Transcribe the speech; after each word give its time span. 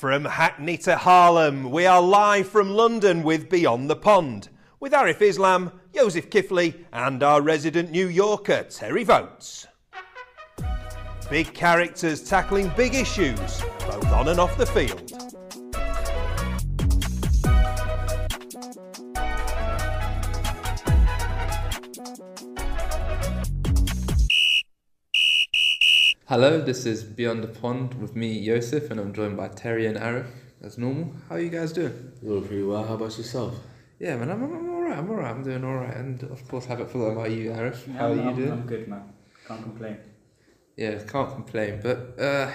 From 0.00 0.24
Hackney 0.24 0.78
to 0.78 0.96
Harlem, 0.96 1.70
we 1.70 1.84
are 1.84 2.00
live 2.00 2.48
from 2.48 2.70
London 2.70 3.22
with 3.22 3.50
Beyond 3.50 3.90
the 3.90 3.96
Pond, 3.96 4.48
with 4.80 4.92
Arif 4.92 5.20
Islam, 5.20 5.78
Yoseph 5.92 6.30
Kiflie, 6.30 6.86
and 6.90 7.22
our 7.22 7.42
resident 7.42 7.90
New 7.90 8.08
Yorker, 8.08 8.62
Terry 8.62 9.04
Vogt. 9.04 9.66
Big 11.28 11.52
characters 11.52 12.26
tackling 12.26 12.72
big 12.78 12.94
issues, 12.94 13.60
both 13.80 14.06
on 14.06 14.28
and 14.28 14.40
off 14.40 14.56
the 14.56 14.64
field. 14.64 15.12
Hello, 26.30 26.60
this 26.60 26.86
is 26.86 27.02
Beyond 27.02 27.42
the 27.42 27.48
Pond 27.48 27.94
with 27.94 28.14
me, 28.14 28.46
Yoseph, 28.46 28.88
and 28.92 29.00
I'm 29.00 29.12
joined 29.12 29.36
by 29.36 29.48
Terry 29.48 29.86
and 29.86 29.96
Arif 29.96 30.28
as 30.62 30.78
normal. 30.78 31.12
How 31.28 31.34
are 31.34 31.40
you 31.40 31.48
guys 31.50 31.72
doing? 31.72 32.12
Doing 32.22 32.46
pretty 32.46 32.62
well. 32.62 32.84
How 32.84 32.94
about 32.94 33.18
yourself? 33.18 33.56
Yeah, 33.98 34.14
man, 34.16 34.30
I'm, 34.30 34.44
I'm 34.44 34.70
alright, 34.70 34.96
I'm 34.96 35.10
alright, 35.10 35.34
I'm 35.34 35.42
doing 35.42 35.64
alright. 35.64 35.96
And 35.96 36.22
of 36.22 36.46
course, 36.46 36.66
have 36.66 36.78
it 36.78 36.88
for 36.88 37.10
about 37.10 37.32
you, 37.32 37.50
Arif. 37.50 37.84
Yeah, 37.88 37.94
How 37.94 38.12
are 38.12 38.12
I'm, 38.12 38.28
you 38.28 38.36
doing? 38.36 38.52
I'm 38.52 38.64
good, 38.64 38.86
man. 38.86 39.12
Can't 39.48 39.60
complain. 39.64 39.96
Yeah, 40.76 41.02
can't 41.02 41.34
complain. 41.34 41.80
But 41.82 42.14
uh, 42.16 42.52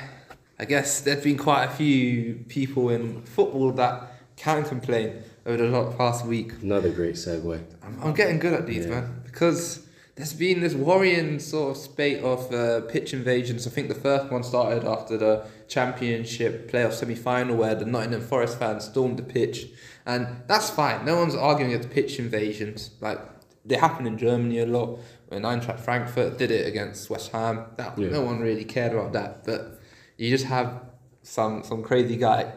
I 0.57 0.63
guess 0.63 1.01
there's 1.01 1.25
been 1.25 1.37
quite 1.37 1.65
a 1.65 1.69
few 1.71 2.45
people 2.47 2.91
in 2.91 3.23
football 3.23 3.73
that 3.73 4.13
can 4.37 4.63
complain 4.63 5.21
over 5.45 5.57
the 5.57 5.65
lo- 5.65 5.93
past 5.97 6.25
week. 6.25 6.53
Another 6.61 6.91
great 6.91 7.15
segue. 7.15 7.61
I'm, 7.83 8.01
I'm 8.01 8.13
getting 8.13 8.39
good 8.39 8.53
at 8.53 8.65
these, 8.67 8.85
Yeah. 8.85 9.01
man, 9.01 9.21
because 9.25 9.84
there's 10.15 10.33
been 10.33 10.61
this 10.61 10.73
worrying 10.73 11.39
sort 11.39 11.71
of 11.71 11.77
spate 11.77 12.23
of 12.23 12.51
uh, 12.53 12.81
pitch 12.81 13.13
invasions. 13.13 13.67
I 13.67 13.69
think 13.69 13.89
the 13.89 13.95
first 13.95 14.31
one 14.31 14.43
started 14.43 14.85
after 14.85 15.17
the 15.17 15.45
championship 15.67 16.71
playoff 16.71 16.93
semi 16.93 17.15
final 17.15 17.55
where 17.57 17.75
the 17.75 17.85
Nottingham 17.85 18.21
Forest 18.21 18.57
fans 18.59 18.85
stormed 18.85 19.17
the 19.17 19.23
pitch, 19.23 19.67
and 20.05 20.27
that's 20.47 20.69
fine. 20.69 21.05
No 21.05 21.17
one's 21.17 21.35
arguing 21.35 21.73
against 21.73 21.89
pitch 21.91 22.17
invasions. 22.19 22.91
Like 23.01 23.19
they 23.65 23.75
happen 23.75 24.07
in 24.07 24.17
Germany 24.17 24.59
a 24.59 24.65
lot. 24.65 24.99
When 25.27 25.41
Eintracht 25.41 25.79
Frankfurt 25.79 26.37
did 26.37 26.51
it 26.51 26.67
against 26.67 27.09
West 27.09 27.31
Ham, 27.31 27.65
that 27.77 27.97
Yeah. 27.97 28.09
no 28.09 28.21
one 28.21 28.39
really 28.39 28.63
cared 28.63 28.93
about 28.93 29.11
that. 29.13 29.43
But 29.43 29.79
you 30.17 30.29
just 30.29 30.45
have 30.45 30.81
some 31.23 31.63
some 31.63 31.83
crazy 31.83 32.15
guy. 32.15 32.53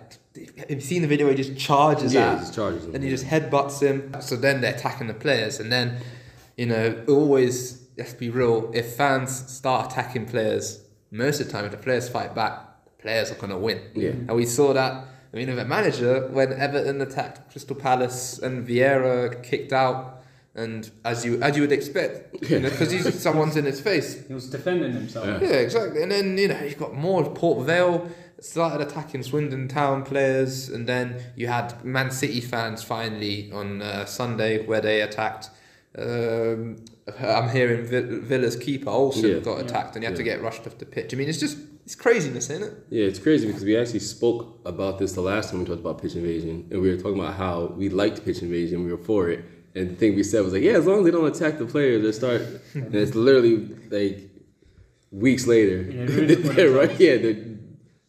Have 0.59 0.71
you 0.71 0.81
seen 0.81 1.03
the 1.03 1.09
video 1.09 1.27
where 1.27 1.35
he 1.35 1.43
just 1.43 1.59
charges 1.59 2.15
Yeah, 2.15 2.29
out? 2.29 2.35
he 2.35 2.41
just 2.41 2.55
charges 2.55 2.85
him. 2.85 2.95
and 2.95 3.03
he 3.03 3.11
just 3.11 3.25
headbutts 3.27 3.81
him. 3.81 4.13
So 4.21 4.37
then 4.37 4.61
they're 4.61 4.75
attacking 4.75 5.09
the 5.09 5.15
players, 5.15 5.59
and 5.59 5.73
then 5.73 5.97
you 6.59 6.67
know 6.67 7.03
always 7.09 7.89
let's 7.97 8.13
be 8.13 8.29
real. 8.29 8.71
If 8.75 8.95
fans 8.95 9.51
start 9.51 9.93
attacking 9.93 10.27
players, 10.27 10.83
most 11.11 11.41
of 11.41 11.47
the 11.47 11.53
time 11.53 11.65
if 11.65 11.71
the 11.71 11.79
players 11.79 12.09
fight 12.09 12.35
back, 12.35 12.85
the 12.85 13.03
players 13.03 13.31
are 13.31 13.37
gonna 13.37 13.59
win. 13.59 13.81
Yeah. 13.95 14.11
And 14.11 14.35
we 14.35 14.45
saw 14.45 14.75
that. 14.75 15.07
I 15.33 15.37
mean, 15.37 15.49
of 15.51 15.59
a 15.59 15.65
manager 15.65 16.29
when 16.29 16.53
Everton 16.53 17.01
attacked 17.01 17.51
Crystal 17.51 17.77
Palace 17.77 18.39
and 18.39 18.67
Vieira 18.67 19.43
kicked 19.43 19.73
out, 19.73 20.23
and 20.55 20.91
as 21.05 21.25
you 21.25 21.41
as 21.43 21.55
you 21.55 21.63
would 21.63 21.73
expect, 21.73 22.41
because 22.41 22.91
he's 22.91 23.21
someone's 23.27 23.57
in 23.57 23.65
his 23.65 23.81
face. 23.81 24.27
He 24.27 24.35
was 24.35 24.51
defending 24.51 24.93
himself. 24.93 25.27
Yeah. 25.27 25.49
Yeah, 25.49 25.57
exactly. 25.57 26.03
And 26.03 26.11
then, 26.11 26.37
you 26.37 26.49
know, 26.49 26.61
you've 26.61 26.79
got 26.79 26.95
more. 26.95 27.25
Port 27.31 27.67
Vale 27.67 28.11
started 28.41 28.81
attacking 28.81 29.23
Swindon 29.23 29.69
Town 29.69 30.03
players, 30.03 30.69
and 30.69 30.87
then 30.87 31.21
you 31.37 31.47
had 31.49 31.85
Man 31.85 32.11
City 32.11 32.41
fans 32.41 32.83
finally 32.83 33.51
on 33.53 33.83
uh, 33.83 34.05
Sunday 34.07 34.65
where 34.65 34.81
they 34.81 35.03
attacked. 35.03 35.51
Um, 35.97 36.77
I'm 37.19 37.49
hearing 37.51 37.85
Villa's 37.87 38.57
keeper 38.57 38.91
also 38.91 39.27
Yeah. 39.27 39.39
got 39.41 39.61
attacked, 39.61 39.97
and 39.97 40.03
he 40.05 40.07
had 40.07 40.17
to 40.17 40.23
get 40.23 40.43
rushed 40.43 40.67
off 40.67 40.79
the 40.79 40.87
pitch. 40.87 41.15
I 41.15 41.17
mean, 41.17 41.29
it's 41.29 41.41
just 41.41 41.57
it's 41.85 41.95
craziness, 41.95 42.51
isn't 42.51 42.63
it? 42.63 42.75
Yeah, 42.91 43.07
it's 43.07 43.19
crazy 43.19 43.47
because 43.47 43.65
we 43.65 43.77
actually 43.77 44.01
spoke 44.01 44.61
about 44.67 44.99
this 44.99 45.13
the 45.13 45.23
last 45.23 45.51
time 45.51 45.61
we 45.61 45.65
talked 45.65 45.81
about 45.81 46.01
pitch 46.03 46.15
invasion, 46.15 46.67
and 46.71 46.83
we 46.83 46.91
were 46.91 46.97
talking 46.99 47.19
about 47.19 47.35
how 47.35 47.73
we 47.77 47.89
liked 47.89 48.25
pitch 48.25 48.43
invasion, 48.43 48.85
we 48.85 48.93
were 48.93 48.99
for 49.03 49.31
it, 49.31 49.43
and 49.75 49.91
the 49.91 49.95
thing 49.95 50.15
we 50.15 50.23
said 50.23 50.45
was 50.45 50.53
like, 50.53 50.63
yeah, 50.63 50.73
as 50.73 50.85
long 50.87 50.99
as 50.99 51.05
they 51.07 51.11
don't 51.11 51.27
attack 51.27 51.59
the 51.59 51.65
players, 51.65 52.03
they 52.03 52.13
start, 52.13 52.43
and 52.75 52.95
it's 52.95 53.15
literally 53.15 53.69
like 53.91 54.29
weeks 55.11 55.47
later, 55.47 55.81
Yeah, 55.91 56.05
they're 56.55 56.71
right, 56.81 57.01
yeah, 57.01 57.17
they're 57.17 57.45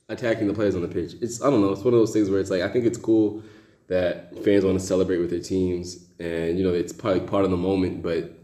attacking 0.09 0.47
the 0.47 0.53
players 0.53 0.75
on 0.75 0.81
the 0.81 0.87
pitch. 0.89 1.13
It's 1.21 1.41
I 1.41 1.49
don't 1.49 1.61
know, 1.61 1.71
it's 1.71 1.83
one 1.83 1.93
of 1.93 1.99
those 2.01 2.11
things 2.11 2.29
where 2.29 2.41
it's 2.41 2.49
like 2.49 2.61
I 2.61 2.67
think 2.67 2.85
it's 2.85 2.97
cool 2.97 3.41
that 3.89 4.43
fans 4.43 4.63
want 4.63 4.79
to 4.79 4.85
celebrate 4.85 5.17
with 5.17 5.29
their 5.29 5.41
teams, 5.41 6.07
and 6.19 6.57
you 6.57 6.63
know 6.63 6.73
it's 6.73 6.93
probably 6.93 7.21
part 7.21 7.43
of 7.45 7.51
the 7.51 7.57
moment, 7.57 8.01
but 8.01 8.39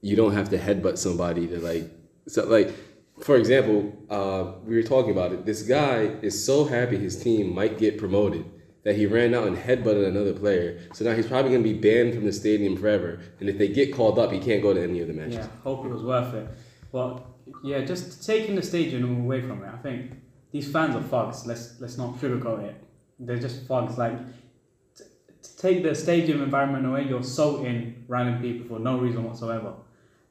you 0.00 0.16
don't 0.16 0.32
have 0.32 0.48
to 0.50 0.58
headbutt 0.58 0.96
somebody 0.96 1.46
to 1.46 1.58
like 1.60 1.90
so 2.26 2.46
like 2.46 2.72
for 3.20 3.36
example 3.36 3.92
uh, 4.10 4.52
we 4.64 4.76
were 4.76 4.82
talking 4.82 5.10
about 5.10 5.32
it 5.32 5.44
this 5.44 5.62
guy 5.62 6.02
is 6.22 6.44
so 6.44 6.64
happy 6.64 6.96
his 6.96 7.20
team 7.20 7.52
might 7.52 7.78
get 7.78 7.98
promoted 7.98 8.44
that 8.84 8.94
he 8.94 9.06
ran 9.06 9.34
out 9.34 9.46
and 9.46 9.56
headbutted 9.56 10.06
another 10.06 10.32
player 10.32 10.80
so 10.92 11.04
now 11.04 11.14
he's 11.14 11.26
probably 11.26 11.50
going 11.50 11.62
to 11.62 11.68
be 11.68 11.78
banned 11.78 12.14
from 12.14 12.24
the 12.24 12.32
stadium 12.32 12.76
forever 12.76 13.18
and 13.40 13.48
if 13.48 13.58
they 13.58 13.68
get 13.68 13.92
called 13.92 14.18
up 14.18 14.30
he 14.30 14.38
can't 14.38 14.62
go 14.62 14.72
to 14.72 14.82
any 14.82 15.00
of 15.00 15.08
the 15.08 15.14
matches 15.14 15.36
Yeah, 15.36 15.48
hope 15.64 15.84
it 15.84 15.88
was 15.88 16.02
worth 16.02 16.32
it. 16.34 16.48
Well, 16.92 17.26
yeah, 17.62 17.80
just 17.80 18.24
taking 18.24 18.54
the 18.54 18.62
stadium 18.62 19.24
away 19.24 19.42
from 19.42 19.62
it, 19.62 19.70
I 19.72 19.76
think 19.78 20.12
these 20.52 20.70
fans 20.70 20.96
are 20.96 21.02
thugs. 21.02 21.46
Let's 21.46 21.78
let's 21.80 21.98
not 21.98 22.16
sugarcoat 22.16 22.64
it. 22.64 22.76
They're 23.18 23.38
just 23.38 23.66
thugs. 23.66 23.98
Like 23.98 24.18
take 25.64 25.82
the 25.82 25.94
stadium 25.94 26.42
environment 26.42 26.86
away, 26.86 27.02
you're 27.08 27.20
assaulting 27.20 28.04
random 28.08 28.40
people 28.40 28.64
for 28.68 28.78
no 28.80 28.98
reason 28.98 29.24
whatsoever. 29.24 29.72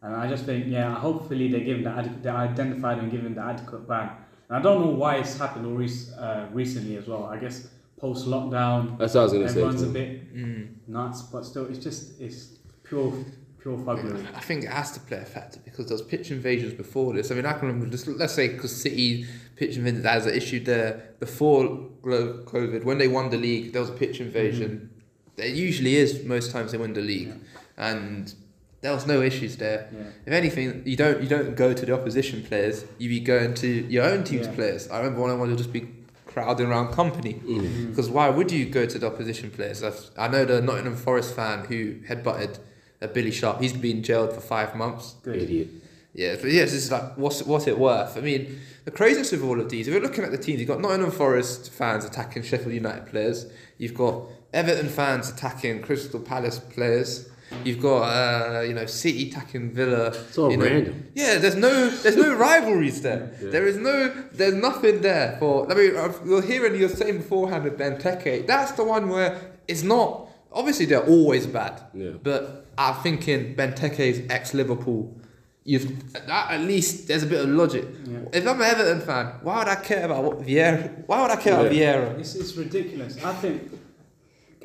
And 0.01 0.15
I 0.15 0.27
just 0.33 0.45
think, 0.45 0.67
yeah, 0.67 0.93
hopefully 1.07 1.47
they 1.51 1.61
give 1.69 1.83
the 1.83 1.89
ad- 1.99 2.23
they're 2.23 2.35
identified 2.51 2.97
and 2.99 3.11
given 3.11 3.35
the 3.35 3.41
adequate 3.41 3.87
ban. 3.87 4.09
And 4.47 4.57
I 4.59 4.61
don't 4.61 4.79
know 4.81 4.91
why 4.91 5.17
it's 5.17 5.37
happened 5.37 5.65
all 5.65 5.73
rec- 5.73 6.13
uh, 6.17 6.45
recently 6.53 6.95
as 6.95 7.07
well. 7.07 7.25
I 7.25 7.37
guess 7.37 7.67
post 7.99 8.27
lockdown, 8.27 8.97
that's 8.99 9.15
what 9.15 9.21
i 9.21 9.23
was 9.23 9.33
going 9.33 9.47
to 9.47 9.49
say 9.49 9.59
everyone's 9.59 9.81
a 9.83 9.87
bit 9.87 10.35
Mm. 10.35 10.67
nuts, 10.87 11.23
but 11.23 11.43
still, 11.45 11.65
it's 11.65 11.79
just 11.79 12.21
it's 12.21 12.57
pure 12.83 13.11
pure 13.59 13.77
fuggery. 13.79 14.23
I 14.35 14.39
think 14.39 14.63
it 14.63 14.69
has 14.69 14.91
to 14.91 14.99
play 15.01 15.17
a 15.17 15.25
factor 15.25 15.59
because 15.65 15.87
there 15.87 15.95
was 15.95 16.03
pitch 16.03 16.29
invasions 16.31 16.73
before 16.73 17.13
this. 17.15 17.31
I 17.31 17.35
mean, 17.35 17.45
I 17.47 17.53
can 17.53 17.67
remember 17.67 17.87
just 17.87 18.07
let's 18.07 18.33
say 18.33 18.49
because 18.49 18.73
City 18.85 19.25
pitch 19.55 19.75
invasions 19.77 20.05
as 20.05 20.27
an 20.27 20.35
issue 20.35 20.59
there 20.63 21.15
before 21.19 21.63
COVID 22.03 22.83
when 22.83 22.97
they 22.99 23.07
won 23.07 23.29
the 23.31 23.37
league, 23.37 23.73
there 23.73 23.81
was 23.81 23.89
a 23.89 23.93
pitch 23.93 24.21
invasion. 24.21 24.91
There 25.37 25.47
usually 25.47 25.95
is 25.95 26.23
most 26.23 26.51
times 26.51 26.71
they 26.71 26.77
win 26.77 26.93
the 26.93 27.01
league, 27.01 27.33
and 27.77 28.33
there 28.81 28.91
was 28.93 29.05
no 29.07 29.21
issues 29.21 29.57
there. 29.57 29.89
Yeah. 29.93 29.99
If 30.25 30.33
anything, 30.33 30.83
you 30.85 30.95
don't 30.97 31.21
you 31.21 31.29
don't 31.29 31.55
go 31.55 31.73
to 31.73 31.85
the 31.85 31.93
opposition 31.93 32.43
players. 32.43 32.85
You 32.97 33.07
be 33.09 33.19
going 33.19 33.53
to 33.55 33.67
your 33.67 34.03
own 34.05 34.23
team's 34.23 34.47
Yeah. 34.47 34.53
players. 34.55 34.89
I 34.89 34.97
remember 34.97 35.21
when 35.21 35.31
I 35.31 35.35
wanted 35.35 35.51
to 35.51 35.57
just 35.63 35.71
be 35.73 35.87
crowding 36.25 36.67
around 36.67 36.91
company. 36.93 37.35
Mm. 37.45 37.89
Because 37.89 38.09
why 38.09 38.29
would 38.29 38.51
you 38.51 38.65
go 38.65 38.85
to 38.85 38.99
the 38.99 39.07
opposition 39.07 39.49
players? 39.51 39.83
I've, 39.83 40.09
I 40.17 40.27
know 40.27 40.45
the 40.45 40.61
Nottingham 40.61 40.95
Forest 40.95 41.35
fan 41.35 41.65
who 41.65 41.95
headbutted 42.09 42.59
uh, 43.01 43.07
Billy 43.07 43.31
Sharp. 43.31 43.61
He's 43.61 43.73
been 43.73 44.03
jailed 44.03 44.33
for 44.33 44.41
five 44.41 44.75
months. 44.75 45.15
Good. 45.23 45.41
idiot 45.43 45.67
Yeah, 46.13 46.35
but 46.41 46.51
yes, 46.51 46.73
it's 46.73 46.89
like 46.91 47.15
what's 47.17 47.43
what's 47.43 47.67
it 47.67 47.77
worth? 47.77 48.17
I 48.17 48.21
mean, 48.21 48.59
the 48.85 48.91
craziness 48.91 49.33
of 49.33 49.43
all 49.43 49.59
of 49.61 49.69
these. 49.69 49.87
If 49.87 49.93
you're 49.93 50.01
looking 50.01 50.23
at 50.23 50.31
the 50.31 50.37
teams, 50.37 50.59
you've 50.59 50.67
got 50.67 50.81
Nottingham 50.81 51.11
Forest 51.11 51.71
fans 51.71 52.05
attacking 52.05 52.41
Sheffield 52.43 52.73
United 52.73 53.05
players. 53.05 53.45
You've 53.77 53.93
got 53.93 54.23
Everton 54.53 54.89
fans 54.89 55.29
attacking 55.29 55.81
Crystal 55.81 56.19
Palace 56.19 56.59
players. 56.59 57.29
You've 57.63 57.81
got 57.81 58.01
uh, 58.03 58.61
you 58.61 58.73
know 58.73 58.85
City 58.85 59.29
attacking 59.29 59.71
Villa. 59.71 60.07
it's 60.07 60.37
all 60.37 60.51
you 60.51 60.57
know. 60.57 60.65
random 60.65 61.07
Yeah, 61.15 61.37
there's 61.37 61.55
no 61.55 61.89
there's 61.89 62.17
no 62.17 62.35
rivalries 62.35 63.01
there. 63.01 63.31
Yeah. 63.41 63.49
There 63.51 63.67
is 63.67 63.77
no 63.77 64.09
there's 64.33 64.53
nothing 64.55 65.01
there 65.01 65.37
for. 65.39 65.71
I 65.71 65.75
mean, 65.75 65.95
I've- 65.95 66.17
you're 66.25 66.41
hearing 66.41 66.75
you're 66.79 66.89
saying 66.89 67.17
beforehand 67.19 67.63
with 67.63 67.77
Benteke. 67.77 68.45
That's 68.47 68.71
the 68.73 68.83
one 68.83 69.07
where 69.09 69.39
it's 69.67 69.83
not. 69.83 70.27
Obviously, 70.51 70.87
they're 70.87 71.05
always 71.05 71.47
bad. 71.47 71.81
Yeah. 71.93 72.11
But 72.21 72.65
I'm 72.77 72.95
thinking 73.01 73.55
Benteke's 73.55 74.29
ex 74.29 74.53
Liverpool. 74.53 75.15
You've 75.63 76.13
that, 76.13 76.51
at 76.51 76.61
least 76.61 77.07
there's 77.07 77.23
a 77.23 77.27
bit 77.27 77.41
of 77.41 77.49
logic. 77.49 77.85
Yeah. 78.05 78.19
If 78.33 78.45
I'm 78.47 78.59
an 78.61 78.67
Everton 78.67 79.01
fan, 79.01 79.25
why 79.41 79.59
would 79.59 79.67
I 79.69 79.75
care 79.75 80.03
about 80.05 80.23
what 80.23 80.39
Vieira? 80.41 81.05
Why 81.07 81.21
would 81.21 81.31
I 81.31 81.35
care 81.37 81.53
about 81.59 81.71
Vieira? 81.71 82.19
It's, 82.19 82.35
it's 82.35 82.55
ridiculous. 82.55 83.23
I 83.23 83.33
think 83.33 83.71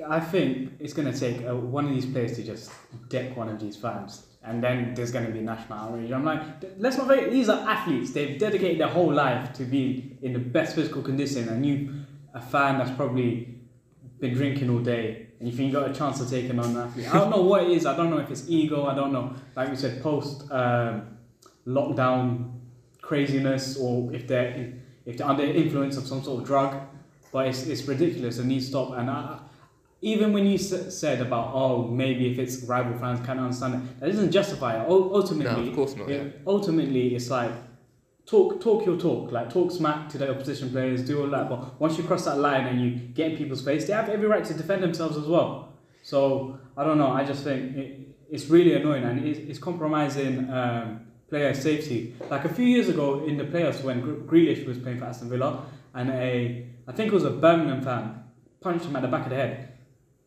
I 0.09 0.21
think 0.21 0.73
it's 0.81 0.93
going 0.93 1.13
to 1.13 1.19
take 1.19 1.47
uh, 1.47 1.55
one 1.55 1.87
of 1.87 1.95
these 1.95 2.07
players 2.07 2.37
to 2.37 2.43
just 2.43 2.71
deck 3.09 3.37
one 3.37 3.49
of 3.49 3.61
these 3.61 3.77
fans, 3.77 4.27
and 4.43 4.63
then 4.63 4.95
there's 4.95 5.13
going 5.13 5.27
to 5.27 5.33
be 5.33 5.41
national 5.41 5.79
outrage. 5.79 6.11
I'm 6.11 6.25
like, 6.25 6.43
let's 6.79 6.97
not 6.97 7.07
forget 7.07 7.31
these 7.31 7.49
are 7.49 7.69
athletes. 7.69 8.13
They've 8.13 8.39
dedicated 8.39 8.81
their 8.81 8.89
whole 8.89 9.13
life 9.13 9.53
to 9.55 9.65
be 9.65 10.17
in 10.23 10.33
the 10.33 10.39
best 10.39 10.75
physical 10.75 11.03
condition, 11.03 11.49
and 11.49 11.65
you, 11.67 12.05
a 12.33 12.41
fan 12.41 12.79
that's 12.79 12.91
probably 12.93 13.55
been 14.19 14.35
drinking 14.35 14.71
all 14.71 14.79
day, 14.79 15.27
and 15.39 15.49
you 15.49 15.55
think 15.57 15.73
you 15.73 15.79
got 15.79 15.91
a 15.91 15.95
chance 15.95 16.21
of 16.21 16.31
taking 16.31 16.59
on 16.59 16.71
an 16.71 16.77
athlete. 16.79 17.13
I 17.13 17.19
don't 17.19 17.31
know 17.31 17.43
what 17.43 17.65
it 17.65 17.71
is. 17.71 17.85
I 17.85 17.97
don't 17.97 18.11
know 18.11 18.19
if 18.19 18.31
it's 18.31 18.49
ego. 18.49 18.87
I 18.87 18.95
don't 18.95 19.13
know. 19.13 19.35
Like 19.55 19.69
you 19.69 19.77
said, 19.77 20.03
post 20.03 20.51
um, 20.51 21.19
lockdown 21.67 22.53
craziness, 23.01 23.77
or 23.77 24.13
if 24.15 24.27
they're 24.27 24.73
if 25.05 25.19
they're 25.19 25.27
under 25.27 25.45
the 25.45 25.55
influence 25.55 25.97
of 25.97 26.07
some 26.07 26.23
sort 26.23 26.41
of 26.41 26.47
drug. 26.47 26.81
But 27.33 27.49
it's, 27.49 27.67
it's 27.67 27.89
ridiculous 27.89 28.39
and 28.39 28.49
needs 28.49 28.67
to 28.67 28.71
stop. 28.73 28.93
And 28.99 29.09
I, 29.11 29.39
even 30.03 30.33
when 30.33 30.45
you 30.47 30.55
s- 30.57 30.95
said 30.99 31.21
about 31.21 31.51
oh 31.55 31.87
maybe 31.89 32.31
if 32.33 32.39
it's 32.39 32.65
rival 32.65 32.99
fans 32.99 33.25
can't 33.27 33.41
understand 33.41 33.75
it, 33.77 34.01
that 34.01 34.07
doesn't 34.07 34.33
justify 34.33 34.83
it. 34.83 34.89
U- 34.89 35.11
ultimately, 35.15 35.63
No, 35.65 35.69
of 35.71 35.75
course 35.77 35.97
not, 35.97 36.09
yeah. 36.09 36.25
Ultimately, 36.47 37.15
it's 37.15 37.31
like 37.31 37.53
talk 38.27 38.61
talk 38.61 38.85
your 38.87 38.99
talk, 38.99 39.33
like 39.33 39.51
talk 39.53 39.71
smack 39.71 40.09
to 40.11 40.19
the 40.19 40.31
opposition 40.31 40.71
players, 40.71 41.03
do 41.03 41.21
all 41.23 41.31
that. 41.31 41.49
But 41.49 41.81
once 41.81 41.97
you 41.99 42.05
cross 42.05 42.25
that 42.25 42.39
line 42.39 42.67
and 42.67 42.81
you 42.81 42.91
get 43.15 43.33
in 43.33 43.37
people's 43.37 43.65
face, 43.65 43.87
they 43.87 43.93
have 43.93 44.09
every 44.09 44.27
right 44.27 44.45
to 44.45 44.55
defend 44.55 44.83
themselves 44.83 45.17
as 45.17 45.27
well. 45.27 45.73
So 46.03 46.59
I 46.77 46.85
don't 46.85 46.99
know. 46.99 47.09
I 47.11 47.25
just 47.25 47.45
think 47.45 47.77
it, 47.77 47.99
it's 48.31 48.47
really 48.47 48.75
annoying 48.75 49.05
and 49.05 49.25
it's, 49.27 49.39
it's 49.39 49.59
compromising 49.59 50.51
um, 50.51 51.01
player 51.29 51.55
safety. 51.55 52.15
Like 52.31 52.45
a 52.45 52.49
few 52.49 52.65
years 52.67 52.89
ago 52.89 53.25
in 53.25 53.37
the 53.37 53.45
playoffs 53.45 53.83
when 53.85 54.01
Gr- 54.01 54.35
Grealish 54.35 54.67
was 54.67 54.79
playing 54.79 54.99
for 54.99 55.05
Aston 55.05 55.29
Villa 55.29 55.65
and 55.95 56.11
a 56.11 56.67
I 56.89 56.93
think 56.93 57.13
it 57.13 57.15
was 57.15 57.25
a 57.25 57.31
Birmingham 57.31 57.83
fan 57.83 58.25
punched 58.61 58.87
him 58.87 58.97
at 58.97 59.03
the 59.03 59.09
back 59.09 59.25
of 59.25 59.31
the 59.31 59.37
head. 59.37 59.69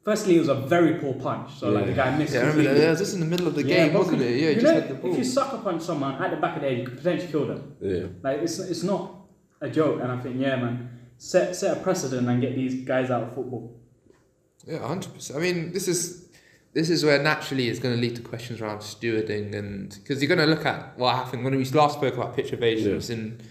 Firstly, 0.05 0.35
it 0.35 0.39
was 0.39 0.49
a 0.49 0.55
very 0.55 0.99
poor 0.99 1.15
punch, 1.15 1.55
so 1.59 1.71
like 1.71 1.87
the 1.87 1.93
guy 1.93 2.15
missed. 2.15 2.33
Yeah, 2.33 2.41
I 2.41 2.43
remember 2.43 2.61
that. 2.63 2.69
completely. 2.69 2.81
Yeah, 2.83 2.87
it 2.87 2.91
was 2.91 2.99
just 2.99 3.13
in 3.15 3.19
the 3.21 3.25
middle 3.25 3.47
of 3.47 3.55
the 3.55 3.63
Yeah, 3.63 3.75
game, 3.85 3.93
but 3.93 3.99
wasn't 4.03 4.21
it? 4.21 4.29
Yeah, 4.29 4.35
you 4.35 4.47
he 4.49 4.55
know, 4.55 4.61
just 4.61 4.73
had 4.75 4.87
the 4.89 4.93
ball. 4.93 5.11
If 5.11 5.17
you 5.17 5.23
sucker 5.23 5.57
punch 5.57 5.81
someone 5.81 6.23
at 6.23 6.29
the 6.31 6.37
back 6.37 6.55
of 6.57 6.61
the 6.61 6.69
head, 6.69 6.77
you 6.77 6.85
could 6.85 6.97
potentially 6.97 7.31
kill 7.31 7.47
them. 7.47 7.75
Yeah. 7.81 8.03
Like 8.21 8.39
it's 8.41 8.59
it's 8.59 8.83
not 8.83 9.15
a 9.61 9.69
joke, 9.69 10.01
and 10.01 10.11
I 10.11 10.19
think 10.19 10.39
yeah, 10.39 10.57
man, 10.57 10.89
set 11.17 11.55
set 11.55 11.75
a 11.77 11.79
precedent 11.81 12.29
and 12.29 12.39
get 12.39 12.53
these 12.55 12.85
guys 12.85 13.09
out 13.09 13.23
of 13.23 13.33
football. 13.33 13.75
Yeah, 14.67 14.87
hundred 14.87 15.13
percent. 15.15 15.39
I 15.39 15.41
mean, 15.41 15.73
this 15.73 15.87
is 15.87 16.29
this 16.73 16.91
is 16.91 17.03
where 17.03 17.21
naturally 17.23 17.67
it's 17.69 17.79
going 17.79 17.95
to 17.95 18.01
lead 18.01 18.15
to 18.17 18.21
questions 18.21 18.61
around 18.61 18.79
stewarding, 18.79 19.55
and 19.55 19.89
because 20.03 20.21
you're 20.21 20.27
going 20.35 20.47
to 20.47 20.53
look 20.55 20.67
at 20.67 20.97
what 20.99 21.15
happened 21.15 21.43
when 21.43 21.55
we 21.57 21.65
last 21.71 21.97
spoke 21.97 22.13
about 22.13 22.35
pitch 22.35 22.53
evasions 22.53 23.09
and 23.09 23.41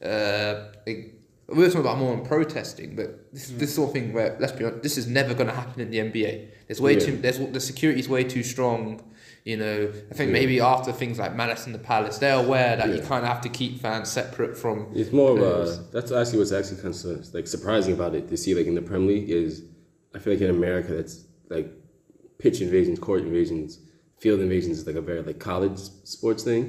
uh, 0.00 0.66
it- 0.86 1.10
we 1.12 1.13
were 1.48 1.66
talking 1.66 1.80
about 1.80 1.98
more 1.98 2.12
on 2.12 2.24
protesting, 2.24 2.96
but 2.96 3.32
this 3.32 3.50
mm. 3.50 3.58
this 3.58 3.74
sort 3.74 3.88
of 3.88 3.94
thing 3.94 4.12
where 4.12 4.36
let's 4.40 4.52
be 4.52 4.64
honest, 4.64 4.82
this 4.82 4.96
is 4.96 5.06
never 5.06 5.34
going 5.34 5.48
to 5.48 5.54
happen 5.54 5.80
in 5.80 5.90
the 5.90 5.98
NBA. 5.98 6.48
There's 6.66 6.80
way 6.80 6.94
Yeah. 6.94 7.00
too 7.00 7.16
there's 7.16 7.38
the 7.38 7.60
security's 7.60 8.08
way 8.08 8.24
too 8.24 8.42
strong. 8.42 9.02
You 9.44 9.58
know, 9.58 9.92
I 10.10 10.14
think 10.14 10.28
Yeah. 10.28 10.32
maybe 10.40 10.60
after 10.60 10.90
things 10.90 11.18
like 11.18 11.36
Malice 11.36 11.66
in 11.66 11.72
the 11.72 11.78
Palace, 11.78 12.16
they're 12.16 12.42
aware 12.42 12.76
that 12.78 12.88
you 12.94 13.02
kind 13.02 13.24
of 13.24 13.28
have 13.28 13.42
to 13.42 13.50
keep 13.50 13.80
fans 13.80 14.10
separate 14.10 14.56
from. 14.56 14.86
It's 14.94 15.12
more 15.12 15.32
of 15.32 15.38
players. 15.38 15.78
a. 15.78 15.82
That's 15.92 16.12
actually 16.12 16.38
what's 16.38 16.52
actually 16.52 16.80
kind 16.80 16.94
of 16.94 17.34
like 17.34 17.46
surprising 17.46 17.92
about 17.92 18.14
it 18.14 18.28
to 18.28 18.36
see 18.38 18.54
like 18.54 18.66
in 18.66 18.74
the 18.74 18.82
Premier 18.82 19.08
League 19.08 19.28
is, 19.28 19.62
I 20.14 20.18
feel 20.18 20.32
like 20.32 20.40
in 20.42 20.48
America 20.50 20.94
that's 20.94 21.24
like, 21.50 21.70
pitch 22.38 22.60
invasions, 22.62 22.98
court 22.98 23.20
invasions, 23.22 23.80
field 24.18 24.40
invasions 24.40 24.78
is 24.78 24.86
like 24.86 24.96
a 24.96 25.00
very 25.02 25.22
like 25.22 25.38
college 25.38 25.78
sports 26.04 26.42
thing. 26.42 26.64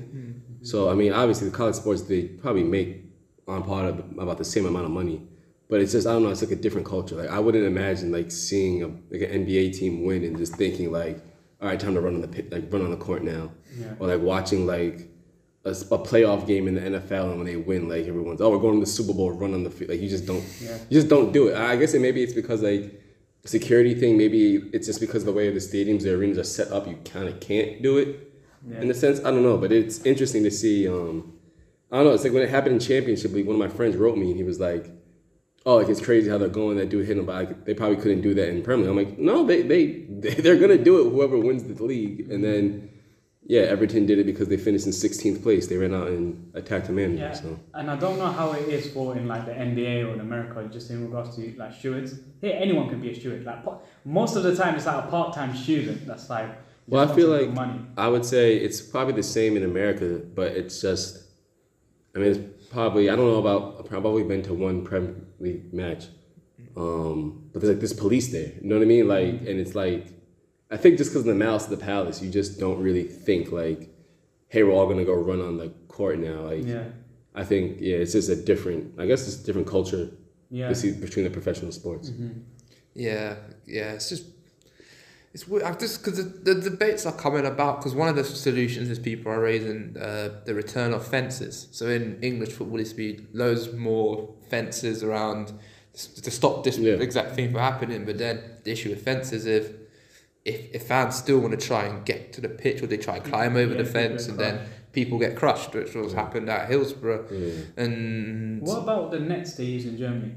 Mm. 0.62 0.68
So 0.68 0.89
I 0.89 0.95
mean, 0.95 1.13
obviously 1.13 1.50
the 1.50 1.56
college 1.56 1.75
sports 1.75 2.01
they 2.01 2.24
probably 2.24 2.63
make 2.63 3.04
on 3.47 3.63
par 3.63 3.88
of 3.88 4.00
about 4.18 4.38
the 4.38 4.45
same 4.45 4.65
amount 4.65 4.86
of 4.86 4.92
money, 4.92 5.21
but 5.69 5.81
it's 5.81 5.92
just 5.92 6.07
I 6.07 6.13
don't 6.13 6.24
know. 6.24 6.30
It's 6.30 6.42
like 6.42 6.51
a 6.51 6.56
different 6.56 6.88
culture. 6.88 7.15
Like 7.15 7.30
I 7.30 7.39
wouldn't 7.39 7.65
imagine 7.65 8.12
like 8.12 8.31
seeing 8.31 8.83
a, 8.83 8.88
like 8.88 9.21
an 9.30 9.45
NBA 9.45 9.77
team 9.77 10.03
win 10.06 10.24
and 10.24 10.38
just 10.38 10.56
thinking 10.56 10.92
like, 10.92 11.18
all 11.62 11.68
right, 11.69 11.80
time 11.80 11.94
to 11.95 12.01
run 12.01 12.15
on 12.15 12.21
the 12.21 12.27
pit, 12.27 12.51
like 12.51 12.71
run 12.71 12.81
on 12.83 12.92
the 12.92 12.97
court 12.97 13.24
now, 13.24 13.51
Yeah. 13.77 13.94
or 14.00 14.07
like 14.07 14.21
watching 14.21 14.65
like 14.65 15.09
a 15.63 15.71
playoff 15.71 16.45
game 16.45 16.68
in 16.68 16.75
the 16.75 16.81
NFL 16.81 17.30
and 17.30 17.38
when 17.38 17.47
they 17.47 17.56
win, 17.56 17.89
like 17.89 18.06
everyone's 18.06 18.39
oh 18.42 18.51
we're 18.51 18.59
going 18.59 18.75
to 18.75 18.80
the 18.86 18.86
Super 18.92 19.13
Bowl, 19.13 19.31
run 19.31 19.53
on 19.53 19.63
the 19.63 19.69
field. 19.71 19.89
Like 19.91 20.00
you 20.01 20.09
just 20.09 20.25
don't, 20.25 20.44
Yeah. 20.62 20.77
you 20.89 21.00
just 21.00 21.07
don't 21.09 21.31
do 21.31 21.48
it. 21.48 21.56
I 21.57 21.75
guess 21.75 21.94
it 21.94 22.01
maybe 22.01 22.21
it's 22.24 22.33
because 22.33 22.62
like 22.62 23.01
security 23.45 23.94
thing. 23.95 24.18
Maybe 24.18 24.56
it's 24.74 24.88
just 24.88 25.00
because 25.00 25.21
of 25.24 25.27
the 25.27 25.33
way 25.33 25.50
the 25.51 25.59
stadiums, 25.59 26.01
the 26.03 26.13
arenas 26.13 26.38
are 26.39 26.44
set 26.44 26.71
up. 26.71 26.88
You 26.88 26.98
kind 27.06 27.27
of 27.27 27.39
can't 27.39 27.81
do 27.81 27.98
it 28.00 28.31
Yeah. 28.68 28.81
in 28.81 28.89
a 28.91 28.94
sense. 28.94 29.19
I 29.19 29.31
don't 29.31 29.44
know, 29.44 29.57
but 29.57 29.71
it's 29.71 30.00
interesting 30.06 30.44
to 30.44 30.51
see. 30.51 30.88
Um, 30.88 31.33
I 31.95 32.00
don't 32.00 32.07
know. 32.07 32.13
It's 32.13 32.25
like 32.25 32.33
when 32.33 32.44
it 32.44 32.50
happened 32.50 32.74
in 32.74 32.80
championship 32.80 33.31
league. 33.31 33.45
One 33.47 33.56
of 33.56 33.59
my 33.59 33.69
friends 33.74 33.95
wrote 33.95 34.18
me 34.18 34.27
and 34.30 34.36
he 34.36 34.44
was 34.44 34.59
like, 34.59 34.92
"Oh, 35.65 35.77
like 35.77 35.88
it's 35.88 36.01
crazy 36.01 36.30
how 36.30 36.38
they're 36.38 36.50
going. 36.50 36.75
That 36.75 36.89
dude 36.89 37.06
hit 37.07 37.18
him, 37.18 37.25
but 37.25 37.36
I, 37.36 37.45
they 37.63 37.74
probably 37.74 37.95
couldn't 37.95 38.19
do 38.21 38.33
that 38.33 38.50
in 38.50 38.62
Premier." 38.63 38.86
League." 38.92 39.07
I'm 39.07 39.12
like, 39.12 39.18
"No, 39.19 39.45
they 39.45 39.62
they 39.62 39.86
they're 40.44 40.57
gonna 40.57 40.77
do 40.77 41.00
it. 41.07 41.12
Whoever 41.12 41.38
wins 41.38 41.63
the 41.63 41.81
league." 41.81 42.30
And 42.30 42.44
then, 42.44 42.89
yeah, 43.45 43.62
Everton 43.62 44.06
did 44.06 44.19
it 44.19 44.25
because 44.25 44.50
they 44.50 44.57
finished 44.57 44.86
in 44.88 44.92
16th 44.92 45.42
place. 45.42 45.68
They 45.68 45.77
ran 45.77 45.94
out 45.94 46.07
and 46.09 46.51
attacked 46.53 46.88
the 46.88 46.92
manager. 46.94 47.24
Yeah, 47.24 47.33
So 47.33 47.57
and 47.74 47.89
I 47.89 47.95
don't 47.95 48.18
know 48.18 48.27
how 48.39 48.51
it 48.51 48.68
is 48.68 48.91
for 48.91 49.15
in 49.15 49.27
like 49.30 49.45
the 49.45 49.53
NBA 49.53 50.06
or 50.06 50.13
in 50.15 50.19
America, 50.19 50.68
just 50.74 50.89
in 50.89 51.01
regards 51.06 51.36
to 51.38 51.53
like 51.57 51.74
stewards. 51.74 52.19
Here, 52.41 52.57
anyone 52.59 52.89
can 52.89 53.00
be 53.00 53.12
a 53.12 53.15
steward. 53.15 53.45
Like 53.45 53.63
most 54.03 54.36
of 54.36 54.44
the 54.44 54.53
time, 54.53 54.75
it's 54.75 54.86
like 54.86 55.06
a 55.06 55.07
part-time 55.07 55.56
student. 55.56 56.06
That's 56.06 56.30
like. 56.30 56.50
Well, 56.88 57.09
I 57.09 57.15
feel 57.15 57.30
like- 57.30 57.53
money. 57.53 57.80
I 57.98 58.09
would 58.09 58.25
say 58.25 58.57
it's 58.57 58.81
probably 58.81 59.13
the 59.13 59.24
same 59.24 59.56
in 59.57 59.63
America, 59.63 60.21
but 60.36 60.51
it's 60.51 60.81
just, 60.81 61.25
I 62.15 62.19
mean, 62.19 62.31
it's 62.31 62.67
probably 62.67 63.09
I 63.09 63.15
don't 63.15 63.27
know 63.27 63.39
about. 63.39 63.77
I've 63.79 63.89
probably 63.89 64.23
been 64.23 64.41
to 64.44 64.53
one 64.53 64.85
Premier 64.85 65.15
League 65.39 65.73
match, 65.73 66.06
um, 66.77 67.50
but 67.51 67.62
there's 67.62 67.73
like 67.73 67.81
this 67.81 67.94
police 67.94 68.31
there. 68.31 68.53
You 68.62 68.69
know 68.69 68.75
what 68.75 68.83
I 68.83 68.85
mean? 68.85 69.07
Like, 69.07 69.25
and 69.25 69.59
it's 69.59 69.75
like, 69.75 70.07
I 70.71 70.77
think 70.77 70.97
just 70.97 71.12
because 71.12 71.21
of 71.21 71.27
the 71.27 71.35
malice 71.35 71.65
of 71.65 71.71
the 71.71 71.85
palace, 71.85 72.21
you 72.21 72.29
just 72.29 72.59
don't 72.59 72.81
really 72.81 73.03
think 73.03 73.51
like, 73.51 73.94
hey, 74.47 74.63
we're 74.63 74.71
all 74.71 74.88
gonna 74.88 75.03
go 75.03 75.13
run 75.13 75.41
on 75.41 75.57
the 75.57 75.69
court 75.89 76.19
now. 76.19 76.41
Like, 76.41 76.65
Yeah, 76.65 76.85
I 77.33 77.44
think 77.44 77.77
yeah, 77.81 77.97
it's 77.97 78.13
just 78.13 78.29
a 78.29 78.35
different. 78.35 78.97
I 78.97 79.06
guess 79.06 79.27
it's 79.27 79.44
a 79.44 79.45
different 79.45 79.67
culture 79.67 80.09
yeah. 80.50 80.69
to 80.69 80.75
see 80.75 80.91
between 80.91 81.25
the 81.25 81.31
professional 81.31 81.73
sports. 81.73 82.12
Yeah, 82.94 83.35
yeah, 83.65 83.91
it's 83.91 84.07
just 84.07 84.25
it's 85.35 85.45
weird. 85.49 85.63
I've 85.63 85.77
just 85.77 86.01
because 86.01 86.17
the, 86.17 86.53
the 86.53 86.61
debates 86.69 87.05
are 87.05 87.11
coming 87.11 87.45
about 87.45 87.73
because 87.79 87.93
one 87.93 88.07
of 88.07 88.15
the 88.15 88.23
solutions 88.23 88.89
is 88.89 88.97
people 88.97 89.29
are 89.33 89.41
raising 89.41 89.95
uh, 89.97 90.29
the 90.45 90.53
return 90.53 90.93
of 90.93 91.05
fences. 91.05 91.67
So 91.71 91.87
in 91.89 92.03
English 92.23 92.53
football, 92.53 92.79
it's 92.79 92.93
be 92.93 93.09
loads 93.33 93.73
more 93.73 94.33
fences 94.49 95.03
around 95.03 95.51
to 95.93 96.31
stop 96.31 96.63
this 96.63 96.77
Yeah. 96.77 96.93
exact 96.93 97.35
thing 97.35 97.51
from 97.51 97.59
happening. 97.59 98.05
But 98.05 98.17
then 98.17 98.35
the 98.63 98.71
issue 98.71 98.89
with 98.91 99.03
fences 99.03 99.45
if 99.45 99.65
if, 100.45 100.59
if 100.75 100.83
fans 100.87 101.15
still 101.17 101.39
want 101.39 101.59
to 101.59 101.67
try 101.71 101.83
and 101.89 102.05
get 102.05 102.31
to 102.35 102.39
the 102.39 102.49
pitch 102.63 102.81
or 102.81 102.88
they 102.88 102.97
try 102.97 103.15
and 103.17 103.25
climb 103.25 103.57
over 103.57 103.73
Yeah, 103.73 103.81
the 103.83 103.89
fence 103.97 104.21
get 104.23 104.31
and 104.31 104.39
then 104.39 104.55
people 104.93 105.19
get 105.19 105.35
crushed, 105.35 105.73
which 105.73 105.93
was 105.95 106.13
happened 106.13 106.47
at 106.49 106.69
Hillsborough. 106.69 107.25
Yeah. 107.29 107.83
And 107.83 108.61
What 108.61 108.83
about 108.83 109.11
the 109.11 109.19
nets 109.19 109.55
they 109.57 109.65
use 109.65 109.85
in 109.85 109.97
Germany? 109.97 110.33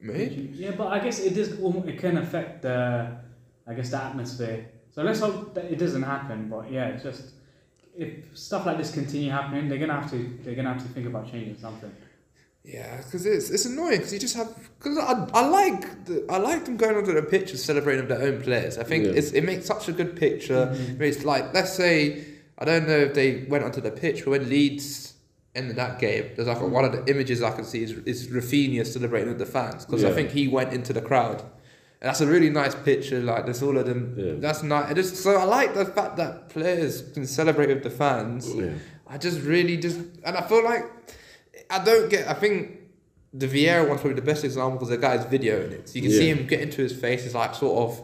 me? 0.00 0.50
Yeah, 0.54 0.70
but 0.78 0.86
I 0.86 0.98
guess 1.00 1.18
it 1.20 1.34
does. 1.34 1.50
It 1.92 1.98
can 1.98 2.16
affect 2.16 2.62
the, 2.62 3.18
I 3.66 3.74
guess 3.74 3.90
the 3.90 4.02
atmosphere. 4.02 4.66
So 4.92 5.02
let's 5.02 5.20
hope 5.20 5.54
that 5.54 5.66
it 5.66 5.78
doesn't 5.78 6.02
happen. 6.02 6.48
But 6.48 6.70
yeah, 6.70 6.88
it's 6.88 7.02
just 7.02 7.30
if 7.96 8.10
stuff 8.34 8.66
like 8.66 8.78
this 8.78 8.92
continue 8.92 9.30
happening, 9.30 9.68
they're 9.68 9.78
gonna 9.78 10.00
have 10.00 10.10
to. 10.10 10.38
They're 10.42 10.54
gonna 10.54 10.72
have 10.72 10.82
to 10.82 10.88
think 10.88 11.06
about 11.06 11.30
changing 11.30 11.58
something. 11.58 11.92
Yeah, 12.64 12.98
because 12.98 13.24
it's 13.24 13.50
it's 13.50 13.64
annoying 13.64 13.98
because 13.98 14.12
you 14.12 14.18
just 14.18 14.36
have 14.36 14.54
because 14.78 14.98
I, 14.98 15.26
I 15.32 15.46
like 15.46 16.04
the, 16.04 16.26
I 16.28 16.36
like 16.36 16.64
them 16.66 16.76
going 16.76 16.94
onto 16.96 17.14
the 17.14 17.22
pitch 17.22 17.50
and 17.50 17.58
celebrating 17.58 18.06
with 18.06 18.18
their 18.18 18.26
own 18.28 18.42
players. 18.42 18.76
I 18.78 18.84
think 18.84 19.04
Yeah. 19.06 19.12
it's 19.12 19.32
it 19.32 19.44
makes 19.44 19.64
such 19.66 19.88
a 19.88 19.92
good 19.92 20.14
picture. 20.16 20.66
Mm-hmm. 20.66 21.02
It's 21.02 21.24
like 21.24 21.54
let's 21.54 21.72
say 21.72 22.24
I 22.58 22.64
don't 22.66 22.86
know 22.86 22.98
if 22.98 23.14
they 23.14 23.44
went 23.48 23.64
onto 23.64 23.80
the 23.80 23.90
pitch, 23.90 24.24
but 24.24 24.32
when 24.32 24.48
Leeds 24.50 25.14
ended 25.54 25.76
that 25.76 25.98
game, 25.98 26.30
there's 26.36 26.48
like 26.48 26.60
a, 26.60 26.66
one 26.66 26.84
of 26.84 26.92
the 26.92 27.10
images 27.10 27.42
I 27.42 27.50
can 27.52 27.64
see 27.64 27.82
is 27.82 27.92
is 27.92 28.28
Rafinha 28.28 28.86
celebrating 28.86 29.28
with 29.28 29.38
the 29.38 29.46
fans 29.46 29.86
because 29.86 30.04
I 30.04 30.12
think 30.12 30.30
he 30.30 30.46
went 30.46 30.72
into 30.74 30.92
the 30.92 31.02
crowd. 31.02 31.42
And 32.00 32.08
that's 32.08 32.20
a 32.22 32.26
really 32.26 32.48
nice 32.50 32.74
picture. 32.74 33.20
Like 33.20 33.44
there's 33.44 33.62
all 33.62 33.76
of 33.76 33.86
them. 33.86 34.14
Yeah. 34.16 34.32
That's 34.38 34.62
nice. 34.62 34.90
It 34.90 34.94
just 34.94 35.16
so 35.16 35.36
I 35.36 35.44
like 35.44 35.74
the 35.74 35.84
fact 35.84 36.16
that 36.16 36.48
players 36.48 37.02
can 37.12 37.26
celebrate 37.26 37.68
with 37.68 37.82
the 37.82 37.90
fans. 37.90 38.52
Yeah. 38.54 38.70
I 39.06 39.18
just 39.18 39.40
really 39.42 39.76
just 39.76 39.98
and 40.24 40.36
I 40.36 40.42
feel 40.48 40.64
like 40.64 40.84
I 41.68 41.84
don't 41.84 42.08
get. 42.08 42.26
I 42.28 42.34
think 42.34 42.78
the 43.34 43.46
Vieira 43.46 43.86
one's 43.86 44.00
probably 44.00 44.14
the 44.18 44.26
best 44.26 44.44
example 44.44 44.72
because 44.72 44.88
the 44.88 44.96
guy's 44.98 45.24
videoing 45.26 45.72
it, 45.72 45.88
so 45.88 45.96
you 45.96 46.02
can 46.02 46.10
see 46.10 46.28
him 46.30 46.46
get 46.46 46.60
into 46.60 46.82
his 46.82 46.92
face. 46.98 47.24
It's 47.26 47.34
like 47.34 47.54
sort 47.54 47.90
of, 47.90 48.02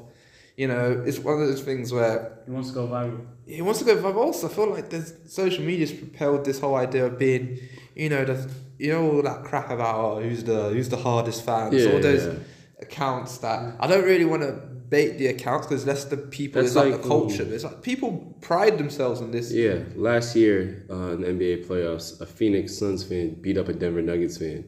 you 0.56 0.68
know, 0.68 1.02
it's 1.04 1.18
one 1.18 1.34
of 1.40 1.48
those 1.48 1.62
things 1.62 1.92
where 1.92 2.38
He 2.44 2.50
wants 2.52 2.68
to 2.68 2.74
go 2.74 2.86
viral. 2.86 3.24
he 3.46 3.60
wants 3.62 3.80
to 3.80 3.84
go. 3.86 4.00
But 4.00 4.14
also, 4.14 4.48
I 4.48 4.52
feel 4.52 4.70
like 4.70 4.90
there's 4.90 5.14
social 5.26 5.64
media's 5.64 5.90
propelled 5.92 6.44
this 6.44 6.60
whole 6.60 6.76
idea 6.76 7.06
of 7.06 7.18
being, 7.18 7.58
you 7.94 8.08
know, 8.08 8.24
the 8.24 8.48
you 8.78 8.92
know 8.92 9.10
all 9.10 9.22
that 9.22 9.42
crap 9.42 9.70
about 9.70 9.96
oh, 9.98 10.20
who's 10.20 10.44
the 10.44 10.68
who's 10.70 10.88
the 10.90 10.96
hardest 10.98 11.44
fans, 11.44 11.74
Yeah, 11.74 11.92
all 11.92 12.00
those 12.00 12.26
yeah. 12.26 12.34
Accounts 12.80 13.38
that 13.38 13.76
I 13.80 13.86
don't 13.86 14.04
really 14.04 14.24
want 14.24 14.42
to 14.42 14.52
bait 14.52 15.18
the 15.18 15.28
accounts 15.28 15.66
because 15.66 15.86
less 15.86 16.04
the 16.04 16.16
people 16.16 16.62
That's 16.62 16.74
it's 16.74 16.76
like, 16.76 16.92
like, 16.92 17.02
the 17.02 17.08
culture. 17.08 17.42
um, 17.42 17.52
it's 17.52 17.64
like 17.64 17.82
people 17.82 18.36
pride 18.40 18.78
themselves 18.78 19.20
on 19.20 19.30
this. 19.30 19.50
Yeah, 19.52 19.80
last 19.94 20.36
year 20.36 20.86
uh, 20.90 21.12
in 21.12 21.20
the 21.22 21.26
NBA 21.28 21.66
playoffs, 21.66 22.20
a 22.20 22.26
Phoenix 22.26 22.76
Suns 22.76 23.02
fan 23.02 23.34
beat 23.40 23.56
up 23.58 23.68
a 23.68 23.72
Denver 23.72 24.02
Nuggets 24.02 24.36
fan, 24.36 24.64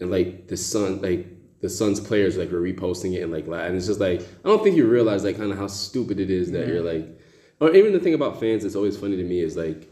and 0.00 0.10
like 0.10 0.48
the 0.48 0.56
Sun, 0.56 1.00
like 1.02 1.26
the 1.60 1.68
Suns 1.70 2.00
players 2.00 2.36
like 2.36 2.50
were 2.50 2.60
reposting 2.60 3.14
it 3.14 3.22
and 3.22 3.32
like 3.32 3.46
la- 3.46 3.60
and 3.64 3.76
it's 3.76 3.86
just 3.86 4.00
like 4.00 4.20
I 4.20 4.48
don't 4.48 4.62
think 4.62 4.76
you 4.76 4.86
realize 4.86 5.24
like 5.24 5.38
kind 5.38 5.50
of 5.50 5.58
how 5.58 5.68
stupid 5.68 6.20
it 6.20 6.30
is 6.30 6.52
that 6.52 6.66
you're 6.68 6.82
like, 6.82 7.18
or 7.60 7.74
even 7.74 7.92
the 7.92 8.00
thing 8.00 8.14
about 8.14 8.38
fans 8.40 8.62
that's 8.62 8.76
always 8.76 8.96
funny 8.96 9.16
to 9.16 9.24
me 9.24 9.40
is 9.40 9.56
like, 9.56 9.88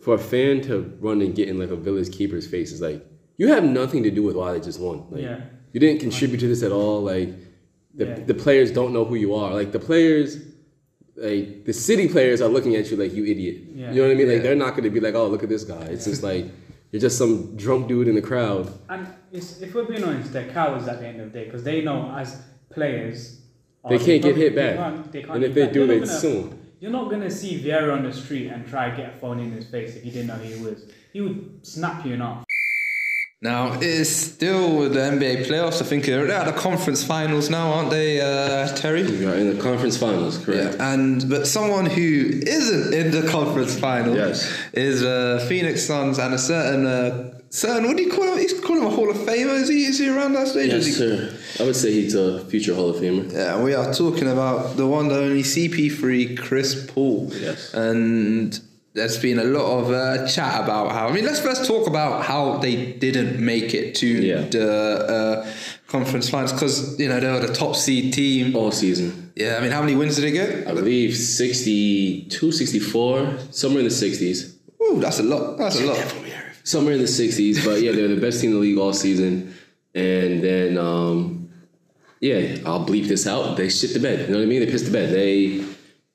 for 0.00 0.14
a 0.14 0.18
fan 0.18 0.62
to 0.62 0.96
run 1.00 1.20
and 1.20 1.34
get 1.34 1.48
in 1.48 1.58
like 1.58 1.70
a 1.70 1.76
village 1.76 2.10
keeper's 2.16 2.46
face 2.46 2.72
is 2.72 2.80
like 2.80 3.04
you 3.36 3.48
have 3.48 3.64
nothing 3.64 4.02
to 4.04 4.10
do 4.10 4.22
with 4.22 4.36
why 4.36 4.52
they 4.52 4.60
just 4.60 4.80
won. 4.80 5.04
Like, 5.10 5.22
Yeah. 5.22 5.40
you 5.72 5.80
didn't 5.80 6.00
contribute 6.00 6.38
to 6.40 6.48
this 6.48 6.62
at 6.62 6.72
all. 6.72 7.02
Like 7.02 7.30
the 7.94 8.06
Yeah. 8.06 8.18
the 8.30 8.34
players 8.34 8.70
don't 8.70 8.92
know 8.92 9.04
who 9.04 9.14
you 9.16 9.34
are. 9.34 9.52
Like 9.54 9.72
the 9.72 9.78
players 9.80 10.38
like 11.16 11.64
the 11.64 11.72
city 11.72 12.08
players 12.08 12.40
are 12.40 12.48
looking 12.48 12.74
at 12.76 12.90
you 12.90 12.96
like 12.96 13.12
you 13.14 13.24
idiot. 13.24 13.56
Yeah. 13.74 13.92
You 13.92 14.02
know 14.02 14.08
what 14.08 14.14
I 14.16 14.18
mean? 14.18 14.28
Like 14.32 14.42
they're 14.42 14.56
not 14.56 14.70
going 14.70 14.82
to 14.84 14.90
be 14.90 15.00
like, 15.00 15.14
oh, 15.14 15.28
look 15.28 15.42
at 15.44 15.48
this 15.48 15.64
guy. 15.64 15.82
It's 15.84 16.04
just 16.04 16.22
like 16.22 16.46
you're 16.90 17.00
just 17.00 17.18
some 17.18 17.56
drunk 17.56 17.86
dude 17.88 18.08
in 18.08 18.14
the 18.16 18.22
crowd. 18.22 18.72
And 18.88 19.06
it's, 19.32 19.60
if 19.60 19.74
we're 19.74 19.84
being 19.84 20.02
honest, 20.04 20.32
they're 20.32 20.50
cowards 20.50 20.86
at 20.88 21.00
the 21.00 21.06
end 21.06 21.20
of 21.20 21.32
the 21.32 21.38
day 21.38 21.44
because 21.46 21.62
they 21.64 21.82
know 21.82 22.12
as 22.16 22.40
players 22.70 23.40
They 23.88 23.98
can't 23.98 24.22
get 24.22 24.36
hit 24.36 24.54
they 24.54 24.62
back. 24.62 24.76
can't- 24.76 25.12
they 25.12 25.20
can't 25.22 25.34
And 25.36 25.44
if 25.44 25.54
they 25.54 25.64
back. 25.64 25.72
do, 25.72 25.86
They're 25.86 25.98
they'd 26.00 26.06
not 26.06 26.20
sue 26.20 26.28
gonna- 26.34 26.50
'em. 26.52 26.58
You're 26.80 26.92
not 26.92 27.10
gonna 27.10 27.30
see 27.30 27.60
Vieira 27.62 27.92
on 27.96 28.02
the 28.04 28.12
street 28.12 28.48
and 28.48 28.66
try 28.66 28.90
to 28.90 28.96
get 28.96 29.14
a 29.14 29.18
phone 29.18 29.38
in 29.40 29.50
his 29.52 29.66
face 29.66 29.96
if 29.96 30.04
you 30.04 30.10
didn't 30.10 30.26
know 30.28 30.34
who 30.34 30.54
he 30.54 30.64
was. 30.64 30.84
He 31.12 31.20
would 31.20 31.50
snap 31.62 32.04
you 32.04 32.12
in 32.14 32.20
half. 32.20 32.43
Now 33.44 33.78
it's 33.78 34.08
still 34.08 34.88
the 34.88 35.00
NBA 35.00 35.44
playoffs. 35.46 35.82
I 35.82 35.84
think 35.84 36.06
they're 36.06 36.30
at 36.30 36.46
the 36.46 36.58
conference 36.58 37.04
finals 37.04 37.50
now, 37.50 37.72
aren't 37.74 37.90
they, 37.90 38.18
uh, 38.22 38.74
Terry? 38.74 39.02
We 39.02 39.26
are 39.26 39.34
in 39.34 39.54
the 39.54 39.62
conference 39.62 39.98
finals, 39.98 40.38
correct? 40.38 40.76
Yeah, 40.78 40.92
and 40.94 41.28
but 41.28 41.46
someone 41.46 41.84
who 41.84 42.40
isn't 42.58 42.94
in 42.94 43.10
the 43.10 43.28
conference 43.28 43.78
finals 43.78 44.16
Yes. 44.16 44.50
is 44.72 45.02
uh, 45.02 45.44
Phoenix 45.46 45.82
Suns 45.84 46.18
and 46.18 46.32
a 46.32 46.38
certain 46.38 46.86
uh, 46.86 47.34
certain 47.50 47.86
what 47.86 47.98
do 47.98 48.02
you 48.04 48.10
call 48.10 48.24
him? 48.32 48.38
He's 48.38 48.58
call 48.60 48.78
him 48.78 48.86
a 48.86 48.90
Hall 48.90 49.10
of 49.10 49.18
Famer. 49.18 49.60
Is 49.60 49.68
he 49.68 49.84
is 49.84 49.98
he 49.98 50.08
around 50.08 50.32
that 50.32 50.48
stage? 50.48 50.72
Yes, 50.72 50.96
sir. 50.96 51.30
I 51.60 51.66
would 51.66 51.76
say 51.76 51.92
he's 51.92 52.14
a 52.14 52.42
future 52.46 52.74
Hall 52.74 52.88
of 52.88 52.96
Famer. 52.96 53.30
Yeah, 53.30 53.62
we 53.62 53.74
are 53.74 53.92
talking 53.92 54.28
about 54.36 54.78
the 54.78 54.86
one, 54.86 55.08
the 55.08 55.18
only 55.18 55.42
CP3, 55.42 56.38
Chris 56.38 56.90
Paul. 56.90 57.30
Yes. 57.34 57.74
And 57.74 58.58
there's 58.94 59.18
been 59.18 59.38
a 59.38 59.44
lot 59.44 59.80
of 59.80 59.90
uh, 59.90 60.26
chat 60.28 60.62
about 60.64 60.92
how. 60.92 61.08
I 61.08 61.12
mean, 61.12 61.24
let's 61.24 61.40
first 61.40 61.64
talk 61.66 61.86
about 61.88 62.24
how 62.24 62.58
they 62.58 62.92
didn't 62.92 63.44
make 63.44 63.74
it 63.74 63.94
to 63.96 64.06
Yeah. 64.06 64.42
the 64.42 64.68
uh, 65.16 65.52
conference 65.88 66.28
finals 66.28 66.52
because 66.52 66.98
you 66.98 67.08
know 67.08 67.18
they 67.20 67.30
were 67.30 67.40
the 67.46 67.52
top 67.54 67.74
seed 67.76 68.12
team. 68.14 68.54
All 68.56 68.70
season. 68.70 69.32
Yeah, 69.36 69.56
I 69.58 69.60
mean, 69.62 69.72
how 69.72 69.80
many 69.80 69.96
wins 69.96 70.14
did 70.16 70.22
they 70.24 70.30
get? 70.30 70.68
I 70.68 70.72
believe 70.74 71.16
62, 71.16 72.52
64, 72.52 73.38
somewhere 73.50 73.80
in 73.80 73.88
the 73.88 73.92
60s. 73.94 74.54
Ooh, 74.80 75.00
that's 75.00 75.18
a 75.18 75.24
lot. 75.24 75.58
That's 75.58 75.80
a 75.80 75.84
lot. 75.86 76.14
Somewhere 76.62 76.94
in 76.94 77.00
the 77.00 77.06
60s, 77.06 77.64
but 77.64 77.82
yeah, 77.82 77.92
they're 77.92 78.08
the 78.08 78.20
best 78.20 78.40
team 78.40 78.50
in 78.50 78.56
the 78.56 78.60
league 78.62 78.78
all 78.78 78.92
season. 78.92 79.52
And 79.94 80.42
then, 80.42 80.78
um, 80.78 81.50
yeah, 82.20 82.58
I'll 82.64 82.86
bleep 82.86 83.06
this 83.08 83.26
out. 83.26 83.56
They 83.56 83.68
shit 83.68 83.92
the 83.92 83.98
bed. 84.00 84.20
You 84.20 84.26
know 84.34 84.38
what 84.38 84.44
I 84.44 84.46
mean? 84.46 84.60
They 84.60 84.70
pissed 84.70 84.86
the 84.86 84.90
bed. 84.92 85.12
They 85.12 85.64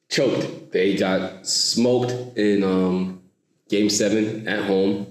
choked. 0.09 0.47
They 0.71 0.95
got 0.95 1.45
smoked 1.47 2.37
in 2.37 2.63
um, 2.63 3.21
game 3.69 3.89
seven 3.89 4.47
at 4.47 4.65
home 4.65 5.07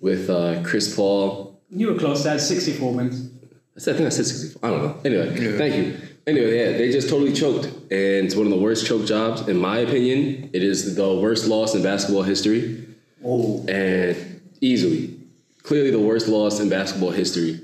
with 0.00 0.30
uh, 0.30 0.62
Chris 0.62 0.94
Paul 0.94 1.60
You 1.70 1.92
were 1.92 1.98
close. 1.98 2.24
They 2.24 2.30
had 2.30 2.40
64 2.40 2.92
wins. 2.94 3.30
I 3.76 3.80
said- 3.80 3.94
I 3.94 3.98
think 3.98 4.06
I 4.06 4.10
said 4.10 4.26
64. 4.26 4.68
I 4.68 4.72
don't 4.72 4.82
know. 4.84 5.00
Anyway, 5.04 5.56
thank 5.58 5.74
you. 5.76 5.96
Anyway, 6.26 6.58
yeah, 6.58 6.76
they 6.78 6.90
just 6.92 7.08
totally 7.08 7.32
choked. 7.32 7.66
And 7.66 8.26
it's 8.26 8.34
one 8.34 8.46
of 8.46 8.52
the 8.52 8.58
worst 8.58 8.86
choke 8.86 9.06
jobs. 9.06 9.48
In 9.48 9.56
my 9.56 9.78
opinion, 9.78 10.50
it 10.52 10.62
is 10.62 10.94
the 10.94 11.14
worst 11.14 11.46
loss 11.46 11.74
in 11.74 11.82
basketball 11.82 12.22
history. 12.22 12.86
Oh. 13.24 13.64
And 13.68 14.40
easily. 14.60 15.16
Clearly 15.62 15.90
the 15.90 15.98
worst 16.00 16.28
loss 16.28 16.60
in 16.60 16.68
basketball 16.68 17.10
history. 17.10 17.60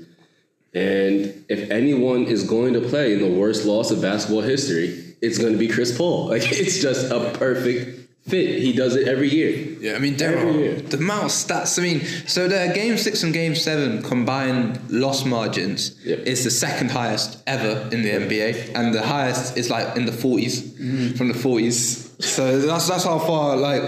And 0.73 1.45
if 1.49 1.69
anyone 1.71 2.25
is 2.25 2.43
going 2.43 2.73
to 2.73 2.81
play 2.81 3.13
in 3.13 3.19
the 3.19 3.39
worst 3.39 3.65
loss 3.65 3.89
of 3.91 4.01
basketball 4.01 4.41
history, 4.41 5.06
it's 5.21 5.37
going 5.37 5.53
to 5.53 5.59
be 5.59 5.67
Chris 5.67 5.95
Paul. 5.97 6.27
Like, 6.33 6.43
it's 6.51 6.79
just 6.81 7.11
a 7.11 7.31
perfect 7.37 8.09
fit. 8.27 8.59
He 8.59 8.73
does 8.73 8.95
it 8.95 9.07
every 9.07 9.29
year. 9.29 9.77
Yeah, 9.79 9.93
I 9.95 9.99
mean, 9.99 10.15
year. 10.19 10.75
the 10.81 10.97
amount 10.97 11.23
of 11.25 11.31
stats. 11.31 11.79
I 11.79 11.81
mean, 11.81 12.01
so 12.27 12.47
the 12.47 12.71
game 12.75 12.97
six 12.97 13.23
and 13.23 13.33
game 13.33 13.55
seven 13.55 14.03
combined 14.03 14.79
loss 14.91 15.23
margins 15.25 15.95
Yep. 16.03 16.19
is 16.27 16.43
the 16.43 16.51
second 16.51 16.91
highest 16.91 17.41
ever 17.47 17.87
in 17.93 18.01
the 18.01 18.09
NBA, 18.11 18.75
and 18.75 18.93
the 18.93 19.01
highest 19.01 19.57
is 19.57 19.69
like 19.69 19.95
in 19.95 20.05
the 20.05 20.11
40s, 20.11 21.15
from 21.17 21.29
the 21.29 21.33
40s. 21.33 22.21
So 22.21 22.59
that's 22.59 22.87
that's 22.89 23.05
how 23.05 23.19
far 23.19 23.55
like, 23.55 23.83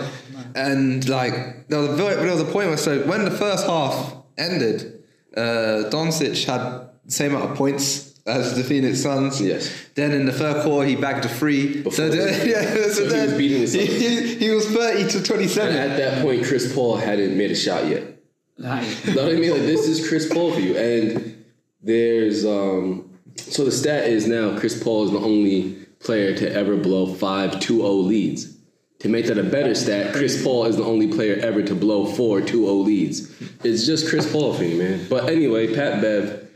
and 0.55 1.07
like 1.09 1.67
there 1.67 1.79
was 1.79 1.89
a 1.89 1.95
very- 1.95 2.15
there 2.15 2.31
was 2.31 2.41
a 2.41 2.45
point 2.45 2.67
where 2.69 2.77
so 2.77 2.99
when 3.01 3.25
the 3.25 3.31
first 3.31 3.65
half 3.65 4.13
ended, 4.37 5.03
uh, 5.35 5.89
Doncic 5.91 6.45
had 6.45 6.61
the 7.05 7.11
same 7.11 7.35
amount 7.35 7.51
of 7.51 7.57
points. 7.57 8.08
As 8.29 8.55
the 8.55 8.63
Phoenix 8.63 9.01
Suns. 9.01 9.41
Yes. 9.41 9.71
Then 9.95 10.11
in 10.11 10.25
the 10.25 10.31
third 10.31 10.63
quarter, 10.63 10.87
he 10.87 10.95
bagged 10.95 11.25
a 11.25 11.29
free. 11.29 11.77
Before 11.81 11.91
so, 11.91 12.09
then, 12.09 12.39
the- 12.39 12.49
yeah, 12.49 12.73
so, 12.93 13.09
so 13.09 13.15
he 13.15 13.21
was 13.25 13.33
beating 13.33 13.61
the 13.65 13.67
he, 13.67 13.87
Suns. 13.87 13.99
he, 13.99 14.35
he 14.35 14.49
was 14.51 14.65
30 14.69 15.07
to 15.09 15.23
27. 15.23 15.75
And 15.75 15.91
at 15.91 15.97
that 15.97 16.21
point, 16.21 16.45
Chris 16.45 16.73
Paul 16.73 16.97
hadn't 16.97 17.37
made 17.37 17.51
a 17.51 17.55
shot 17.55 17.87
yet. 17.87 18.03
That 18.59 18.83
is- 18.83 19.05
You 19.05 19.15
know 19.15 19.23
what 19.23 19.31
I 19.35 19.37
mean? 19.39 19.51
Like 19.51 19.61
this 19.61 19.87
is 19.87 20.07
Chris 20.07 20.31
Paul 20.31 20.53
for 20.53 20.59
you. 20.59 20.75
And 20.77 21.45
there's 21.81 22.45
um 22.45 23.05
so 23.37 23.63
the 23.63 23.71
stat 23.71 24.05
is 24.07 24.27
now 24.27 24.59
Chris 24.59 24.81
Paul 24.83 25.05
is 25.05 25.11
the 25.11 25.19
only 25.19 25.73
player 25.99 26.35
to 26.35 26.51
ever 26.53 26.75
blow 26.75 27.13
five 27.13 27.51
2-0 27.51 28.05
leads. 28.05 28.55
To 28.99 29.07
make 29.07 29.27
that 29.27 29.37
a 29.37 29.43
better 29.43 29.73
stat, 29.75 30.13
Chris 30.13 30.43
Paul 30.43 30.65
is 30.65 30.75
the 30.75 30.83
only 30.83 31.07
player 31.07 31.35
ever 31.37 31.63
to 31.63 31.73
blow 31.73 32.05
four 32.05 32.41
2-0 32.41 32.83
leads. 32.85 33.31
It's 33.63 33.85
just 33.85 34.09
Chris 34.09 34.29
Paul 34.29 34.53
for 34.53 34.65
you, 34.65 34.77
man. 34.77 35.07
But 35.09 35.29
anyway, 35.29 35.73
Pat 35.73 36.01
Bev, 36.01 36.48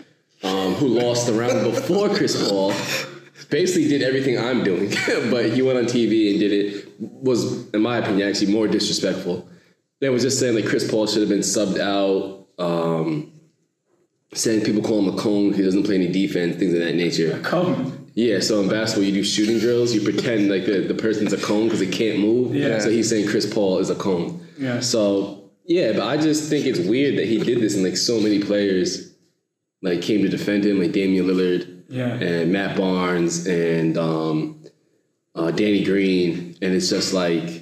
um, 0.44 0.74
who 0.76 0.88
lost 0.88 1.28
the 1.28 1.34
round 1.34 1.64
before 1.64 2.10
Chris 2.10 2.48
Paul, 2.48 2.74
basically 3.50 3.88
did 3.88 4.02
everything 4.02 4.38
I'm 4.38 4.64
doing, 4.64 4.90
but 5.32 5.52
he 5.52 5.62
went 5.62 5.78
on 5.78 5.86
TV 5.86 6.32
and 6.32 6.40
did 6.40 6.52
it. 6.52 6.90
Was, 7.00 7.70
in 7.72 7.82
my 7.82 7.98
opinion, 7.98 8.28
actually 8.28 8.52
more 8.52 8.68
disrespectful. 8.68 9.48
They 10.00 10.10
was 10.10 10.22
just 10.22 10.40
saying 10.40 10.56
that 10.56 10.68
Chris 10.68 10.90
Paul 10.90 11.08
should 11.08 11.22
have 11.22 11.30
been 11.30 11.40
subbed 11.40 11.80
out. 11.80 12.48
Um, 12.60 13.32
saying 14.34 14.66
people 14.66 14.82
call 14.82 15.00
him 15.00 15.14
a 15.14 15.18
cone. 15.18 15.54
He 15.54 15.62
doesn't 15.62 15.84
play 15.84 15.96
any 15.96 16.12
defense, 16.12 16.58
things 16.58 16.74
of 16.74 16.80
that 16.80 16.96
nature. 16.96 17.40
Come. 17.44 18.10
Yeah, 18.16 18.40
so 18.40 18.62
in 18.62 18.70
basketball, 18.70 19.06
you 19.06 19.14
do 19.14 19.24
shooting 19.24 19.60
drills. 19.60 19.94
You 19.94 20.02
pretend 20.02 20.50
like 20.50 20.66
the, 20.66 20.82
the 20.82 20.94
person's 20.94 21.34
a 21.34 21.38
cone 21.38 21.66
because 21.66 21.80
they 21.80 21.88
can't 21.88 22.20
move. 22.20 22.56
Yeah. 22.56 22.80
So 22.80 22.90
he's 22.90 23.10
saying 23.10 23.28
Chris 23.28 23.52
Paul 23.52 23.80
is 23.80 23.90
a 23.90 23.96
cone. 23.96 24.46
Yeah. 24.58 24.82
So 24.82 25.52
yeah, 25.66 25.94
but 25.94 26.04
I 26.04 26.18
just 26.18 26.50
think 26.50 26.66
it's 26.66 26.80
weird 26.80 27.18
that 27.18 27.28
he 27.28 27.40
did 27.40 27.60
this, 27.60 27.76
and 27.76 27.84
like 27.84 27.98
so 27.98 28.20
many 28.20 28.40
players 28.40 29.13
like 29.84 30.02
came 30.02 30.22
to 30.24 30.30
defend 30.30 30.66
him, 30.66 30.80
like 30.80 30.92
Damian 30.94 31.28
Lillard 31.28 31.84
Yeah. 31.90 32.14
and 32.16 32.52
Matt 32.52 32.76
Barnes 32.78 33.46
and 33.46 33.98
um, 33.98 34.64
uh, 35.36 35.52
Danny 35.52 35.84
Green, 35.84 36.56
and 36.62 36.74
it's 36.74 36.90
just 36.90 37.14
like 37.14 37.62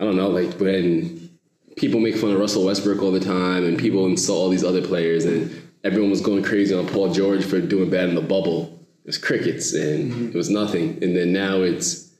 I 0.00 0.04
don't 0.04 0.16
know, 0.16 0.30
like 0.30 0.58
when 0.58 1.30
people 1.76 2.00
make 2.00 2.16
fun 2.16 2.30
of 2.32 2.40
Russell 2.40 2.64
Westbrook 2.64 3.00
all 3.02 3.12
the 3.12 3.20
time, 3.20 3.64
and 3.64 3.78
people 3.78 4.06
insult 4.06 4.38
all 4.38 4.48
these 4.48 4.64
other 4.64 4.82
players, 4.86 5.24
and 5.24 5.50
everyone 5.84 6.10
was 6.10 6.20
going 6.20 6.42
crazy 6.42 6.74
on 6.74 6.86
Paul 6.88 7.12
George 7.12 7.44
for 7.44 7.60
doing 7.60 7.88
bad 7.90 8.08
in 8.08 8.14
the 8.16 8.20
bubble. 8.20 8.78
It 9.04 9.06
was 9.08 9.18
crickets, 9.18 9.72
and 9.74 10.34
it 10.34 10.36
was 10.36 10.48
nothing. 10.50 10.98
And 11.02 11.14
then 11.16 11.32
now 11.32 11.60
it's 11.62 12.10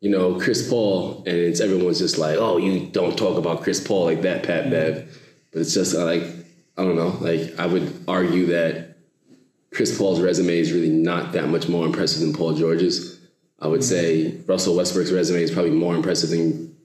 you 0.00 0.10
know 0.10 0.38
Chris 0.38 0.68
Paul, 0.68 1.18
and 1.26 1.36
it's 1.36 1.60
everyone's 1.60 1.98
just 1.98 2.18
like, 2.18 2.36
oh, 2.38 2.58
you 2.58 2.88
don't 2.90 3.16
talk 3.16 3.38
about 3.38 3.62
Chris 3.62 3.80
Paul 3.86 4.04
like 4.06 4.22
that, 4.22 4.42
Pat 4.44 4.70
Bev. 4.70 5.18
But 5.52 5.60
it's 5.62 5.74
just 5.74 5.94
uh, 5.94 6.04
like 6.04 6.22
I 6.76 6.84
don't 6.84 6.96
know. 6.96 7.16
Like 7.20 7.58
I 7.58 7.66
would 7.66 8.04
argue 8.08 8.46
that 8.46 8.96
Chris 9.72 9.96
Paul's 9.96 10.20
resume 10.20 10.58
is 10.58 10.72
really 10.72 10.90
not 10.90 11.32
that 11.32 11.48
much 11.48 11.68
more 11.68 11.86
impressive 11.86 12.20
than 12.20 12.32
Paul 12.34 12.54
George's. 12.54 13.18
I 13.60 13.68
would 13.68 13.84
say 13.84 14.38
Russell 14.46 14.76
Westbrook's 14.76 15.12
resume 15.12 15.42
is 15.42 15.50
probably 15.50 15.70
more 15.70 15.94
impressive 15.94 16.30
than 16.30 16.76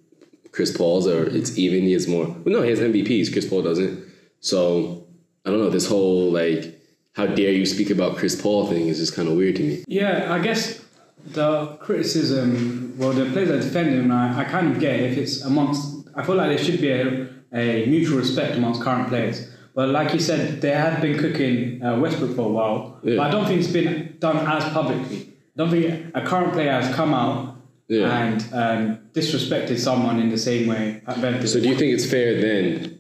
Chris 0.52 0.76
Paul's, 0.76 1.08
or 1.08 1.24
it's 1.26 1.58
even. 1.58 1.84
He 1.84 1.94
has 1.94 2.08
more. 2.08 2.26
Well, 2.28 2.44
no, 2.46 2.62
he 2.62 2.70
has 2.70 2.80
MVPs. 2.80 3.32
Chris 3.32 3.48
Paul 3.48 3.64
doesn't. 3.64 4.04
So 4.40 5.06
I 5.46 5.50
don't 5.50 5.60
know. 5.60 5.70
This 5.70 5.88
whole 5.88 6.32
like, 6.32 6.80
how 7.14 7.26
dare 7.28 7.52
you 7.52 7.66
speak 7.66 7.90
about 7.90 8.18
Chris 8.18 8.40
Paul 8.40 8.68
thing 8.68 8.88
is 8.88 8.98
just 9.00 9.16
kind 9.16 9.28
of 9.28 9.36
weird 9.36 9.56
to 9.58 9.64
me. 9.64 9.84
Yeah, 9.88 10.34
I 10.34 10.40
guess 10.40 10.84
the 11.26 11.78
criticism, 11.82 12.94
well, 12.98 13.12
the 13.12 13.26
players 13.32 13.50
that 13.50 13.62
defend 13.62 13.90
him, 13.90 14.12
I, 14.12 14.40
I 14.40 14.44
kind 14.46 14.72
of 14.72 14.80
get 14.80 15.00
it. 15.00 15.12
if 15.12 15.18
it's 15.18 15.42
amongst. 15.44 16.08
I 16.16 16.24
feel 16.24 16.36
like 16.36 16.50
there 16.56 16.64
should 16.64 16.82
be 16.82 16.90
a, 16.92 17.28
a 17.54 17.86
mutual 17.86 18.18
respect 18.18 18.56
amongst 18.56 18.82
current 18.82 19.08
players. 19.10 19.48
But 19.78 19.90
like 19.90 20.12
you 20.12 20.20
said, 20.20 20.60
they 20.60 20.72
had 20.72 21.02
been 21.02 21.20
cooking 21.20 21.84
uh, 21.84 22.00
Westbrook 22.00 22.36
for 22.36 22.46
a 22.52 22.54
while, 22.58 23.00
Yeah. 23.04 23.18
but 23.18 23.28
I 23.28 23.30
don't 23.30 23.46
think 23.46 23.60
it's 23.62 23.72
been 23.72 24.16
done 24.18 24.38
as 24.56 24.64
publicly. 24.74 25.20
I 25.54 25.56
don't 25.60 25.70
think 25.70 25.86
a 26.16 26.22
current 26.32 26.52
player 26.54 26.72
has 26.82 26.88
come 26.96 27.14
out 27.14 27.58
Yeah. 27.88 28.18
and 28.22 28.38
um, 28.62 28.82
disrespected 29.14 29.78
someone 29.78 30.20
in 30.20 30.30
the 30.36 30.38
same 30.50 30.64
way. 30.74 31.02
So 31.46 31.60
do 31.62 31.70
you 31.70 31.76
think 31.76 31.94
it's 31.94 32.10
fair 32.10 32.30
then 32.42 33.00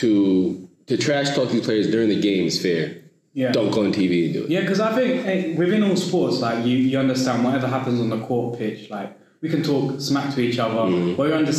to 0.00 0.66
to 0.86 0.96
trash 0.96 1.28
talk 1.36 1.50
these 1.50 1.66
players 1.68 1.86
during 1.94 2.08
the 2.08 2.20
game 2.28 2.46
is 2.46 2.58
fair? 2.66 2.84
Yeah. 3.34 3.52
Don't 3.52 3.70
go 3.70 3.80
on 3.84 3.92
TV 3.92 4.24
and 4.24 4.32
do 4.36 4.42
it. 4.44 4.50
Yeah, 4.50 4.62
because 4.62 4.80
I 4.80 4.92
think 4.98 5.26
eh, 5.26 5.54
within 5.62 5.82
all 5.82 5.96
sports, 5.96 6.36
like 6.40 6.64
you, 6.68 6.76
you 6.90 6.98
understand 6.98 7.44
whatever 7.44 7.66
happens 7.76 8.00
on 8.00 8.08
the 8.08 8.20
court 8.28 8.58
pitch, 8.58 8.88
like 8.88 9.10
we 9.42 9.50
can 9.50 9.62
talk 9.62 10.00
smack 10.00 10.34
to 10.34 10.40
each 10.40 10.58
other, 10.58 10.74
Mm-hmm. 10.88 11.16
but 11.18 11.24
you 11.28 11.34
under, 11.34 11.54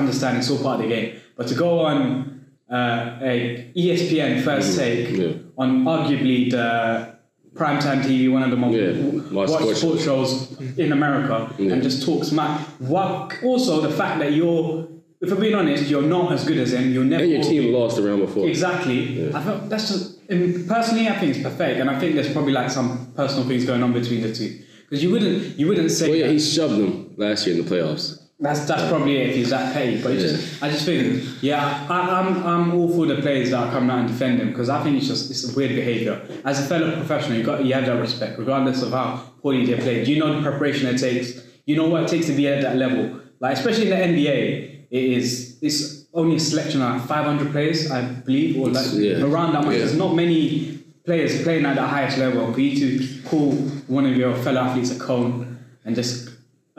understand 0.00 0.38
it's 0.38 0.50
all 0.50 0.58
part 0.66 0.76
of 0.80 0.88
the 0.88 0.94
game. 0.96 1.20
But 1.36 1.48
to 1.48 1.54
go 1.54 1.80
on 1.80 2.39
uh, 2.70 3.18
a 3.22 3.72
ESPN 3.76 4.42
first 4.42 4.78
take 4.78 5.08
Mm-hmm. 5.08 5.20
Yeah. 5.22 5.32
on 5.58 5.84
arguably 5.84 6.50
the 6.50 7.16
primetime 7.54 8.00
TV, 8.02 8.30
one 8.32 8.42
of 8.42 8.50
the 8.50 8.56
most 8.56 8.74
Yeah, 8.76 9.32
watched 9.32 9.76
sports 9.78 10.04
shows 10.04 10.58
in 10.78 10.92
America, 10.92 11.52
Yeah. 11.58 11.72
and 11.72 11.82
just 11.82 12.04
talks 12.04 12.28
smack. 12.28 12.60
What 12.78 13.34
also 13.42 13.80
the 13.80 13.90
fact 13.90 14.20
that 14.20 14.32
you're, 14.32 14.88
if 15.20 15.30
we're 15.30 15.40
being 15.40 15.54
honest, 15.56 15.90
you're 15.90 16.02
not 16.02 16.32
as 16.32 16.44
good 16.44 16.58
as 16.58 16.72
him. 16.72 16.92
You're 16.92 17.04
never 17.04 17.24
And 17.24 17.32
your 17.32 17.42
team 17.42 17.62
be. 17.64 17.72
lost 17.72 17.96
the 17.96 18.02
round 18.02 18.20
before. 18.22 18.46
Exactly. 18.48 19.28
I 19.34 19.42
thought 19.42 19.68
that's 19.68 19.88
just 19.88 20.18
and 20.30 20.66
personally, 20.68 21.08
I 21.08 21.18
think 21.18 21.34
it's 21.34 21.42
pathetic, 21.42 21.78
and 21.78 21.90
I 21.90 21.98
think 21.98 22.14
there's 22.14 22.32
probably 22.32 22.52
like 22.52 22.70
some 22.70 23.12
personal 23.16 23.46
things 23.48 23.64
going 23.64 23.82
on 23.82 23.92
between 23.92 24.20
the 24.22 24.32
two. 24.32 24.60
Because 24.88 25.02
you 25.02 25.10
wouldn't, 25.10 25.58
you 25.58 25.66
wouldn't 25.66 25.90
say 25.90 26.08
Well, 26.08 26.18
yeah, 26.18 26.26
that. 26.28 26.32
he 26.32 26.38
shoved 26.40 26.74
them 26.74 27.14
last 27.16 27.46
year 27.48 27.56
in 27.58 27.64
the 27.64 27.68
playoffs. 27.68 28.19
That's 28.40 28.64
that's 28.66 28.88
probably 28.88 29.16
it 29.18 29.30
if 29.30 29.36
he's 29.36 29.50
that 29.50 29.72
petty. 29.72 30.02
But 30.02 30.12
it's 30.12 30.22
just, 30.22 30.62
I 30.62 30.70
just 30.70 30.84
think, 30.84 31.24
yeah, 31.42 31.86
I, 31.90 32.20
I'm 32.20 32.46
I'm 32.46 32.74
all 32.74 32.88
for 32.88 33.06
the 33.06 33.20
players 33.20 33.50
that 33.50 33.66
are 33.66 33.70
coming 33.70 33.90
out 33.90 33.98
and 34.00 34.08
defend 34.08 34.40
him 34.40 34.48
because 34.50 34.68
I 34.68 34.82
think 34.82 34.96
it's 34.96 35.06
just 35.06 35.30
it's 35.30 35.50
a 35.52 35.56
weird 35.56 35.74
behaviour. 35.74 36.20
As 36.44 36.58
a 36.58 36.66
fellow 36.66 36.90
professional, 36.96 37.36
you 37.38 37.44
got 37.44 37.64
you 37.64 37.74
have 37.74 37.86
that 37.86 38.00
respect 38.00 38.38
regardless 38.38 38.82
of 38.82 38.92
how 38.92 39.22
poorly 39.42 39.66
they 39.66 39.76
play. 39.80 40.04
Do 40.04 40.12
you 40.12 40.18
know 40.20 40.34
the 40.34 40.42
preparation 40.42 40.86
it 40.88 40.98
takes 40.98 41.40
you 41.66 41.76
know 41.76 41.88
what 41.88 42.02
it 42.04 42.08
takes 42.08 42.26
to 42.26 42.32
be 42.32 42.48
at 42.48 42.62
that 42.62 42.76
level. 42.76 43.20
Like 43.38 43.56
especially 43.56 43.90
in 43.92 44.14
the 44.14 44.26
NBA, 44.26 44.86
it 44.90 45.04
is 45.04 45.58
it's 45.62 46.06
only 46.12 46.36
a 46.36 46.40
selection 46.40 46.82
of 46.82 47.06
500 47.06 47.52
players, 47.52 47.90
I 47.90 48.02
believe, 48.02 48.58
or 48.60 48.68
like 48.70 48.86
Yeah. 48.94 49.22
around 49.22 49.52
that 49.52 49.64
much. 49.64 49.74
Yeah. 49.74 49.78
There's 49.80 49.96
not 49.96 50.14
many 50.16 50.78
players 51.04 51.42
playing 51.42 51.64
at 51.66 51.76
the 51.76 51.82
highest 51.86 52.18
level. 52.18 52.52
For 52.52 52.60
you 52.60 52.98
to 52.98 53.22
call 53.28 53.52
one 53.86 54.06
of 54.06 54.16
your 54.16 54.34
fellow 54.34 54.60
athletes 54.62 54.90
a 54.90 54.98
cone 54.98 55.58
and 55.84 55.94
just, 55.94 56.29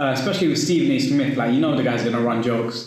uh, 0.01 0.12
especially 0.17 0.48
with 0.48 0.58
Stephen 0.60 0.91
A. 0.96 1.00
Smith, 1.00 1.38
like 1.38 1.51
you 1.53 1.60
know 1.63 1.75
the 1.75 1.84
guy's 1.84 2.03
gonna 2.03 2.22
run 2.29 2.41
jokes. 2.43 2.77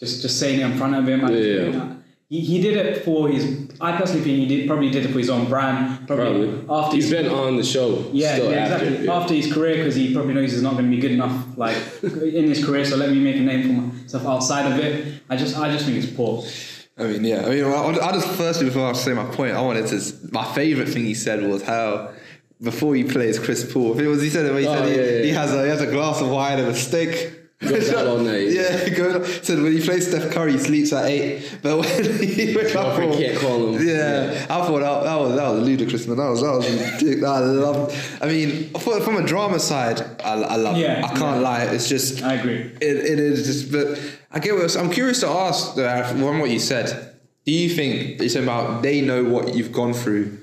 Just 0.00 0.22
just 0.22 0.38
saying 0.40 0.60
it 0.60 0.64
in 0.70 0.76
front 0.78 0.94
of 0.94 1.06
him. 1.08 1.24
I 1.24 1.28
just 1.28 1.42
Yeah. 1.48 1.62
think 1.62 1.74
that- 1.74 1.94
He, 2.30 2.40
he 2.50 2.56
did 2.66 2.76
it 2.76 3.04
for 3.06 3.28
his. 3.34 3.42
I 3.80 3.90
personally 3.98 4.22
think 4.22 4.36
he 4.42 4.46
did 4.52 4.66
probably 4.70 4.90
did 4.90 5.02
it 5.06 5.10
for 5.14 5.18
his 5.24 5.30
own 5.30 5.44
brand. 5.52 6.06
Probably, 6.06 6.46
Probably. 6.48 6.76
after 6.78 6.96
He's 6.96 7.04
his- 7.08 7.12
been 7.16 7.28
on 7.32 7.56
the 7.56 7.64
show. 7.64 7.88
yeah, 8.12 8.34
still 8.34 8.50
yeah, 8.50 8.58
after, 8.58 8.74
exactly. 8.84 9.06
yeah. 9.06 9.16
After 9.18 9.34
his 9.40 9.48
career, 9.54 9.74
because 9.78 9.94
he 10.00 10.12
probably 10.16 10.34
knows 10.34 10.52
he's 10.52 10.66
not 10.68 10.74
going 10.78 10.88
to 10.90 10.94
be 10.96 11.00
good 11.04 11.12
enough, 11.18 11.36
like 11.64 11.76
in 12.02 12.44
his 12.52 12.60
career. 12.66 12.84
So 12.84 12.96
let 13.02 13.08
me 13.14 13.18
make 13.28 13.36
a 13.36 13.46
name 13.52 13.62
for 13.66 13.72
myself 14.02 14.26
outside 14.26 14.64
of 14.70 14.78
it. 14.78 15.22
I 15.30 15.36
just, 15.42 15.56
I 15.58 15.66
just 15.72 15.86
think 15.86 15.96
it's 16.02 16.12
poor. 16.20 16.44
I 16.98 17.04
mean, 17.10 17.24
yeah. 17.24 17.46
I 17.46 17.48
mean, 17.50 17.64
I, 17.64 18.08
I 18.08 18.12
just 18.18 18.28
firstly 18.42 18.66
before 18.66 18.86
I 18.90 18.92
say 18.92 19.14
my 19.14 19.24
point, 19.38 19.52
I 19.54 19.62
wanted 19.68 19.86
to. 19.92 19.98
My 20.30 20.44
favorite 20.58 20.88
thing 20.90 21.04
he 21.06 21.14
said 21.14 21.38
was 21.52 21.62
how 21.62 22.10
before 22.60 22.94
he 22.94 23.04
plays 23.04 23.38
Chris 23.38 23.70
Paul, 23.72 23.98
it 23.98 24.06
was 24.06 24.22
he 24.22 24.30
said 24.30 24.46
it 24.46 24.52
when 24.52 24.62
he 24.62 24.68
Oh, 24.68 24.74
said 24.74 24.88
he, 24.88 24.96
yeah, 24.96 25.10
yeah, 25.18 25.22
he 25.24 25.30
has 25.30 25.54
a 25.54 25.62
he 25.62 25.68
has 25.68 25.80
a 25.80 25.86
glass 25.86 26.20
of 26.20 26.30
wine 26.30 26.58
and 26.58 26.68
a 26.68 26.74
steak. 26.74 27.34
Goes 27.60 27.92
out. 27.92 28.20
Yeah, 28.24 28.84
he 28.84 28.90
goes, 28.92 29.44
said 29.44 29.60
when 29.60 29.72
he 29.72 29.80
plays 29.84 30.06
Steph 30.06 30.30
Curry, 30.32 30.52
he 30.52 30.58
sleeps 30.58 30.92
at 30.92 31.06
eight. 31.06 31.58
But 31.60 31.78
when 31.78 32.04
he 32.22 32.54
went 32.56 32.68
up 32.76 32.96
Girlfriend 32.96 33.14
for- 33.14 33.20
can't 33.20 33.38
call 33.40 33.74
him. 33.74 33.84
Yeah, 33.88 34.46
I 34.48 34.64
thought 34.64 34.78
that, 34.78 35.02
that 35.02 35.16
was 35.18 35.34
that 35.34 35.48
was 35.50 35.66
ludicrous, 35.66 36.06
man. 36.06 36.18
That 36.18 36.28
was 36.30 36.40
that 36.40 36.52
was. 36.52 37.24
I 37.24 37.38
love. 37.40 38.18
I 38.22 38.26
mean, 38.26 38.70
for, 38.74 39.00
from 39.00 39.16
a 39.16 39.26
drama 39.26 39.58
side, 39.58 40.00
I, 40.22 40.34
I 40.34 40.54
love 40.56 40.76
Yeah, 40.76 40.98
it. 41.00 41.04
I 41.04 41.08
can't 41.08 41.20
yeah. 41.20 41.48
lie. 41.48 41.62
It's 41.64 41.88
just 41.88 42.22
I 42.22 42.34
agree. 42.34 42.60
it, 42.80 42.96
it 43.12 43.18
is 43.18 43.44
just, 43.44 43.72
but 43.72 43.98
I 44.30 44.38
get 44.38 44.54
what 44.54 44.76
I'm 44.76 44.90
curious 44.90 45.18
to 45.20 45.26
ask 45.28 45.76
uh, 45.76 46.04
from 46.04 46.38
what 46.38 46.50
you 46.50 46.60
said. 46.60 47.16
Do 47.44 47.50
you 47.52 47.70
think 47.70 48.20
it's 48.20 48.36
about 48.36 48.82
they 48.82 49.00
know 49.00 49.24
what 49.24 49.56
you've 49.56 49.72
gone 49.72 49.94
through, 49.94 50.38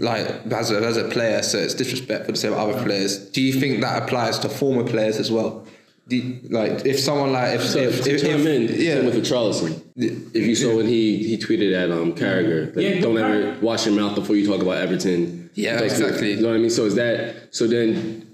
like 0.00 0.26
as 0.52 0.70
a, 0.70 0.78
as 0.84 0.96
a 0.96 1.08
player? 1.08 1.42
So 1.42 1.58
it's 1.58 1.74
disrespectful 1.74 2.34
to 2.34 2.40
say 2.40 2.48
about 2.48 2.70
other 2.70 2.82
players. 2.82 3.30
Do 3.30 3.40
you 3.42 3.52
think 3.60 3.80
that 3.82 4.02
applies 4.02 4.38
to 4.40 4.48
former 4.48 4.84
players 4.84 5.18
as 5.18 5.30
well? 5.30 5.66
You- 6.08 6.40
like 6.48 6.86
if 6.86 6.98
someone 6.98 7.32
like 7.32 7.56
if 7.56 7.64
So 7.64 7.78
if, 7.80 8.02
to 8.04 8.14
if, 8.14 8.22
chime 8.22 8.46
in, 8.46 8.62
yeah 8.68 8.94
yeah. 8.96 9.04
with 9.04 9.14
Richarlison. 9.14 9.82
If 9.96 10.46
you 10.46 10.54
saw 10.54 10.76
when 10.76 10.86
he 10.86 11.18
he 11.28 11.36
tweeted 11.36 11.74
at 11.74 11.90
um 11.90 12.14
Carragher, 12.14 12.74
like, 12.74 12.84
Yeah, 12.84 13.00
don't 13.00 13.18
ever 13.18 13.58
wash 13.60 13.84
your 13.86 13.94
mouth 13.94 14.14
before 14.14 14.34
you 14.36 14.46
talk 14.46 14.62
about 14.62 14.78
Everton. 14.78 15.50
Yeah, 15.54 15.74
Like, 15.74 15.84
exactly. 15.90 16.30
You 16.34 16.40
know 16.40 16.48
what 16.48 16.54
I 16.54 16.58
mean? 16.58 16.70
So 16.70 16.84
is 16.86 16.94
that 16.94 17.48
so 17.54 17.66
then? 17.66 18.24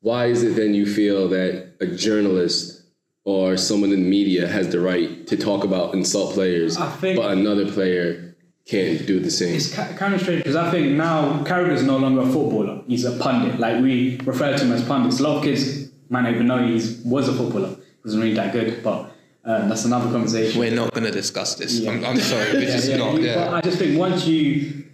Why 0.00 0.26
is 0.26 0.42
it 0.42 0.54
then 0.56 0.74
you 0.74 0.86
feel 0.86 1.28
that 1.28 1.74
a 1.80 1.86
journalist 1.86 2.82
or 3.24 3.56
someone 3.56 3.92
in 3.92 4.02
the 4.04 4.08
media 4.08 4.46
has 4.46 4.68
the 4.68 4.78
right 4.80 5.26
to 5.26 5.36
talk 5.36 5.64
about 5.64 5.94
insult 5.94 6.34
players, 6.34 6.76
think- 7.00 7.18
but 7.18 7.30
another 7.32 7.70
player 7.70 8.25
can't 8.66 9.06
do 9.06 9.20
the 9.20 9.30
same? 9.30 9.54
It's 9.54 9.72
kind 9.74 10.14
of 10.14 10.20
strange 10.20 10.40
because 10.42 10.56
I 10.56 10.70
think 10.70 10.92
now 10.96 11.42
Carragher's 11.44 11.82
no 11.84 11.96
longer 11.98 12.22
a 12.22 12.26
footballer. 12.26 12.82
He's 12.88 13.04
a 13.04 13.16
pundit. 13.16 13.60
Like 13.60 13.80
we 13.82 14.18
refer 14.24 14.56
to 14.56 14.64
him 14.64 14.72
as 14.72 14.84
pundits. 14.84 15.20
A 15.20 15.22
lot 15.22 15.38
of 15.38 15.44
kids 15.44 15.90
might 16.08 16.22
not 16.22 16.34
even 16.34 16.46
know 16.46 16.66
he 16.66 16.74
was 17.04 17.28
a 17.28 17.32
footballer. 17.32 17.68
He 17.68 18.02
wasn't 18.04 18.22
really 18.24 18.34
that 18.34 18.52
good, 18.52 18.82
but 18.82 19.12
uh, 19.44 19.68
that's 19.68 19.84
another 19.84 20.10
conversation. 20.10 20.58
we're 20.60 20.74
not 20.74 20.92
going 20.92 21.04
to 21.04 21.12
discuss 21.12 21.54
this. 21.54 21.78
Yeah. 21.78 21.92
I'm, 21.92 22.04
I'm 22.04 22.16
sorry, 22.18 22.50
this 22.50 22.74
is 22.84 22.88
yeah, 22.88 22.96
not. 22.96 23.14
you- 23.14 23.26
Yeah. 23.26 23.34
But 23.36 23.54
I 23.54 23.60
just 23.60 23.78
think 23.78 23.96
once 23.98 24.26
you 24.26 24.84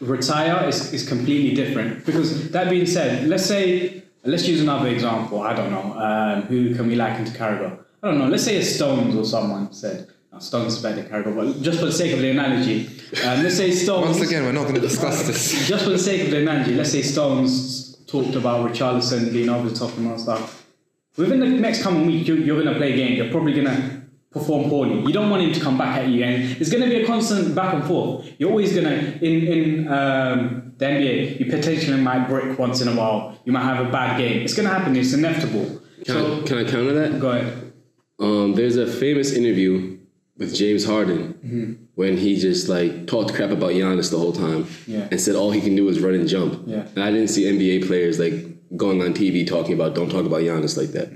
retire, 0.00 0.66
it's, 0.68 0.92
it's 0.92 1.08
completely 1.08 1.54
different. 1.54 2.04
Because 2.04 2.50
that 2.50 2.68
being 2.68 2.86
said, 2.86 3.28
let's 3.28 3.46
say, 3.46 4.02
let's 4.24 4.46
use 4.48 4.60
another 4.60 4.88
example. 4.88 5.40
I 5.42 5.54
don't 5.54 5.70
know. 5.70 5.92
Um, 5.98 6.42
who 6.42 6.74
can 6.74 6.88
we 6.88 6.96
liken 6.96 7.24
to 7.24 7.30
Carragher? 7.32 7.78
I 8.02 8.08
don't 8.08 8.18
know. 8.18 8.26
Let's 8.28 8.44
say 8.44 8.56
it's 8.56 8.74
Stones 8.74 9.14
or 9.14 9.24
someone 9.24 9.72
said. 9.72 10.08
No, 10.32 10.38
Stones 10.38 10.74
is 10.74 10.82
better 10.82 11.02
than 11.02 11.34
but 11.34 11.60
just 11.60 11.80
for 11.80 11.86
the 11.86 11.92
sake 11.92 12.12
of 12.12 12.20
the 12.20 12.30
analogy, 12.30 12.86
um, 13.24 13.42
let's 13.42 13.56
say 13.56 13.70
Stones. 13.84 14.18
Once 14.18 14.28
again, 14.28 14.44
we're 14.44 14.52
not 14.52 14.62
going 14.62 14.76
to 14.76 14.80
discuss 14.80 15.22
this. 15.26 15.66
Just 15.66 15.84
for 15.84 15.90
the 15.90 15.98
sake 15.98 16.22
of 16.22 16.30
the 16.30 16.38
analogy, 16.38 16.74
let's 16.74 16.92
say 16.92 17.02
Stones 17.02 17.96
talked 18.06 18.34
about 18.36 18.70
Richarlison 18.70 19.32
being 19.32 19.48
over 19.48 19.68
the 19.68 19.74
top 19.74 19.96
and 19.96 20.06
all 20.06 20.14
that 20.14 20.20
stuff. 20.20 20.66
Within 21.16 21.40
the 21.40 21.46
next 21.46 21.82
coming 21.82 22.06
week, 22.06 22.28
you, 22.28 22.36
you're 22.36 22.62
going 22.62 22.72
to 22.72 22.78
play 22.78 22.92
a 22.92 22.96
game. 22.96 23.14
You're 23.14 23.30
probably 23.30 23.52
going 23.52 23.66
to 23.66 24.02
perform 24.30 24.70
poorly. 24.70 25.00
You 25.00 25.12
don't 25.12 25.28
want 25.30 25.42
him 25.42 25.52
to 25.52 25.60
come 25.60 25.76
back 25.76 25.98
at 25.98 26.08
you, 26.08 26.22
and 26.22 26.60
it's 26.60 26.70
going 26.70 26.84
to 26.84 26.88
be 26.88 27.02
a 27.02 27.06
constant 27.06 27.54
back 27.54 27.74
and 27.74 27.84
forth. 27.84 28.26
You're 28.38 28.50
always 28.50 28.72
going 28.72 28.84
to 28.84 29.24
in 29.24 29.46
in 29.46 29.88
um, 29.88 30.72
the 30.78 30.84
NBA. 30.84 31.40
You 31.40 31.46
potentially 31.46 32.00
might 32.00 32.28
brick 32.28 32.56
once 32.56 32.80
in 32.80 32.86
a 32.86 32.94
while. 32.94 33.36
You 33.44 33.52
might 33.52 33.64
have 33.64 33.84
a 33.84 33.90
bad 33.90 34.18
game. 34.18 34.42
It's 34.42 34.54
going 34.54 34.68
to 34.68 34.74
happen. 34.74 34.94
It's 34.94 35.12
inevitable. 35.12 35.80
Can, 36.04 36.14
so 36.14 36.40
I, 36.40 36.46
can 36.46 36.58
I 36.58 36.64
counter 36.64 36.92
that? 36.92 37.20
go 37.20 37.30
ahead. 37.32 37.72
Um, 38.20 38.54
there's 38.54 38.76
a 38.76 38.86
famous 38.86 39.32
interview 39.32 39.98
with 40.40 40.54
James 40.56 40.84
Harden 40.84 41.34
Mm-hmm. 41.44 41.72
when 41.94 42.16
he 42.16 42.30
just 42.40 42.68
like 42.68 43.06
talked 43.06 43.32
crap 43.34 43.50
about 43.50 43.70
Giannis 43.70 44.10
the 44.10 44.18
whole 44.18 44.32
time 44.32 44.66
Yeah. 44.86 45.06
and 45.10 45.20
said 45.20 45.36
all 45.36 45.50
he 45.52 45.60
can 45.60 45.76
do 45.76 45.88
is 45.88 46.00
run 46.00 46.14
and 46.14 46.26
jump. 46.28 46.62
Yeah. 46.66 46.86
And 46.94 47.04
I 47.04 47.10
didn't 47.12 47.28
see 47.28 47.44
NBA 47.44 47.86
players 47.86 48.18
like 48.18 48.34
going 48.76 49.00
on 49.02 49.14
TV 49.14 49.46
talking 49.46 49.74
about 49.74 49.94
don't 49.94 50.10
talk 50.10 50.24
about 50.26 50.40
Giannis 50.40 50.76
like 50.76 50.90
that. 50.98 51.08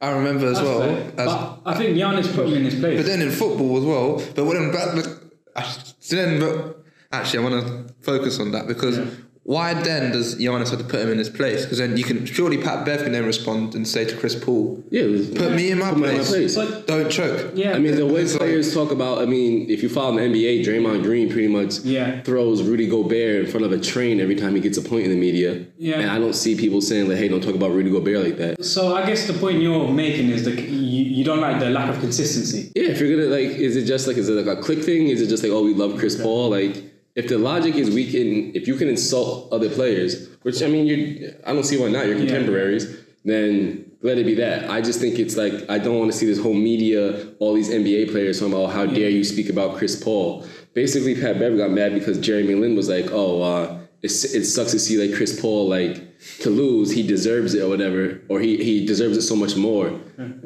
I 0.00 0.10
remember 0.10 0.46
as 0.46 0.58
That's 0.58 0.66
well. 0.66 0.82
As, 0.82 1.14
but 1.14 1.60
I 1.66 1.74
think 1.78 1.96
Giannis 1.96 2.34
put 2.34 2.46
him 2.48 2.54
in 2.54 2.64
his 2.64 2.74
place. 2.80 2.98
But 2.98 3.06
then 3.06 3.22
in 3.22 3.30
football 3.30 3.78
as 3.78 3.84
well. 3.84 4.22
But 4.34 4.44
when 4.46 4.72
back, 4.72 4.94
look, 4.94 5.08
I- 5.54 5.62
so 6.00 6.16
then, 6.16 6.40
but 6.40 6.82
actually, 7.12 7.40
I 7.46 7.50
want 7.50 7.66
to 7.66 7.94
focus 8.00 8.40
on 8.40 8.50
that 8.52 8.66
because 8.66 8.98
Yeah. 8.98 9.04
Why 9.44 9.74
then 9.74 10.12
does 10.12 10.36
Giannis 10.36 10.70
have 10.70 10.78
to 10.78 10.84
put 10.84 11.00
him 11.00 11.10
in 11.10 11.18
his 11.18 11.28
place? 11.28 11.62
Because 11.64 11.78
then 11.78 11.96
you 11.96 12.04
can 12.04 12.24
surely 12.26 12.58
Pat 12.58 12.84
Bev 12.86 13.02
can 13.02 13.12
then 13.12 13.24
respond 13.24 13.74
and 13.74 13.86
say 13.86 14.04
to 14.04 14.16
Chris 14.16 14.34
Paul, 14.36 14.82
Yeah, 14.90 15.04
was- 15.04 15.26
"Put 15.30 15.52
me 15.52 15.70
in 15.70 15.78
my 15.80 15.90
Put 15.90 15.98
me 15.98 16.08
in 16.10 16.16
my 16.18 16.22
place. 16.22 16.28
place. 16.28 16.54
But- 16.56 16.86
Don't 16.86 17.10
choke." 17.10 17.50
yeah, 17.54 17.74
I 17.74 17.78
mean, 17.80 17.96
the 17.96 18.06
way 18.06 18.22
It's 18.22 18.32
like- 18.34 18.40
players 18.42 18.72
talk 18.72 18.92
about, 18.92 19.18
I 19.20 19.26
mean, 19.26 19.66
if 19.68 19.82
you 19.82 19.88
follow 19.88 20.14
the 20.16 20.22
NBA, 20.22 20.64
Draymond 20.64 21.02
Green 21.02 21.28
pretty 21.28 21.48
much 21.48 21.80
Yeah. 21.84 22.22
throws 22.22 22.62
Rudy 22.62 22.86
Gobert 22.86 23.44
in 23.44 23.50
front 23.50 23.66
of 23.66 23.72
a 23.72 23.78
train 23.78 24.20
every 24.20 24.36
time 24.36 24.54
he 24.54 24.60
gets 24.60 24.78
a 24.78 24.82
point 24.82 25.04
in 25.06 25.10
the 25.10 25.16
media. 25.16 25.58
Yeah. 25.78 25.98
And 26.00 26.10
I 26.10 26.18
don't 26.18 26.34
see 26.36 26.54
people 26.54 26.80
saying, 26.80 27.08
like, 27.08 27.18
hey, 27.18 27.26
don't 27.28 27.42
talk 27.42 27.54
about 27.56 27.74
Rudy 27.74 27.90
Gobert 27.90 28.22
like 28.24 28.38
that. 28.38 28.64
So 28.64 28.94
I 28.94 29.04
guess 29.06 29.26
the 29.26 29.32
point 29.34 29.60
you're 29.60 29.88
making 29.88 30.30
is 30.30 30.44
that 30.44 30.58
you, 30.58 31.02
you 31.16 31.24
don't 31.24 31.40
like 31.40 31.58
the 31.58 31.68
lack 31.70 31.88
of 31.92 32.00
consistency. 32.00 32.70
Yeah, 32.76 32.84
if 32.92 33.00
you're 33.00 33.16
gonna 33.16 33.28
like, 33.28 33.58
is 33.58 33.74
it 33.76 33.84
just 33.86 34.06
like, 34.06 34.16
is 34.18 34.28
it 34.28 34.34
like 34.34 34.46
a 34.58 34.60
click 34.62 34.84
thing? 34.84 35.08
Is 35.08 35.20
it 35.20 35.26
just 35.28 35.42
like, 35.42 35.50
oh, 35.52 35.64
we 35.64 35.74
love 35.74 35.98
Chris 35.98 36.14
Paul? 36.14 36.50
Like, 36.50 36.76
if 37.14 37.28
the 37.28 37.38
logic 37.38 37.74
is 37.74 37.90
we 37.90 38.10
can, 38.10 38.54
if 38.54 38.66
you 38.66 38.76
can 38.76 38.88
insult 38.88 39.52
other 39.52 39.68
players, 39.68 40.28
which 40.42 40.62
I 40.62 40.66
mean, 40.66 40.86
you, 40.86 41.34
I 41.46 41.52
don't 41.52 41.64
see 41.64 41.78
why 41.78 41.88
not. 41.88 42.06
You're 42.06 42.16
contemporaries. 42.16 43.00
Then 43.24 43.92
let 44.02 44.18
it 44.18 44.26
be 44.26 44.34
that. 44.36 44.68
I 44.68 44.80
just 44.80 45.00
think 45.00 45.18
it's 45.18 45.36
like 45.36 45.68
I 45.70 45.78
don't 45.78 45.98
want 45.98 46.10
to 46.10 46.16
see 46.16 46.26
this 46.26 46.40
whole 46.40 46.54
media, 46.54 47.28
all 47.38 47.54
these 47.54 47.70
NBA 47.70 48.10
players 48.10 48.40
talking 48.40 48.54
about 48.54 48.72
how 48.72 48.86
dare 48.86 49.10
you 49.10 49.24
speak 49.24 49.48
about 49.48 49.76
Chris 49.76 50.02
Paul. 50.02 50.46
Basically, 50.74 51.14
Pat 51.14 51.38
Bev 51.38 51.56
got 51.56 51.70
mad 51.70 51.92
because 51.94 52.18
Jeremy 52.18 52.54
Lin 52.54 52.74
was 52.74 52.88
like, 52.88 53.06
oh, 53.12 53.42
uh, 53.42 53.78
it's, 54.00 54.24
it 54.24 54.44
sucks 54.44 54.72
to 54.72 54.80
see 54.80 54.96
like 54.96 55.16
Chris 55.16 55.40
Paul 55.40 55.68
like 55.68 56.18
to 56.40 56.50
lose. 56.50 56.90
He 56.90 57.06
deserves 57.06 57.54
it 57.54 57.62
or 57.62 57.68
whatever, 57.68 58.20
or 58.28 58.40
he 58.40 58.56
he 58.64 58.84
deserves 58.84 59.16
it 59.16 59.22
so 59.22 59.36
much 59.36 59.54
more. 59.54 59.90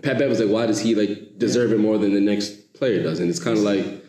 Pat 0.03 0.19
Bev 0.19 0.29
was 0.29 0.41
like, 0.41 0.51
why 0.51 0.67
does 0.67 0.81
he 0.81 0.95
like 0.95 1.39
deserve 1.39 1.73
it 1.73 1.79
more 1.79 1.97
than 1.97 2.13
the 2.13 2.21
next 2.21 2.75
player 2.75 3.03
does? 3.03 3.21
And 3.21 3.31
it's 3.31 3.43
kind 3.43 3.57
of 3.57 3.65
like 3.65 4.06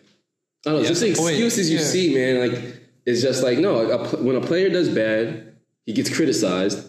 I 0.67 0.71
don't 0.71 0.81
know, 0.83 0.87
just 0.87 1.01
the 1.01 1.15
point. 1.15 1.31
excuses 1.35 1.69
you 1.69 1.77
Yeah. 1.79 1.83
see, 1.83 2.13
man. 2.13 2.39
Like 2.49 2.61
it's 3.05 3.21
just 3.21 3.43
like 3.43 3.57
no, 3.59 3.89
a, 3.89 3.97
when 4.17 4.35
a 4.35 4.41
player 4.41 4.69
does 4.69 4.89
bad, 4.89 5.53
he 5.85 5.93
gets 5.93 6.13
criticized. 6.15 6.83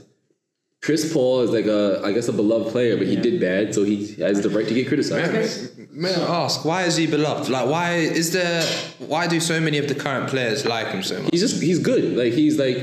Chris 0.80 1.12
Paul 1.12 1.40
is 1.40 1.50
like 1.50 1.66
a, 1.66 2.00
I 2.04 2.12
guess, 2.12 2.28
a 2.28 2.32
beloved 2.32 2.70
player, 2.70 2.96
but 2.96 3.08
he 3.08 3.16
did 3.16 3.40
bad, 3.40 3.74
so 3.74 3.82
he 3.82 4.14
has 4.22 4.40
the 4.42 4.48
right 4.50 4.66
to 4.66 4.72
get 4.74 4.86
criticized. 4.86 5.76
May 5.90 6.14
I 6.14 6.44
ask 6.44 6.64
why 6.64 6.84
is 6.84 6.96
he 6.96 7.06
beloved? 7.08 7.48
Like, 7.50 7.68
why 7.68 7.94
is 7.96 8.32
there? 8.32 8.62
Why 8.98 9.26
do 9.26 9.40
so 9.40 9.60
many 9.60 9.78
of 9.78 9.88
the 9.88 9.94
current 9.96 10.28
players 10.30 10.64
like 10.64 10.86
him 10.88 11.02
so 11.02 11.20
much? 11.20 11.30
He's 11.32 11.40
just 11.40 11.60
he's 11.62 11.80
good. 11.80 12.16
Like 12.16 12.32
he's 12.32 12.58
like 12.58 12.78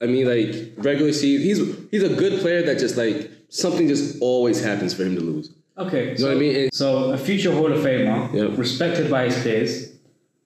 I 0.00 0.06
mean 0.06 0.26
like 0.28 0.72
regular 0.76 1.12
season. 1.12 1.44
He's 1.44 1.90
he's 1.90 2.02
a 2.04 2.14
good 2.14 2.40
player 2.40 2.62
that 2.62 2.78
just 2.78 2.96
like 2.96 3.30
something 3.48 3.88
just 3.88 4.20
always 4.20 4.62
happens 4.62 4.94
for 4.94 5.02
him 5.04 5.16
to 5.16 5.20
lose. 5.20 5.50
Okay. 5.76 6.10
know 6.10 6.16
so, 6.16 6.26
what 6.28 6.36
I 6.36 6.40
mean? 6.40 6.56
And- 6.56 6.74
so 6.74 7.10
a 7.12 7.18
future 7.18 7.52
Hall 7.52 7.72
of 7.72 7.78
Famer, 7.78 8.32
Yep. 8.32 8.58
respected 8.58 9.10
by 9.10 9.24
his 9.24 9.42
peers, 9.42 9.89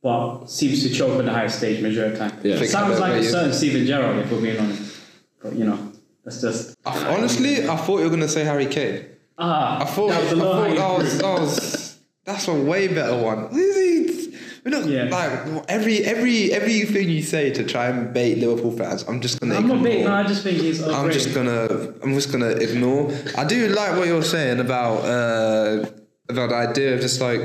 but 0.05 0.47
seems 0.51 0.83
to 0.85 0.91
choke 0.99 1.19
at 1.19 1.25
the 1.25 1.33
highest 1.33 1.57
stage 1.59 1.83
majority 1.83 2.13
of 2.13 2.19
the 2.19 2.29
time. 2.29 2.39
Yeah. 2.45 2.57
Think 2.59 2.71
Sounds 2.71 3.01
like 3.01 3.11
where 3.13 3.19
a 3.21 3.23
you- 3.23 3.31
certain 3.37 3.53
Steven 3.55 3.87
Gerrard, 3.87 4.19
if 4.19 4.31
we're 4.31 4.41
being 4.43 4.61
honest. 4.61 5.01
But 5.43 5.55
you 5.59 5.65
know, 5.65 5.79
that's 6.25 6.41
just 6.43 6.77
I- 6.87 7.15
honestly, 7.15 7.67
I 7.69 7.77
thought 7.77 7.99
you 7.99 8.05
were 8.05 8.11
gonna 8.17 8.29
say 8.29 8.45
Harry 8.45 8.67
Kane. 8.67 9.07
ah. 9.39 9.83
I 9.83 9.87
thought, 9.87 10.11
that 10.11 10.23
was 10.23 10.33
a 10.33 10.37
I 10.37 10.39
low 10.39 10.53
thought 10.55 10.77
that 10.77 10.99
was 11.03 11.19
that 11.19 11.41
was 11.41 11.99
that's 12.27 12.49
a 12.49 12.55
way 12.55 12.89
better 12.89 13.17
one. 13.31 13.49
We're 14.65 14.71
not 14.79 14.87
Yeah. 14.89 15.05
like 15.11 15.65
every 15.69 15.99
every 16.05 16.51
everything 16.53 17.11
you 17.11 17.23
say 17.23 17.51
to 17.53 17.65
try 17.65 17.87
and 17.89 18.15
bait 18.15 18.39
Liverpool 18.39 18.73
fans. 18.73 19.05
I'm 19.09 19.21
just 19.21 19.39
gonna. 19.41 19.57
I'm 19.57 19.69
not 19.69 19.77
ignore. 19.77 19.93
big. 19.93 20.05
No, 20.07 20.13
I 20.15 20.23
just 20.33 20.43
think 20.43 20.57
he's. 20.59 20.83
I'm 20.83 20.91
overrated. 20.91 21.13
just 21.23 21.35
gonna 21.35 21.93
I'm 22.03 22.15
just 22.15 22.33
gonna 22.33 22.53
ignore. 22.67 23.13
I 23.37 23.45
do 23.45 23.69
like 23.69 23.97
what 23.99 24.07
you're 24.07 24.23
saying 24.23 24.61
about 24.61 24.97
uh, 25.05 25.85
about 26.31 26.49
the 26.51 26.57
idea 26.57 26.95
of 26.95 27.01
just 27.03 27.21
like 27.21 27.41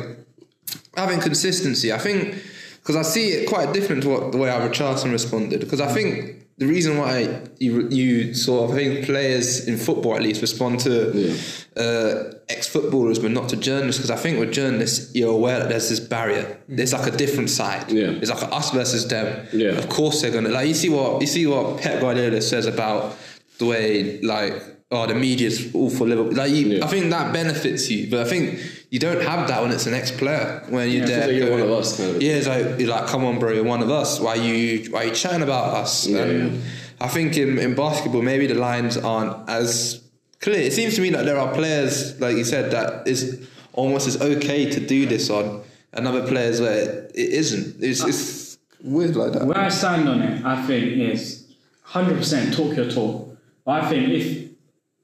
having 0.99 1.19
consistency. 1.19 1.91
I 1.93 1.97
think 1.97 2.35
because 2.81 2.95
I 2.95 3.01
see 3.03 3.29
it 3.29 3.49
quite 3.49 3.73
different 3.73 4.03
to 4.03 4.09
what 4.09 4.31
the 4.31 4.37
way 4.37 4.49
Albert 4.49 4.73
Charlton 4.73 5.11
responded. 5.11 5.59
Because 5.59 5.81
I 5.81 5.91
think 5.91 6.35
the 6.57 6.65
reason 6.67 6.97
why 6.97 7.41
you 7.59 7.87
you 7.89 8.33
sort 8.33 8.59
of 8.69 8.75
I 8.75 8.79
think 8.79 9.05
players 9.05 9.67
in 9.67 9.77
football 9.77 10.15
at 10.15 10.21
least 10.21 10.41
respond 10.41 10.79
to 10.81 10.93
Yeah. 11.15 11.83
uh, 11.83 12.33
ex 12.49 12.67
footballers 12.67 13.19
but 13.19 13.31
not 13.31 13.47
to 13.49 13.55
journalists 13.55 13.99
because 14.01 14.11
I 14.11 14.21
think 14.23 14.39
with 14.39 14.51
journalists 14.51 15.13
you're 15.15 15.31
aware 15.39 15.59
that 15.59 15.69
there's 15.69 15.89
this 15.89 15.99
barrier. 16.01 16.57
There's 16.67 16.93
like 16.93 17.07
a 17.13 17.15
different 17.15 17.49
side. 17.49 17.91
Yeah. 17.91 18.11
It's 18.21 18.29
like 18.31 18.43
us 18.51 18.71
versus 18.71 19.07
them. 19.07 19.47
Yeah. 19.53 19.69
Of 19.81 19.87
course 19.89 20.21
they're 20.21 20.31
gonna 20.31 20.49
like 20.49 20.67
you 20.67 20.73
see 20.83 20.89
what 20.89 21.21
you 21.21 21.27
see 21.27 21.45
what 21.47 21.79
Pep 21.81 22.01
Guardiola 22.01 22.41
says 22.41 22.65
about 22.65 23.15
the 23.59 23.65
way 23.65 24.19
like 24.21 24.53
oh 24.91 25.05
the 25.05 25.15
media's 25.15 25.73
all 25.75 25.89
for 25.89 26.07
Liverpool. 26.07 26.33
Like 26.33 26.51
you, 26.51 26.67
Yeah. 26.67 26.85
I 26.85 26.87
think 26.87 27.09
that 27.11 27.31
benefits 27.33 27.89
you, 27.89 28.09
but 28.09 28.19
I 28.25 28.29
think 28.29 28.59
you 28.89 28.99
don't 28.99 29.21
have 29.21 29.47
that 29.47 29.61
when 29.61 29.71
it's 29.71 29.85
an 29.85 29.93
ex 29.93 30.11
player 30.11 30.63
when 30.69 30.89
you're 30.89 31.01
Yeah. 31.01 31.05
there. 31.07 31.27
Like 31.27 31.35
you're 31.37 31.47
going- 31.49 31.59
one 31.61 31.69
of 31.69 31.77
us, 31.77 31.97
kind 31.97 32.15
of. 32.15 32.21
Yeah, 32.23 32.33
it's 32.33 32.47
like 32.47 32.79
you're 32.79 32.89
like, 32.89 33.07
come 33.07 33.23
on, 33.23 33.39
bro, 33.39 33.53
you're 33.53 33.63
one 33.63 33.81
of 33.83 33.91
us. 33.91 34.19
Why 34.19 34.35
you 34.35 34.87
why 34.91 35.03
you 35.03 35.11
chatting 35.11 35.41
about 35.43 35.75
us? 35.75 36.07
Yeah, 36.07 36.23
And 36.23 36.51
yeah. 36.53 36.57
I 37.01 37.07
think 37.07 37.37
in, 37.37 37.57
in 37.59 37.75
basketball 37.75 38.21
maybe 38.21 38.47
the 38.47 38.55
lines 38.55 38.97
aren't 38.97 39.47
as 39.49 40.01
clear. 40.41 40.59
It 40.61 40.73
seems 40.73 40.95
to 40.95 41.01
me 41.01 41.11
like 41.11 41.25
there 41.25 41.37
are 41.37 41.53
players, 41.53 42.19
like 42.19 42.35
you 42.35 42.43
said, 42.43 42.71
that 42.71 43.07
is 43.07 43.39
almost 43.73 44.07
as 44.07 44.19
okay 44.21 44.69
to 44.71 44.79
do 44.79 45.05
this 45.05 45.29
on, 45.29 45.61
and 45.93 46.07
other 46.07 46.25
players 46.27 46.59
where 46.59 47.07
it 47.13 47.29
isn't. 47.41 47.75
It's, 47.81 48.03
it's 48.03 48.57
weird 48.83 49.15
like 49.15 49.33
that. 49.33 49.45
Where 49.45 49.57
I 49.57 49.69
stand 49.69 50.09
on 50.09 50.21
it, 50.21 50.43
I 50.43 50.65
think 50.65 50.97
is 50.97 51.45
100% 51.91 52.55
talk 52.55 52.75
your 52.75 52.89
talk. 52.89 53.37
I 53.67 53.87
think 53.87 54.09
if 54.09 54.48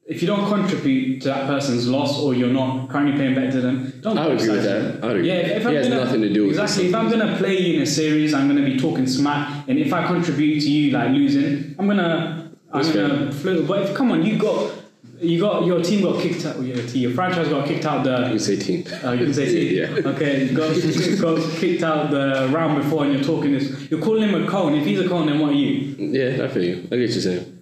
if 0.08 0.22
you 0.22 0.28
don't 0.28 0.48
contribute 0.48 1.20
to 1.22 1.28
that 1.28 1.46
person's 1.46 1.88
loss 1.88 2.18
or 2.20 2.32
you're 2.32 2.52
not 2.52 2.88
currently 2.88 3.16
playing 3.16 3.34
better 3.34 3.60
than 3.60 3.62
them, 3.62 4.00
don't 4.00 4.16
I 4.16 4.28
would 4.28 4.40
agree 4.40 4.50
with 4.50 4.64
that. 4.64 5.02
I 5.02 5.06
would 5.08 5.16
agree. 5.16 5.28
Yeah, 5.28 5.34
if, 5.34 5.56
if 5.62 5.66
I'm 5.66 5.74
has 5.74 5.88
gonna, 5.88 6.04
nothing 6.04 6.20
to 6.20 6.32
do 6.32 6.42
with 6.46 6.58
exactly. 6.58 6.88
If 6.88 6.94
I'm 6.94 7.10
gonna 7.10 7.36
play 7.36 7.58
you 7.58 7.76
in 7.76 7.82
a 7.82 7.86
series, 7.86 8.32
I'm 8.32 8.46
gonna 8.46 8.64
be 8.64 8.78
talking 8.78 9.06
smack, 9.06 9.64
and 9.68 9.78
if 9.78 9.92
I 9.92 10.06
contribute 10.06 10.60
to 10.60 10.70
you 10.70 10.92
like 10.92 11.10
losing, 11.10 11.74
I'm 11.78 11.88
gonna 11.88 12.50
I'm 12.72 12.82
That's 12.82 12.94
gonna 12.94 13.32
float. 13.32 13.66
But 13.66 13.82
if 13.82 13.96
come 13.96 14.12
on, 14.12 14.24
you 14.24 14.38
got 14.38 14.72
you 15.20 15.40
got 15.40 15.66
your 15.66 15.82
team 15.82 16.02
got 16.02 16.20
kicked 16.22 16.44
out. 16.46 16.60
Your 16.62 16.76
team, 16.86 17.02
your 17.02 17.10
franchise 17.12 17.48
got 17.48 17.66
kicked 17.66 17.84
out 17.84 18.04
the 18.04 18.16
You 18.18 18.28
can 18.30 18.38
say 18.38 18.56
team. 18.56 18.84
Oh, 19.02 19.12
you 19.12 19.24
can 19.24 19.34
say 19.34 19.46
team. 19.46 19.66
Yeah. 19.76 20.10
Okay, 20.10 20.54
got, 20.54 20.74
got 21.20 21.50
kicked 21.58 21.82
out 21.82 22.12
the 22.12 22.48
round 22.52 22.80
before, 22.80 23.04
and 23.04 23.12
you're 23.14 23.24
talking 23.24 23.52
this. 23.52 23.90
You're 23.90 24.00
calling 24.00 24.28
him 24.28 24.44
a 24.44 24.46
cone. 24.48 24.74
If 24.74 24.86
he's 24.86 25.00
a 25.00 25.08
cone, 25.08 25.26
then 25.26 25.40
what 25.40 25.50
are 25.50 25.54
you? 25.54 25.96
Yeah, 25.98 26.44
I 26.44 26.48
feel 26.48 26.62
you. 26.62 26.76
I 26.76 26.78
get 26.78 26.90
what 26.90 26.98
you're 26.98 27.10
saying. 27.10 27.55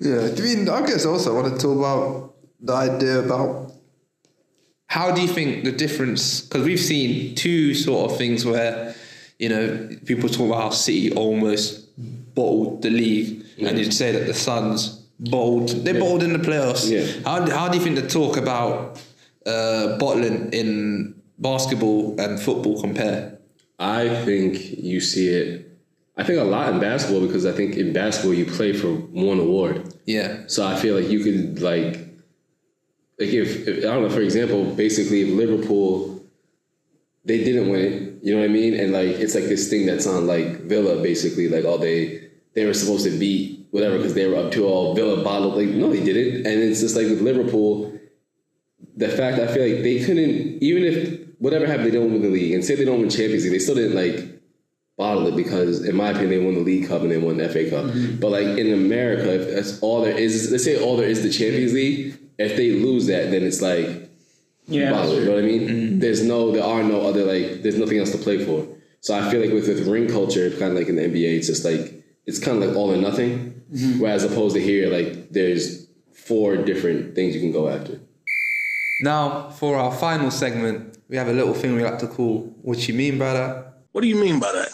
Yeah, 0.00 0.28
I 0.36 0.40
mean, 0.40 0.68
I 0.68 0.86
guess 0.86 1.04
also 1.04 1.36
I 1.36 1.42
want 1.42 1.54
to 1.54 1.60
talk 1.60 1.78
about 1.78 2.34
the 2.60 2.72
idea 2.72 3.20
about 3.20 3.72
how 4.86 5.12
do 5.12 5.20
you 5.20 5.28
think 5.28 5.64
the 5.64 5.72
difference? 5.72 6.40
Because 6.40 6.64
we've 6.64 6.80
seen 6.80 7.34
two 7.34 7.74
sort 7.74 8.10
of 8.10 8.18
things 8.18 8.44
where 8.44 8.94
you 9.38 9.48
know 9.48 9.88
people 10.06 10.28
talk 10.28 10.46
about 10.46 10.62
how 10.62 10.70
City 10.70 11.12
almost 11.12 11.88
bottled 12.34 12.82
the 12.82 12.90
league, 12.90 13.44
and 13.60 13.78
you'd 13.78 13.94
say 13.94 14.12
that 14.12 14.26
the 14.26 14.34
Suns 14.34 15.04
bottled 15.18 15.68
they 15.84 15.92
bottled 15.92 16.22
in 16.22 16.32
the 16.32 16.38
playoffs. 16.38 16.88
Yeah. 16.88 17.22
How 17.24 17.48
how 17.50 17.68
do 17.68 17.78
you 17.78 17.84
think 17.84 17.96
the 17.96 18.08
talk 18.08 18.36
about 18.36 19.00
uh, 19.46 19.98
bottling 19.98 20.52
in 20.52 21.20
basketball 21.38 22.18
and 22.20 22.40
football 22.40 22.80
compare? 22.80 23.38
I 23.78 24.24
think 24.24 24.78
you 24.78 25.00
see 25.00 25.28
it. 25.28 25.73
I 26.16 26.22
think 26.22 26.38
a 26.38 26.44
lot 26.44 26.72
in 26.72 26.80
basketball 26.80 27.26
because 27.26 27.44
I 27.44 27.52
think 27.52 27.76
in 27.76 27.92
basketball 27.92 28.34
you 28.34 28.46
play 28.46 28.72
for 28.72 28.88
one 28.88 29.40
award. 29.40 29.92
Yeah, 30.06 30.44
So 30.46 30.64
I 30.64 30.76
feel 30.76 30.94
like 30.94 31.10
you 31.10 31.20
could 31.20 31.60
like, 31.60 31.94
like 33.18 33.30
if, 33.30 33.66
if 33.66 33.78
I 33.78 33.88
don't 33.88 34.02
know, 34.02 34.10
for 34.10 34.20
example, 34.20 34.64
basically 34.64 35.22
if 35.22 35.30
Liverpool, 35.30 36.24
they 37.24 37.42
didn't 37.42 37.68
win 37.68 37.80
it, 37.80 38.24
you 38.24 38.34
know 38.34 38.40
what 38.40 38.50
I 38.50 38.52
mean, 38.52 38.74
and 38.74 38.92
like 38.92 39.08
it's 39.08 39.34
like 39.34 39.44
this 39.44 39.68
thing 39.68 39.86
that's 39.86 40.06
on 40.06 40.26
like 40.26 40.60
Villa 40.62 41.02
basically, 41.02 41.48
like 41.48 41.64
all 41.64 41.78
they 41.78 42.30
they 42.54 42.64
were 42.64 42.74
supposed 42.74 43.04
to 43.04 43.18
beat 43.18 43.66
whatever 43.70 43.96
because 43.96 44.14
they 44.14 44.26
were 44.26 44.36
up 44.36 44.52
to 44.52 44.66
all. 44.66 44.94
Villa 44.94 45.24
bottled, 45.24 45.56
like 45.56 45.68
no 45.68 45.90
they 45.90 46.04
didn't, 46.04 46.46
and 46.46 46.62
it's 46.62 46.80
just 46.80 46.96
like 46.96 47.06
with 47.06 47.22
Liverpool, 47.22 47.98
the 48.96 49.08
fact 49.08 49.40
I 49.40 49.52
feel 49.52 49.68
like 49.68 49.82
they 49.82 50.04
couldn't 50.04 50.62
even 50.62 50.84
if 50.84 51.20
whatever 51.38 51.66
happened 51.66 51.86
they 51.86 51.90
don't 51.90 52.12
win 52.12 52.22
the 52.22 52.28
league. 52.28 52.54
And 52.54 52.64
say 52.64 52.74
they 52.76 52.84
don't 52.84 53.00
win 53.00 53.10
Champions 53.10 53.44
League, 53.44 53.52
they 53.52 53.58
still 53.58 53.74
didn't 53.74 53.96
like 53.96 54.33
bottle 54.96 55.26
it 55.26 55.36
because, 55.36 55.84
in 55.84 55.96
my 55.96 56.10
opinion, 56.10 56.30
they 56.30 56.38
won 56.38 56.54
the 56.54 56.60
League 56.60 56.88
Cup 56.88 57.02
and 57.02 57.10
they 57.10 57.18
won 57.18 57.36
the 57.36 57.48
FA 57.48 57.68
Cup. 57.68 57.84
Mm-hmm. 57.86 58.20
But 58.20 58.30
like 58.30 58.46
in 58.46 58.72
America, 58.72 59.34
if 59.34 59.54
that's 59.54 59.80
all 59.80 60.02
there 60.02 60.16
is, 60.16 60.50
let's 60.50 60.64
say 60.64 60.80
all 60.80 60.96
there 60.96 61.08
is 61.08 61.22
the 61.22 61.30
Champions 61.30 61.72
League. 61.72 62.18
If 62.38 62.56
they 62.56 62.72
lose 62.72 63.06
that, 63.06 63.30
then 63.30 63.42
it's 63.44 63.62
like 63.62 64.10
Yeah, 64.66 64.90
bottle. 64.90 65.14
You 65.14 65.24
know 65.24 65.34
what 65.34 65.44
I 65.44 65.46
mean? 65.46 65.68
Mm-hmm. 65.68 65.98
There's 66.00 66.22
no, 66.22 66.50
there 66.52 66.64
are 66.64 66.82
no 66.82 67.02
other 67.02 67.24
like, 67.24 67.62
there's 67.62 67.78
nothing 67.78 67.98
else 67.98 68.12
to 68.12 68.18
play 68.18 68.44
for. 68.44 68.66
So 69.00 69.14
I 69.14 69.30
feel 69.30 69.40
like 69.40 69.52
with 69.52 69.68
with 69.68 69.86
ring 69.86 70.08
culture, 70.08 70.48
kind 70.50 70.72
of 70.72 70.78
like 70.78 70.88
in 70.88 70.96
the 70.96 71.02
NBA, 71.02 71.36
it's 71.36 71.46
just 71.46 71.64
like 71.64 72.02
it's 72.24 72.38
kind 72.38 72.62
of 72.62 72.68
like 72.68 72.76
all 72.76 72.90
or 72.90 72.96
nothing. 72.96 73.62
Mm-hmm. 73.72 74.00
Whereas 74.00 74.24
opposed 74.24 74.54
to 74.56 74.62
here, 74.62 74.90
like 74.90 75.30
there's 75.30 75.86
four 76.14 76.56
different 76.56 77.14
things 77.14 77.34
you 77.34 77.40
can 77.42 77.52
go 77.52 77.68
after. 77.68 78.00
Now, 79.02 79.50
for 79.50 79.76
our 79.76 79.92
final 79.92 80.30
segment, 80.30 80.96
we 81.08 81.16
have 81.16 81.28
a 81.28 81.32
little 81.32 81.52
thing 81.52 81.74
we 81.74 81.84
like 81.84 81.98
to 81.98 82.06
call 82.06 82.54
What 82.62 82.88
You 82.88 82.94
Mean 82.94 83.18
by 83.18 83.34
That? 83.34 83.73
What 83.94 84.00
do 84.00 84.08
you 84.08 84.16
mean 84.16 84.40
by 84.40 84.50
that? 84.50 84.70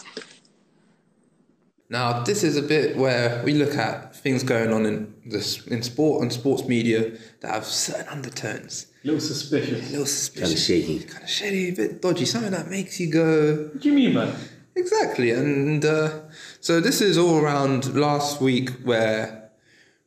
Now, 1.91 2.23
this 2.23 2.43
is 2.43 2.57
a 2.57 2.63
bit 2.63 2.97
where 2.97 3.43
we 3.45 3.53
look 3.53 3.75
at 3.75 4.15
things 4.15 4.41
going 4.41 4.73
on 4.73 4.87
in 4.87 5.13
this 5.27 5.67
in 5.67 5.83
sport 5.83 6.23
and 6.23 6.33
sports 6.33 6.67
media 6.67 7.11
that 7.41 7.51
have 7.53 7.65
certain 7.65 8.07
undertones. 8.07 8.87
A 9.03 9.07
little 9.07 9.21
suspicious. 9.21 9.89
A 9.89 9.91
little 9.91 10.07
suspicious. 10.07 10.65
shaky. 10.65 11.03
Kind 11.03 11.23
of 11.23 11.29
shady, 11.29 11.69
a 11.69 11.71
bit 11.71 12.01
dodgy, 12.01 12.25
something 12.25 12.49
that 12.49 12.67
makes 12.67 12.99
you 12.99 13.11
go, 13.11 13.69
What 13.71 13.81
do 13.83 13.89
you 13.89 13.95
mean 13.95 14.15
by 14.15 14.25
that? 14.25 14.39
Exactly, 14.75 15.29
and 15.29 15.85
uh, 15.85 16.21
so 16.59 16.79
this 16.79 16.99
is 16.99 17.19
all 17.19 17.37
around 17.37 17.93
last 17.93 18.41
week 18.41 18.71
where 18.83 19.51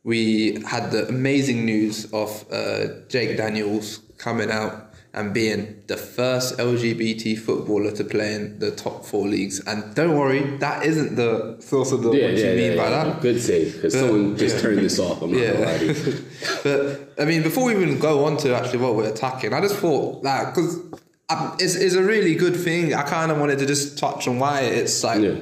we 0.03 0.61
had 0.67 0.91
the 0.91 1.07
amazing 1.07 1.63
news 1.63 2.11
of 2.11 2.43
uh, 2.51 2.87
Jake 3.07 3.37
Daniels 3.37 3.99
coming 4.17 4.51
out 4.51 4.84
and 5.15 5.33
being 5.33 5.81
the 5.87 5.95
first 5.95 6.57
LGBT 6.57 7.39
footballer 7.39 7.89
to 7.91 8.03
play 8.03 8.35
in 8.35 8.59
the 8.59 8.69
top 8.69 9.05
four 9.05 9.25
leagues. 9.25 9.61
And 9.65 9.95
don't 9.95 10.17
worry, 10.17 10.41
that 10.57 10.85
isn't 10.85 11.15
the 11.15 11.55
source 11.61 11.93
of 11.93 12.03
the 12.03 12.09
what 12.09 12.17
you 12.17 12.55
mean 12.55 12.77
by 12.77 12.89
that. 12.89 13.21
Good 13.21 13.41
save 13.41 13.75
because 13.75 13.93
someone 13.93 14.35
just 14.37 14.57
yeah. 14.57 14.61
turned 14.61 14.79
this 14.79 14.99
off. 14.99 15.21
I'm 15.21 15.33
Yeah. 15.33 15.93
but 16.63 17.13
I 17.17 17.23
mean, 17.23 17.43
before 17.43 17.65
we 17.65 17.81
even 17.81 17.97
go 17.97 18.25
on 18.25 18.35
to 18.37 18.53
actually 18.53 18.79
what 18.79 18.95
we're 18.95 19.09
attacking, 19.09 19.53
I 19.53 19.61
just 19.61 19.77
thought 19.77 20.21
that 20.23 20.53
because 20.53 20.75
um, 21.29 21.55
it's, 21.59 21.75
it's 21.75 21.95
a 21.95 22.03
really 22.03 22.35
good 22.35 22.57
thing. 22.57 22.93
I 22.93 23.03
kind 23.03 23.31
of 23.31 23.39
wanted 23.39 23.59
to 23.59 23.65
just 23.65 23.97
touch 23.97 24.27
on 24.27 24.37
why 24.37 24.61
it's 24.61 25.01
like 25.01 25.21
Yeah. 25.21 25.35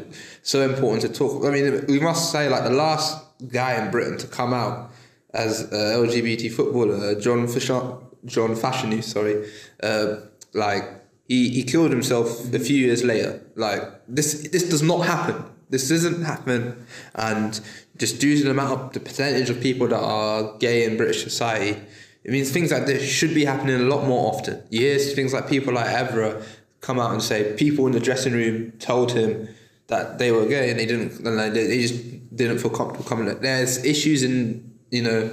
so 0.44 0.62
important 0.62 1.02
to 1.02 1.10
talk. 1.10 1.46
I 1.46 1.50
mean, 1.50 1.86
we 1.88 2.00
must 2.00 2.32
say 2.32 2.48
like 2.48 2.64
the 2.64 2.70
last 2.70 3.26
guy 3.52 3.84
in 3.84 3.90
Britain 3.90 4.20
to 4.20 4.28
come 4.28 4.54
out 4.54 4.92
as 5.34 5.62
a 5.72 5.98
LGBT 5.98 6.52
footballer, 6.52 7.20
John 7.20 7.48
Fisher, 7.48 7.82
John 8.26 8.56
Fashanu, 8.56 9.04
sorry, 9.04 9.50
uh, 9.82 10.18
like 10.54 10.84
he, 11.28 11.50
he 11.50 11.64
killed 11.64 11.92
himself 11.92 12.54
a 12.54 12.60
few 12.60 12.78
years 12.78 13.04
later. 13.04 13.42
Like 13.56 13.82
this 14.08 14.48
this 14.50 14.70
does 14.70 14.82
not 14.82 15.06
happen. 15.06 15.44
This 15.70 15.90
doesn't 15.90 16.24
happen, 16.24 16.86
and 17.16 17.60
just 17.98 18.22
due 18.22 18.38
to 18.38 18.44
the 18.44 18.52
amount 18.52 18.80
of 18.80 18.94
the 18.94 19.00
percentage 19.00 19.50
of 19.50 19.60
people 19.60 19.88
that 19.88 20.00
are 20.00 20.58
gay 20.60 20.86
in 20.86 20.98
British 20.98 21.24
society, 21.24 21.80
it 22.24 22.32
means 22.32 22.52
things 22.52 22.72
like 22.72 22.86
this 22.86 23.10
should 23.10 23.34
be 23.34 23.46
happening 23.46 23.76
a 23.76 23.84
lot 23.84 24.06
more 24.06 24.34
often. 24.34 24.62
You 24.70 24.82
hear 24.82 25.00
things 25.00 25.34
like 25.34 25.50
people 25.50 25.74
like 25.74 25.88
Evra 25.88 26.44
come 26.82 27.00
out 27.00 27.12
and 27.12 27.24
say 27.24 27.56
people 27.58 27.88
in 27.88 27.94
the 27.94 28.00
dressing 28.00 28.34
room 28.34 28.72
told 28.74 29.14
him 29.14 29.48
that 29.88 30.20
they 30.20 30.32
were 30.32 30.46
gay 30.46 30.70
and 30.70 30.80
they 30.80 30.86
didn't, 30.86 31.24
they 31.24 31.82
just 31.82 32.36
didn't 32.36 32.60
feel 32.60 32.72
comfortable 32.72 33.06
coming. 33.06 33.26
There's 33.40 33.84
issues 33.84 34.24
in 34.24 34.74
you 34.92 35.02
know. 35.02 35.32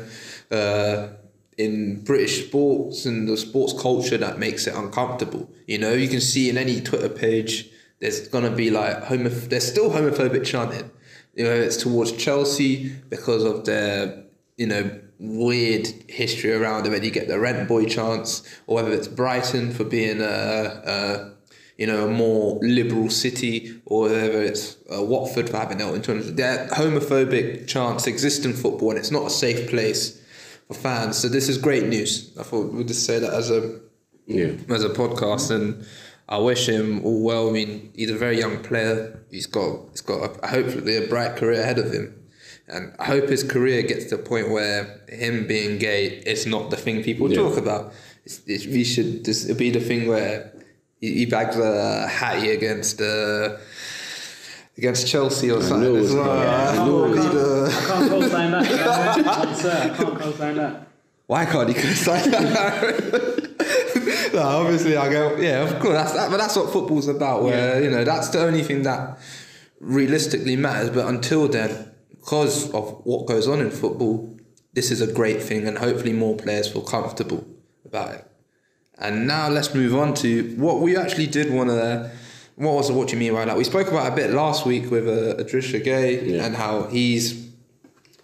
Uh, 0.50 1.09
in 1.60 2.02
British 2.04 2.46
sports 2.46 3.04
and 3.04 3.28
the 3.28 3.36
sports 3.36 3.74
culture 3.80 4.16
that 4.16 4.38
makes 4.38 4.66
it 4.66 4.74
uncomfortable. 4.74 5.50
You 5.66 5.78
know, 5.78 5.92
you 5.92 6.08
can 6.08 6.20
see 6.20 6.48
in 6.48 6.56
any 6.56 6.80
Twitter 6.80 7.10
page, 7.10 7.68
there's 8.00 8.28
gonna 8.28 8.50
be 8.50 8.70
like 8.70 9.04
homo. 9.04 9.28
There's 9.28 9.68
still 9.68 9.90
homophobic 9.90 10.44
chanting. 10.46 10.90
You 11.34 11.44
know, 11.44 11.52
it's 11.52 11.76
towards 11.76 12.12
Chelsea 12.12 12.88
because 13.10 13.44
of 13.44 13.66
their 13.66 14.24
you 14.56 14.66
know 14.66 15.00
weird 15.18 15.86
history 16.08 16.52
around 16.52 16.86
it. 16.86 16.90
Whether 16.90 17.04
you 17.04 17.10
get 17.10 17.28
the 17.28 17.38
rent 17.38 17.68
boy 17.68 17.84
chants, 17.84 18.42
or 18.66 18.76
whether 18.76 18.92
it's 18.92 19.08
Brighton 19.08 19.72
for 19.72 19.84
being 19.84 20.20
a. 20.20 20.82
a 20.96 21.30
you 21.76 21.86
know, 21.86 22.06
a 22.06 22.10
more 22.10 22.58
liberal 22.60 23.08
city, 23.08 23.80
or 23.86 24.02
whether 24.02 24.42
it's 24.42 24.76
uh, 24.94 25.02
Watford 25.02 25.48
for 25.48 25.56
having 25.56 25.80
Elton 25.80 26.02
John. 26.02 26.36
Their 26.36 26.68
homophobic 26.68 27.66
chants 27.66 28.06
exist 28.06 28.44
in 28.44 28.52
football, 28.52 28.90
and 28.90 28.98
it's 28.98 29.10
not 29.10 29.24
a 29.28 29.30
safe 29.30 29.70
place 29.70 30.19
fans. 30.76 31.16
So 31.18 31.28
this 31.28 31.48
is 31.48 31.59
great 31.59 31.87
news. 31.87 32.33
I 32.38 32.42
thought 32.42 32.72
we'd 32.72 32.88
just 32.88 33.04
say 33.06 33.18
that 33.18 33.33
as 33.33 33.50
a 33.50 33.80
Yeah. 34.26 34.52
as 34.68 34.85
a 34.85 34.90
podcast, 34.90 35.50
and 35.50 35.85
I 36.28 36.38
wish 36.38 36.68
him 36.68 37.04
all 37.04 37.22
well. 37.22 37.48
I 37.48 37.52
mean, 37.52 37.90
he's 37.94 38.11
a 38.11 38.16
very 38.16 38.38
young 38.38 38.59
player. 38.62 39.18
He's 39.30 39.46
got 39.46 39.80
he's 39.90 40.00
got 40.00 40.18
a, 40.42 40.46
hopefully 40.46 40.96
a 40.96 41.06
bright 41.09 41.37
career 41.37 41.61
ahead 41.61 41.78
of 41.78 41.92
him, 41.92 42.14
and 42.68 42.92
I 42.98 43.04
hope 43.06 43.28
his 43.28 43.42
career 43.42 43.83
gets 43.83 44.04
to 44.06 44.14
a 44.16 44.18
point 44.18 44.50
where 44.50 45.00
him 45.09 45.46
being 45.46 45.78
gay 45.78 46.06
is 46.26 46.46
not 46.46 46.70
the 46.70 46.76
thing 46.76 47.02
people 47.02 47.28
Yeah. 47.30 47.38
talk 47.42 47.56
about. 47.59 47.92
It's, 48.24 48.66
we 48.66 48.85
should 48.85 49.24
this 49.24 49.50
be 49.54 49.70
the 49.70 49.80
thing 49.80 50.06
where 50.06 50.52
he, 51.00 51.14
he 51.20 51.26
bags 51.26 51.56
a 51.56 52.06
hattie 52.06 52.50
against 52.50 53.00
uh, 53.00 53.56
against 54.80 55.06
Chelsea 55.06 55.50
or 55.50 55.58
I 55.58 55.62
something 55.62 55.92
knew 55.92 55.96
it 55.96 56.00
as 56.00 56.04
was 56.06 56.14
well. 56.14 56.24
coming. 56.24 56.48
I 56.48 56.72
I 56.72 56.74
thought 56.74 56.86
knew 56.86 57.04
it 57.04 57.10
we'd, 57.10 57.34
was 57.34 57.36
uh, 57.36 57.78
I 57.78 57.86
can't 57.86 58.10
co-sign 58.10 58.50
that. 58.52 59.46
No, 59.46 59.54
sir, 59.54 59.80
I 59.82 59.88
can't 59.96 60.18
co-sign 60.18 60.56
that. 60.56 60.88
Why 61.26 61.44
can't 61.44 61.68
he 61.68 61.74
co-sign 61.74 62.30
that? 62.30 64.30
no, 64.34 64.40
obviously 64.40 64.96
I 64.96 65.12
go, 65.12 65.36
yeah, 65.36 65.62
of 65.68 65.78
course. 65.80 65.92
That's 65.94 66.12
that, 66.14 66.30
but 66.30 66.38
that's 66.38 66.56
what 66.56 66.72
football's 66.72 67.08
about. 67.08 67.42
Where 67.42 67.82
you 67.84 67.90
know 67.90 68.04
that's 68.04 68.30
the 68.30 68.40
only 68.40 68.62
thing 68.62 68.82
that 68.84 69.18
realistically 69.80 70.56
matters. 70.56 70.88
But 70.88 71.06
until 71.08 71.46
then, 71.46 71.92
because 72.08 72.70
of 72.72 73.02
what 73.04 73.26
goes 73.26 73.46
on 73.46 73.60
in 73.60 73.70
football, 73.70 74.34
this 74.72 74.90
is 74.90 75.02
a 75.02 75.12
great 75.12 75.42
thing, 75.42 75.68
and 75.68 75.76
hopefully 75.76 76.14
more 76.14 76.36
players 76.38 76.68
feel 76.72 76.82
comfortable 76.82 77.46
about 77.84 78.14
it. 78.14 78.26
And 78.98 79.26
now 79.26 79.50
let's 79.50 79.74
move 79.74 79.94
on 79.94 80.14
to 80.14 80.54
what 80.56 80.80
we 80.80 80.96
actually 80.96 81.26
did 81.26 81.52
want 81.52 81.68
to. 81.68 82.10
What 82.60 82.74
was 82.74 82.92
what 82.92 83.08
do 83.08 83.14
you 83.14 83.20
mean 83.20 83.32
by 83.32 83.46
that? 83.46 83.56
We 83.56 83.64
spoke 83.64 83.88
about 83.88 84.12
a 84.12 84.14
bit 84.14 84.30
last 84.32 84.66
week 84.66 84.90
with 84.90 85.08
uh, 85.08 85.42
Idrissa 85.42 85.82
Gueye 85.82 86.26
Yeah. 86.26 86.44
and 86.44 86.54
how 86.54 86.84
he's 86.88 87.48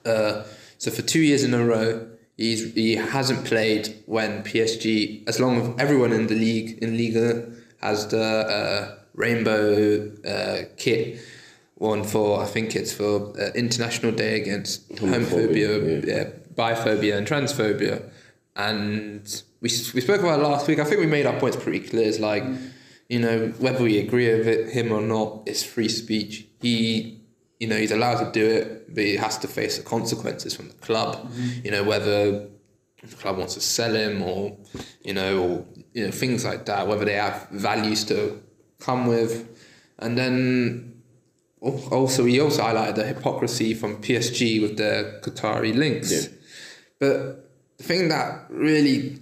uh, 0.04 0.44
so 0.76 0.90
for 0.90 1.00
two 1.00 1.20
years 1.20 1.42
in 1.42 1.54
a 1.54 1.64
row, 1.64 2.06
he's 2.36 2.74
he 2.74 2.96
hasn't 2.96 3.46
played 3.46 3.84
when 4.04 4.42
PSG, 4.44 5.26
as 5.26 5.40
long 5.40 5.52
as 5.60 5.80
everyone 5.80 6.12
in 6.12 6.26
the 6.26 6.34
league 6.34 6.78
in 6.82 6.98
Liga 6.98 7.50
has 7.80 8.08
the 8.08 8.22
uh, 8.58 8.94
rainbow 9.14 10.10
uh, 10.34 10.64
kit, 10.76 11.18
one 11.76 12.04
for 12.04 12.42
I 12.42 12.44
think 12.44 12.76
it's 12.76 12.92
for 12.92 13.32
uh, 13.40 13.52
International 13.54 14.12
Day 14.12 14.38
against 14.42 14.86
homophobia, 14.96 15.68
Homophobia, 15.80 16.06
yeah. 16.06 16.24
biphobia 16.54 17.16
and 17.16 17.26
transphobia, 17.26 18.02
and 18.54 19.22
we 19.62 19.70
we 19.94 20.00
spoke 20.02 20.20
about 20.20 20.40
it 20.40 20.42
last 20.42 20.68
week. 20.68 20.78
I 20.78 20.84
think 20.84 21.00
we 21.00 21.06
made 21.06 21.24
our 21.24 21.40
points 21.40 21.56
pretty 21.56 21.80
clear. 21.80 22.06
It's 22.06 22.18
like. 22.20 22.44
You 23.08 23.20
know, 23.20 23.48
whether 23.58 23.84
we 23.84 23.98
agree 23.98 24.28
with 24.36 24.48
it, 24.48 24.70
him 24.70 24.92
or 24.92 25.00
not, 25.00 25.42
it's 25.46 25.62
free 25.62 25.88
speech. 25.88 26.46
He 26.60 27.16
you 27.58 27.66
know, 27.66 27.76
he's 27.76 27.92
allowed 27.92 28.22
to 28.24 28.30
do 28.32 28.46
it, 28.46 28.94
but 28.94 29.04
he 29.04 29.16
has 29.16 29.38
to 29.38 29.48
face 29.48 29.78
the 29.78 29.82
consequences 29.82 30.54
from 30.54 30.68
the 30.68 30.74
club. 30.74 31.16
Mm-hmm. 31.16 31.64
You 31.64 31.70
know, 31.70 31.84
whether 31.84 32.48
the 33.02 33.16
club 33.16 33.38
wants 33.38 33.54
to 33.54 33.60
sell 33.60 33.94
him 33.94 34.22
or, 34.22 34.56
you 35.02 35.14
know, 35.14 35.42
or 35.42 35.66
you 35.94 36.04
know 36.04 36.10
things 36.10 36.44
like 36.44 36.66
that. 36.66 36.86
Whether 36.86 37.04
they 37.04 37.14
have 37.14 37.48
values 37.50 38.04
to 38.06 38.42
come 38.78 39.06
with, 39.06 39.48
and 39.98 40.18
then 40.18 41.02
also 41.62 42.24
he 42.24 42.40
also 42.40 42.62
highlighted 42.62 42.96
the 42.96 43.04
hypocrisy 43.04 43.72
from 43.72 44.02
PSG 44.02 44.60
with 44.60 44.76
their 44.76 45.20
Qatari 45.20 45.74
links. 45.74 46.12
Yeah. 46.12 46.28
But 46.98 47.45
the 47.78 47.82
thing 47.82 48.08
that 48.08 48.46
really 48.48 49.18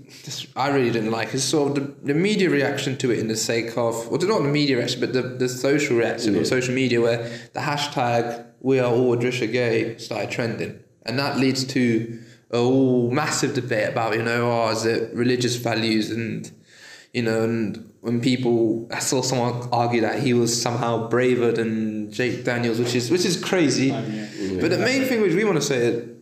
I 0.54 0.68
really 0.68 0.90
didn't 0.90 1.10
like 1.10 1.34
is 1.34 1.42
sort 1.42 1.70
of 1.70 1.74
the, 1.74 2.12
the 2.12 2.14
media 2.14 2.50
reaction 2.50 2.96
to 2.98 3.10
it 3.10 3.18
in 3.18 3.28
the 3.28 3.36
sake 3.36 3.76
of, 3.76 4.08
well, 4.08 4.20
not 4.20 4.42
the 4.42 4.48
media 4.48 4.76
reaction, 4.76 5.00
but 5.00 5.12
the, 5.12 5.22
the 5.22 5.48
social 5.48 5.96
reaction 5.96 6.36
on 6.36 6.44
social 6.44 6.74
media 6.74 7.00
where 7.00 7.18
the 7.52 7.60
hashtag 7.60 8.46
we 8.60 8.78
are 8.78 8.90
all 8.90 9.16
Idrissa 9.16 9.52
Gueye 9.52 10.00
started 10.00 10.30
trending. 10.30 10.78
And 11.04 11.18
that 11.18 11.38
leads 11.38 11.64
to 11.64 12.22
a 12.50 12.58
whole 12.58 13.10
massive 13.10 13.54
debate 13.54 13.88
about, 13.88 14.14
you 14.14 14.22
know, 14.22 14.50
oh, 14.50 14.70
is 14.70 14.86
it 14.86 15.12
religious 15.14 15.56
values 15.56 16.10
and, 16.10 16.50
you 17.12 17.22
know, 17.22 17.42
and 17.42 17.90
when 18.00 18.20
people, 18.20 18.86
I 18.92 19.00
saw 19.00 19.22
someone 19.22 19.68
argue 19.72 20.00
that 20.02 20.22
he 20.22 20.32
was 20.32 20.60
somehow 20.60 21.08
braver 21.08 21.52
than 21.52 22.12
Jake 22.12 22.44
Daniels, 22.44 22.78
which 22.78 22.94
is 22.94 23.10
which 23.10 23.24
is 23.24 23.42
crazy. 23.42 23.86
yeah. 23.86 24.60
But 24.60 24.70
the 24.70 24.78
main 24.78 25.04
thing 25.04 25.22
which 25.22 25.34
we 25.34 25.44
want 25.44 25.56
to 25.56 25.62
say 25.62 25.76
is, 25.78 26.13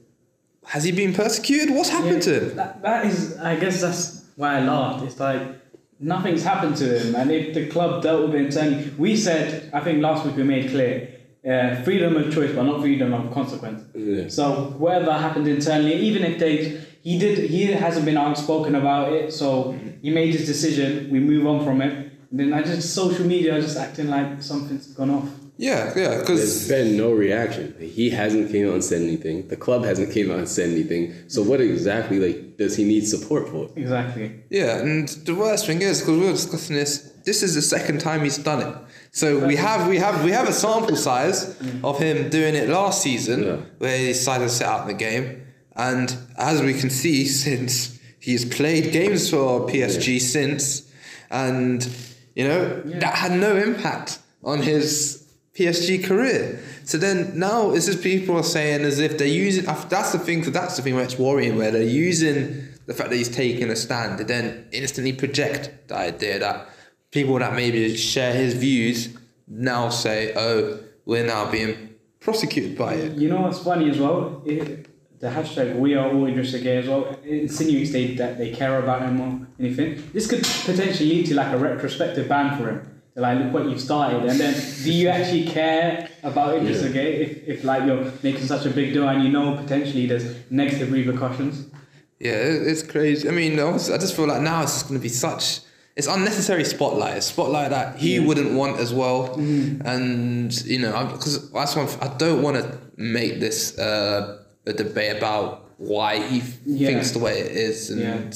has 0.66 0.84
he 0.84 0.92
been 0.92 1.12
persecuted? 1.12 1.74
What's 1.74 1.90
happened 1.90 2.22
to 2.22 2.40
him? 2.50 2.56
That, 2.56 2.82
that 2.82 3.06
is, 3.06 3.36
I 3.38 3.56
guess 3.56 3.80
that's 3.80 4.24
why 4.36 4.58
I 4.58 4.60
laughed. 4.60 5.04
It's 5.04 5.20
like 5.20 5.42
nothing's 6.00 6.42
happened 6.42 6.76
to 6.76 6.98
him, 6.98 7.14
and 7.14 7.30
if 7.30 7.54
the 7.54 7.68
club 7.68 8.02
dealt 8.02 8.26
with 8.26 8.34
it 8.34 8.46
internally, 8.46 8.90
we 8.98 9.16
said, 9.16 9.70
I 9.72 9.80
think 9.80 10.02
last 10.02 10.24
week 10.24 10.36
we 10.36 10.42
made 10.42 10.70
clear, 10.70 11.08
uh, 11.48 11.82
freedom 11.82 12.16
of 12.16 12.32
choice, 12.32 12.52
but 12.54 12.62
not 12.62 12.80
freedom 12.80 13.12
of 13.12 13.32
consequence. 13.32 13.82
Yeah. 13.94 14.28
So 14.28 14.74
whatever 14.78 15.12
happened 15.12 15.48
internally, 15.48 15.94
even 15.94 16.22
if 16.24 16.38
they, 16.38 16.80
he 17.02 17.18
did, 17.18 17.50
he 17.50 17.66
hasn't 17.66 18.04
been 18.04 18.16
outspoken 18.16 18.76
about 18.76 19.12
it, 19.12 19.32
so 19.32 19.76
he 20.02 20.10
made 20.10 20.34
his 20.34 20.46
decision. 20.46 21.10
We 21.10 21.18
move 21.18 21.46
on 21.46 21.64
from 21.64 21.82
it. 21.82 22.12
And 22.30 22.40
then 22.40 22.54
I 22.54 22.62
just 22.62 22.94
social 22.94 23.26
media 23.26 23.60
just 23.60 23.76
acting 23.76 24.08
like 24.08 24.42
something's 24.42 24.86
gone 24.86 25.10
off. 25.10 25.28
Yeah, 25.62 25.92
yeah, 25.96 26.22
There's 26.26 26.66
been 26.68 26.96
no 26.96 27.12
reaction. 27.12 27.76
He 27.78 28.10
hasn't 28.10 28.50
came 28.50 28.66
out 28.68 28.74
and 28.74 28.84
said 28.84 29.00
anything. 29.02 29.46
The 29.46 29.56
club 29.56 29.84
hasn't 29.84 30.12
came 30.12 30.28
out 30.32 30.38
and 30.38 30.48
said 30.48 30.70
anything. 30.70 31.14
So 31.28 31.40
what 31.42 31.60
exactly 31.60 32.18
like 32.18 32.56
does 32.56 32.76
he 32.76 32.82
need 32.84 33.06
support 33.06 33.48
for? 33.48 33.70
Exactly. 33.76 34.26
yeah, 34.50 34.78
and 34.80 35.06
the 35.28 35.36
worst 35.36 35.66
thing 35.66 35.80
is 35.80 36.00
because 36.00 36.18
we 36.18 36.26
were 36.26 36.32
discussing 36.32 36.74
this. 36.74 37.12
This 37.24 37.44
is 37.44 37.54
the 37.54 37.62
second 37.62 38.00
time 38.00 38.22
he's 38.24 38.38
done 38.38 38.60
it. 38.66 38.74
So 39.12 39.46
we 39.46 39.54
have 39.54 39.88
we 39.88 39.98
have 39.98 40.24
we 40.24 40.32
have 40.32 40.48
a 40.48 40.52
sample 40.52 40.96
size 40.96 41.38
of 41.84 41.96
him 42.00 42.28
doing 42.28 42.56
it 42.56 42.68
last 42.68 43.00
season 43.02 43.44
Yeah. 43.44 43.56
where 43.78 43.96
he 43.98 44.06
decided 44.08 44.48
to 44.48 44.50
set 44.50 44.66
out 44.66 44.88
the 44.88 44.94
game, 44.94 45.46
and 45.76 46.16
as 46.36 46.60
we 46.60 46.74
can 46.74 46.90
see, 46.90 47.24
since 47.44 48.00
he's 48.18 48.44
played 48.44 48.90
games 48.92 49.30
for 49.30 49.66
PSG 49.68 50.20
since, 50.20 50.90
and 51.30 51.86
you 52.34 52.48
know 52.48 52.80
that 53.02 53.14
had 53.14 53.38
no 53.38 53.54
impact 53.56 54.18
on 54.42 54.58
his 54.62 55.21
PSG 55.54 56.02
career. 56.04 56.62
So 56.84 56.96
then 56.98 57.38
now 57.38 57.72
it's 57.72 57.86
just 57.86 58.02
people 58.02 58.36
are 58.36 58.42
saying 58.42 58.84
as 58.84 58.98
if 58.98 59.18
they're 59.18 59.26
using. 59.26 59.64
That's 59.64 60.12
the 60.12 60.18
thing. 60.18 60.42
That's 60.42 60.76
the 60.76 60.82
thing 60.82 60.94
where 60.94 61.04
it's 61.04 61.18
worrying. 61.18 61.56
Where 61.56 61.70
they're 61.70 61.82
using 61.82 62.68
the 62.86 62.94
fact 62.94 63.10
that 63.10 63.16
he's 63.16 63.28
taking 63.28 63.70
a 63.70 63.76
stand 63.76 64.18
to 64.18 64.24
then 64.24 64.66
instantly 64.72 65.12
project 65.12 65.88
the 65.88 65.96
idea 65.96 66.38
that 66.38 66.68
people 67.10 67.38
that 67.38 67.54
maybe 67.54 67.96
share 67.96 68.32
his 68.32 68.54
views 68.54 69.16
now 69.46 69.90
say, 69.90 70.32
"Oh, 70.34 70.78
we're 71.04 71.26
now 71.26 71.50
being 71.50 71.96
prosecuted 72.20 72.78
by 72.78 72.94
it." 72.94 73.18
You 73.18 73.28
know 73.28 73.42
what's 73.42 73.58
funny 73.58 73.90
as 73.90 73.98
well? 73.98 74.42
It, 74.46 74.88
the 75.20 75.28
hashtag 75.28 75.78
we 75.78 75.94
are 75.94 76.08
all 76.08 76.24
Idrissa 76.24 76.60
Gueye 76.62 76.82
as 76.82 76.88
well 76.88 77.16
insinuates 77.24 77.92
they, 77.92 78.14
that 78.16 78.38
they 78.38 78.50
care 78.50 78.78
about 78.80 79.02
him 79.02 79.20
or 79.20 79.46
anything. 79.60 80.02
This 80.12 80.26
could 80.26 80.42
potentially 80.64 81.10
lead 81.10 81.26
to 81.26 81.34
like 81.34 81.52
a 81.52 81.58
retrospective 81.58 82.26
ban 82.28 82.58
for 82.58 82.70
him. 82.70 82.91
Like, 83.14 83.38
look 83.40 83.52
what 83.52 83.64
you've 83.68 83.80
started. 83.80 84.24
And 84.24 84.40
then, 84.40 84.54
do 84.84 84.90
you 84.92 85.08
actually 85.08 85.44
care 85.46 86.08
about 86.22 86.54
Idrissa 86.54 86.84
Yeah. 86.94 87.02
Gueye 87.02 87.18
if, 87.20 87.48
if 87.48 87.64
like 87.64 87.84
you're 87.84 88.10
making 88.22 88.46
such 88.46 88.64
a 88.64 88.70
big 88.70 88.94
deal 88.94 89.06
and 89.08 89.22
you 89.22 89.28
know 89.30 89.54
potentially 89.56 90.06
there's 90.06 90.34
negative 90.50 90.90
repercussions? 90.90 91.66
Yeah, 92.18 92.32
it's 92.70 92.82
crazy. 92.82 93.28
I 93.28 93.32
mean, 93.32 93.58
I 93.60 93.72
just 93.76 94.16
feel 94.16 94.26
like 94.28 94.40
now 94.42 94.62
it's 94.62 94.72
just 94.72 94.88
going 94.88 94.98
to 94.98 95.02
be 95.02 95.08
such. 95.10 95.60
It's 95.94 96.06
unnecessary 96.06 96.64
spotlight. 96.64 97.18
A 97.18 97.20
spotlight 97.20 97.68
that 97.70 97.96
he 97.96 98.18
wouldn't 98.18 98.52
want 98.52 98.78
as 98.80 98.94
well, 98.94 99.34
and 99.84 100.50
you 100.64 100.78
know, 100.78 101.06
because 101.12 101.50
that's 101.52 101.76
one. 101.76 101.88
I 102.00 102.08
don't 102.16 102.40
want 102.42 102.56
to 102.56 102.78
make 102.96 103.40
this 103.40 103.78
uh, 103.78 104.38
a 104.66 104.72
debate 104.72 105.16
about 105.18 105.70
why 105.76 106.18
he 106.28 106.42
Yeah. 106.64 106.88
thinks 106.88 107.10
the 107.10 107.18
way 107.18 107.40
it 107.40 107.52
is 107.52 107.90
and 107.90 108.00
Yeah. 108.00 108.30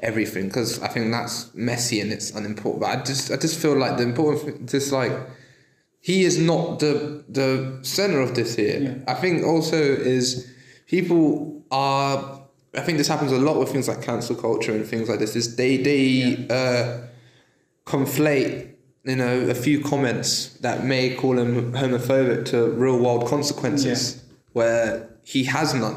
Everything, 0.00 0.46
because 0.46 0.80
I 0.80 0.88
think 0.88 1.10
that's 1.10 1.52
messy 1.54 2.00
and 2.00 2.12
it's 2.12 2.30
unimportant. 2.30 2.80
But 2.80 2.98
I 2.98 3.02
just, 3.02 3.30
I 3.30 3.36
just 3.36 3.58
feel 3.58 3.76
like 3.76 3.96
the 3.96 4.04
important, 4.04 4.44
thing, 4.44 4.66
just 4.66 4.92
like 4.92 5.12
he 6.00 6.24
is 6.24 6.38
not 6.38 6.78
the 6.78 7.24
the 7.28 7.78
center 7.82 8.20
of 8.20 8.34
this 8.34 8.56
here. 8.56 8.80
Yeah. 8.80 9.12
I 9.12 9.14
think 9.14 9.44
also 9.44 9.76
is 9.76 10.50
people 10.86 11.62
are. 11.70 12.42
I 12.74 12.80
think 12.82 12.98
this 12.98 13.08
happens 13.08 13.32
a 13.32 13.38
lot 13.38 13.58
with 13.58 13.70
things 13.70 13.88
like 13.88 14.02
cancel 14.02 14.36
culture 14.36 14.72
and 14.72 14.86
things 14.86 15.08
like 15.08 15.18
this. 15.18 15.34
Is 15.36 15.56
they 15.56 15.76
they 15.78 16.46
uh, 16.48 17.06
conflate 17.84 18.74
you 19.04 19.16
know 19.16 19.40
a 19.48 19.54
few 19.54 19.82
comments 19.82 20.54
that 20.60 20.84
may 20.84 21.14
call 21.14 21.38
him 21.38 21.72
homophobic 21.72 22.44
to 22.46 22.70
real 22.70 22.98
world 22.98 23.26
consequences 23.26 24.22
where 24.52 25.08
he 25.24 25.44
has 25.44 25.74
none. 25.74 25.96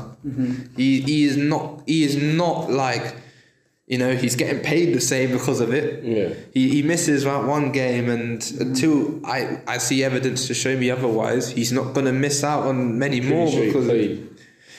He 0.75 1.01
he 1.01 1.23
is 1.25 1.37
not 1.37 1.83
he 1.85 2.03
is 2.03 2.15
not 2.15 2.69
like 2.71 3.15
you 3.91 3.97
know 4.01 4.11
he's 4.23 4.35
getting 4.41 4.61
paid 4.73 4.87
the 4.95 5.01
same 5.13 5.29
because 5.37 5.59
of 5.65 5.69
it. 5.73 5.87
Yeah. 6.03 6.29
He, 6.53 6.63
he 6.75 6.81
misses 6.81 7.25
like 7.25 7.43
one 7.57 7.71
game, 7.71 8.09
and 8.09 8.39
until 8.65 9.19
I, 9.25 9.61
I 9.67 9.77
see 9.87 10.03
evidence 10.03 10.47
to 10.47 10.53
show 10.53 10.73
me 10.77 10.89
otherwise, 10.89 11.43
he's 11.57 11.71
not 11.79 11.93
going 11.95 12.05
to 12.11 12.13
miss 12.13 12.43
out 12.51 12.63
on 12.69 12.97
many 12.97 13.19
more 13.21 13.47
Pretty 13.51 13.51
sure 13.51 13.63
he 13.63 13.67
because 13.71 13.85
played 13.87 14.27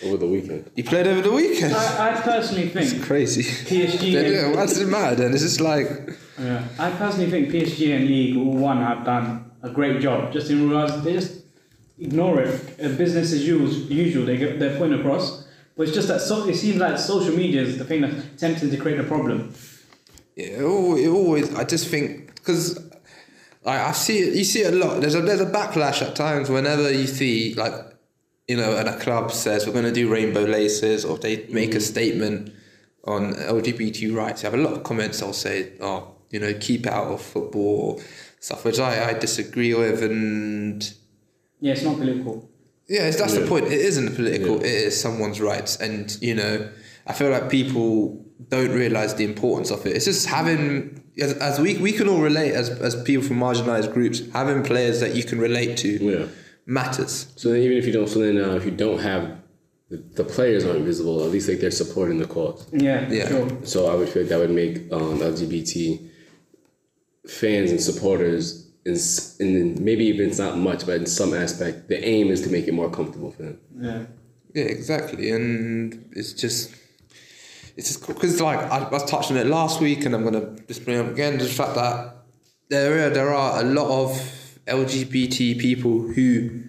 over 0.04 0.16
the 0.16 0.26
weekend. 0.26 0.70
he 0.74 0.82
played 0.82 1.06
over 1.06 1.20
the 1.28 1.30
weekend. 1.32 1.74
I, 1.74 2.10
I 2.10 2.20
personally 2.22 2.68
think 2.70 2.86
It's 2.94 3.04
Crazy. 3.04 3.42
PSG 3.42 4.12
Then, 4.14 4.24
and- 4.24 4.34
yeah, 4.34 4.56
what's 4.56 4.76
it 4.78 4.88
matter 4.88 5.14
then? 5.16 5.32
It's 5.34 5.42
just 5.42 5.60
like 5.60 5.86
Yeah. 6.40 6.64
I 6.78 6.90
personally 7.02 7.30
think 7.30 7.50
PSG 7.50 7.94
and 7.96 8.06
League 8.08 8.36
one 8.36 8.78
have 8.78 9.04
done 9.04 9.24
a 9.62 9.70
great 9.70 10.00
job. 10.00 10.32
Just 10.32 10.50
in 10.50 10.64
regards, 10.68 11.02
they 11.04 11.12
just 11.12 11.44
ignore 11.98 12.40
it. 12.40 12.48
Uh, 12.82 12.88
business 12.96 13.32
as 13.32 13.46
usual. 13.46 13.68
Usual. 13.92 14.24
They 14.26 14.38
get 14.38 14.58
their 14.58 14.76
point 14.78 14.94
across. 14.94 15.41
But 15.76 15.84
it's 15.84 15.94
just 15.94 16.08
that 16.08 16.20
so, 16.20 16.46
it 16.48 16.56
seems 16.56 16.76
like 16.76 16.98
social 16.98 17.34
media 17.34 17.62
is 17.62 17.78
the 17.78 17.84
thing 17.84 18.02
that's 18.02 18.14
attempting 18.14 18.70
to 18.70 18.76
create 18.76 19.00
a 19.00 19.04
problem. 19.04 19.54
yeah, 20.36 20.60
it 20.60 21.08
always. 21.08 21.54
I 21.54 21.64
just 21.64 21.88
think 21.88 22.34
because 22.34 22.90
I, 23.64 23.88
I 23.88 23.92
see 23.92 24.18
it. 24.18 24.34
You 24.34 24.44
see 24.44 24.62
it 24.62 24.74
a 24.74 24.76
lot. 24.76 25.00
There's 25.00 25.14
a 25.14 25.22
there's 25.22 25.40
a 25.40 25.50
backlash 25.50 26.02
at 26.02 26.14
times 26.14 26.50
whenever 26.50 26.92
you 26.92 27.06
see 27.06 27.54
like 27.54 27.72
you 28.48 28.56
know, 28.56 28.76
and 28.76 28.88
a 28.88 28.98
club 28.98 29.32
says 29.32 29.66
we're 29.66 29.72
going 29.72 29.84
to 29.84 29.92
do 29.92 30.10
rainbow 30.10 30.42
laces, 30.42 31.04
or 31.04 31.16
they 31.16 31.46
make 31.48 31.74
a 31.74 31.78
mm. 31.78 31.82
statement 31.82 32.52
on 33.04 33.34
LGBT 33.34 34.14
rights. 34.14 34.42
You 34.42 34.50
have 34.50 34.58
a 34.58 34.62
lot 34.62 34.74
of 34.74 34.82
comments 34.82 35.20
that'll 35.20 35.32
say, 35.32 35.72
"Oh, 35.80 36.16
you 36.30 36.40
know, 36.40 36.52
keep 36.54 36.86
out 36.86 37.06
of 37.06 37.22
football," 37.22 37.98
or 37.98 38.04
stuff 38.40 38.64
which 38.64 38.78
I, 38.78 39.10
I 39.10 39.12
disagree 39.14 39.74
with, 39.74 40.02
and 40.02 40.82
Yeah, 41.60 41.72
it's 41.72 41.82
not 41.82 41.96
political. 41.96 42.50
Yeah, 42.94 43.08
it's, 43.08 43.18
that's 43.22 43.34
the 43.40 43.46
point. 43.52 43.64
It 43.66 43.80
isn't 43.90 44.14
political. 44.14 44.54
Yeah. 44.60 44.66
It 44.72 44.78
is 44.88 45.00
someone's 45.06 45.40
rights, 45.40 45.72
and 45.86 46.04
you 46.28 46.34
know, 46.40 46.54
I 47.10 47.12
feel 47.18 47.30
like 47.36 47.46
people 47.58 48.24
don't 48.54 48.72
realize 48.82 49.14
the 49.20 49.24
importance 49.32 49.70
of 49.70 49.86
it. 49.86 49.92
It's 49.96 50.04
just 50.12 50.26
having, 50.38 51.02
as, 51.26 51.32
as 51.48 51.54
we 51.64 51.70
we 51.86 51.92
can 51.98 52.06
all 52.08 52.20
relate 52.30 52.52
as 52.52 52.68
as 52.88 52.94
people 53.02 53.24
from 53.28 53.38
marginalized 53.38 53.90
groups, 53.96 54.18
having 54.32 54.62
players 54.62 54.96
that 55.00 55.14
you 55.18 55.24
can 55.30 55.38
relate 55.48 55.72
to 55.84 55.88
Yeah. 55.88 56.26
matters. 56.66 57.14
So 57.36 57.44
then 57.50 57.60
even 57.66 57.76
if 57.78 57.86
you 57.86 57.92
don't, 57.98 58.08
so 58.08 58.18
then 58.26 58.36
uh, 58.38 58.56
if 58.60 58.64
you 58.64 58.72
don't 58.84 59.00
have 59.00 59.22
the, 59.90 59.98
the 60.20 60.24
players 60.24 60.64
aren't 60.66 60.84
visible, 60.92 61.24
at 61.24 61.30
least 61.30 61.48
like 61.48 61.60
they're 61.60 61.70
supporting 61.84 62.18
the 62.18 62.26
cause. 62.36 62.66
Yeah, 62.72 63.08
Yeah. 63.10 63.28
sure. 63.28 63.48
So 63.64 63.78
I 63.92 63.94
would 63.94 64.08
feel 64.08 64.22
like 64.22 64.30
that 64.30 64.38
would 64.38 64.50
make 64.64 64.76
um, 64.92 65.18
LGBT 65.20 66.08
fans 67.28 67.70
and 67.70 67.80
supporters, 67.80 68.71
in, 68.84 68.96
in 69.40 69.84
maybe 69.84 70.04
even 70.06 70.28
it's 70.28 70.38
not 70.38 70.58
much, 70.58 70.86
but 70.86 70.96
in 70.96 71.06
some 71.06 71.34
aspect, 71.34 71.88
the 71.88 72.02
aim 72.04 72.28
is 72.28 72.42
to 72.42 72.50
make 72.50 72.66
it 72.68 72.74
more 72.74 72.90
comfortable 72.90 73.30
for 73.30 73.42
them. 73.44 73.60
Yeah. 73.78 74.04
Yeah, 74.54 74.64
exactly, 74.64 75.30
and 75.30 76.10
it's 76.12 76.32
just. 76.34 76.74
It's 77.74 77.88
just 77.88 78.06
because 78.06 78.38
like 78.38 78.58
I, 78.58 78.86
I 78.86 78.98
touched 79.06 79.30
on 79.30 79.38
it 79.38 79.46
last 79.46 79.80
week, 79.80 80.04
and 80.04 80.14
I'm 80.14 80.24
gonna 80.24 80.56
just 80.68 80.84
bring 80.84 80.98
it 80.98 81.06
up 81.06 81.10
again. 81.12 81.38
The 81.38 81.46
fact 81.46 81.74
that 81.76 82.16
there 82.68 83.06
are, 83.06 83.10
there 83.10 83.32
are 83.32 83.60
a 83.60 83.64
lot 83.64 83.88
of 83.88 84.10
LGBT 84.66 85.58
people 85.58 86.00
who 86.00 86.64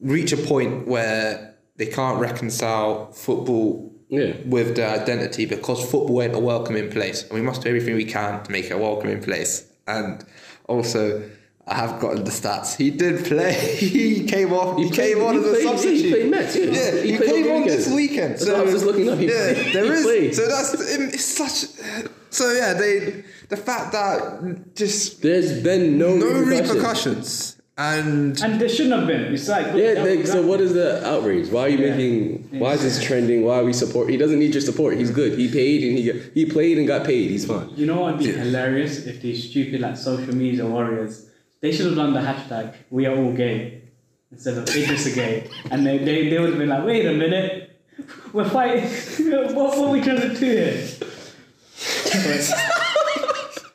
reach 0.00 0.32
a 0.32 0.38
point 0.38 0.88
where 0.88 1.54
they 1.76 1.86
can't 1.86 2.18
reconcile 2.20 3.12
football 3.12 3.92
Yeah. 4.08 4.32
with 4.46 4.76
their 4.76 4.88
identity 4.98 5.44
because 5.44 5.82
football 5.90 6.22
ain't 6.22 6.34
a 6.34 6.38
welcoming 6.38 6.90
place, 6.90 7.22
and 7.24 7.32
we 7.32 7.42
must 7.42 7.60
do 7.62 7.68
everything 7.68 7.94
we 7.94 8.06
can 8.06 8.42
to 8.44 8.50
make 8.50 8.66
it 8.66 8.72
a 8.72 8.78
welcoming 8.78 9.20
place. 9.22 9.66
And 9.86 10.24
also, 10.66 11.28
I 11.66 11.74
have 11.76 11.98
gotten 12.00 12.24
the 12.24 12.30
stats. 12.30 12.76
He 12.76 12.90
did 12.90 13.24
play. 13.24 13.54
He 13.78 14.24
came 14.26 14.52
off. 14.52 14.76
He, 14.78 14.84
He 14.84 14.90
played- 14.90 15.14
came 15.14 15.24
on 15.24 15.34
he 15.34 15.40
as 15.40 15.46
a 15.46 15.50
played- 15.50 15.64
yeah, 15.64 15.70
he 15.70 15.76
substitute. 15.78 16.10
played 16.12 16.30
Mets, 16.30 16.56
yeah. 16.56 16.64
yeah, 16.64 17.02
He 17.02 17.12
he, 17.12 17.18
came 17.18 17.50
on 17.52 17.62
this 17.66 17.88
weekend. 17.92 18.38
So, 18.40 18.54
I 18.56 18.62
was 18.62 18.72
just 18.72 18.84
looking 18.84 19.08
up. 19.08 19.18
He 19.22 19.26
yeah, 19.26 19.52
played- 19.54 19.74
there 19.74 19.84
he 19.84 19.90
is. 19.92 20.02
played. 20.04 20.34
So 20.34 20.48
that's 20.48 20.74
it's 20.74 21.24
such. 21.24 21.56
So 22.30 22.52
yeah, 22.52 22.74
they 22.74 23.24
the 23.48 23.56
fact 23.56 23.92
that 23.92 24.74
just 24.74 25.22
There's 25.22 25.62
been 25.62 25.98
no, 25.98 26.16
no 26.16 26.26
repercussions. 26.26 26.70
repercussions 26.74 27.56
and 27.76 28.40
And 28.40 28.60
there 28.60 28.68
shouldn't 28.68 28.94
have 28.94 29.06
been. 29.08 29.34
It's 29.34 29.48
like 29.48 29.66
Yeah, 29.74 29.94
that- 29.94 30.04
like, 30.16 30.26
so 30.26 30.46
what 30.46 30.60
is 30.60 30.74
the 30.74 31.04
outrage? 31.06 31.48
Why 31.48 31.62
are 31.62 31.68
you 31.68 31.78
Yeah. 31.78 31.90
making? 31.96 32.48
Why 32.60 32.74
is 32.74 32.82
this 32.82 33.02
trending? 33.02 33.42
Why 33.44 33.58
are 33.58 33.64
we 33.64 33.72
support? 33.72 34.08
He 34.08 34.16
doesn't 34.16 34.38
need 34.38 34.52
your 34.54 34.60
support. 34.60 34.96
He's 34.96 35.10
good. 35.10 35.36
He 35.38 35.48
paid 35.48 35.82
and 35.82 35.98
he 35.98 36.12
he 36.34 36.46
played 36.46 36.78
and 36.78 36.86
got 36.86 37.04
paid. 37.04 37.30
He's 37.30 37.44
fine. 37.44 37.68
You 37.76 37.86
know 37.86 38.00
what 38.02 38.16
would 38.18 38.24
be 38.24 38.32
hilarious 38.32 39.06
if 39.06 39.20
these 39.22 39.50
stupid 39.50 39.80
like 39.80 39.96
social 39.96 40.34
media 40.34 40.64
warriors 40.66 41.26
they 41.60 41.72
should 41.72 41.86
have 41.86 41.96
done 41.96 42.12
the 42.12 42.20
hashtag 42.20 42.74
we 42.90 43.06
are 43.06 43.16
all 43.16 43.32
gay 43.32 43.80
instead 44.30 44.56
of 44.58 44.64
Idrissa 44.66 45.12
Gueye. 45.14 45.48
And 45.70 45.86
they, 45.86 45.96
they, 45.98 46.28
they 46.28 46.38
would 46.38 46.50
have 46.50 46.58
been 46.58 46.68
like, 46.68 46.84
wait 46.84 47.06
a 47.06 47.12
minute, 47.14 47.70
we're 48.34 48.48
fighting 48.48 48.84
what, 49.54 49.54
what 49.54 49.78
are 49.78 49.90
we 49.90 50.00
trying 50.02 50.20
to 50.20 50.28
do 50.34 50.46
here? 50.46 50.76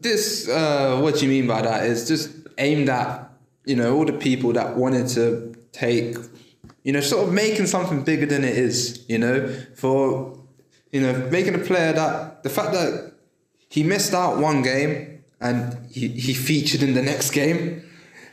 this 0.02 0.48
uh, 0.48 1.00
what 1.02 1.16
do 1.16 1.26
you 1.26 1.30
mean 1.32 1.48
by 1.48 1.62
that 1.62 1.86
is 1.86 2.08
just 2.08 2.30
aimed 2.58 2.90
at 2.90 3.29
you 3.66 3.76
know 3.76 3.96
all 3.96 4.06
the 4.06 4.14
people 4.14 4.54
that 4.54 4.76
wanted 4.76 5.08
to 5.08 5.54
take 5.72 6.18
you 6.84 6.94
know 6.94 7.02
sort 7.02 7.28
of 7.28 7.34
making 7.34 7.68
something 7.68 8.04
bigger 8.04 8.26
than 8.26 8.44
it 8.44 8.58
is 8.58 9.06
you 9.08 9.18
know 9.18 9.48
for 9.76 10.38
you 10.92 11.02
know 11.02 11.14
making 11.30 11.56
a 11.56 11.60
player 11.60 11.94
that 11.94 12.44
the 12.44 12.50
fact 12.50 12.72
that 12.74 13.14
he 13.70 13.84
missed 13.84 14.14
out 14.14 14.38
one 14.38 14.62
game 14.62 15.24
and 15.42 15.78
he, 15.90 16.08
he 16.08 16.34
featured 16.34 16.82
in 16.82 16.94
the 16.94 17.02
next 17.02 17.32
game 17.32 17.84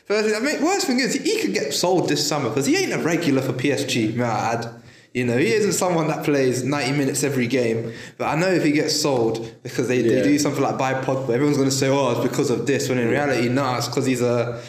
First, 0.07 0.37
I 0.37 0.39
mean, 0.39 0.65
worst 0.65 0.87
thing 0.87 1.01
is 1.01 1.15
he 1.15 1.41
could 1.41 1.53
get 1.53 1.75
sold 1.75 2.09
this 2.09 2.27
summer 2.27 2.49
because 2.49 2.65
he 2.65 2.77
ain't 2.77 2.93
a 2.93 2.99
regular 2.99 3.43
for 3.43 3.53
PSG. 3.53 4.15
May 4.15 4.23
I 4.23 4.53
add, 4.53 4.83
you 5.12 5.25
know, 5.25 5.37
he 5.37 5.49
isn't 5.49 5.73
someone 5.73 6.07
that 6.07 6.25
plays 6.25 6.62
ninety 6.62 6.97
minutes 6.97 7.25
every 7.25 7.49
game. 7.49 7.93
But 8.17 8.27
I 8.27 8.37
know 8.37 8.47
if 8.47 8.62
he 8.62 8.71
gets 8.71 9.01
sold 9.01 9.53
because 9.65 9.89
they, 9.89 10.03
they 10.03 10.23
do 10.23 10.39
something 10.39 10.62
like 10.62 10.79
buy 10.79 10.95
Pogba, 10.95 11.31
everyone's 11.31 11.57
going 11.57 11.69
to 11.69 11.75
say, 11.75 11.89
"Oh, 11.89 12.12
it's 12.12 12.21
because 12.21 12.51
of 12.51 12.69
this." 12.69 12.89
When 12.89 12.99
in 12.99 13.09
reality, 13.09 13.49
nah, 13.49 13.79
it's 13.79 13.89
because 13.89 14.07
he's 14.07 14.23
a 14.23 14.62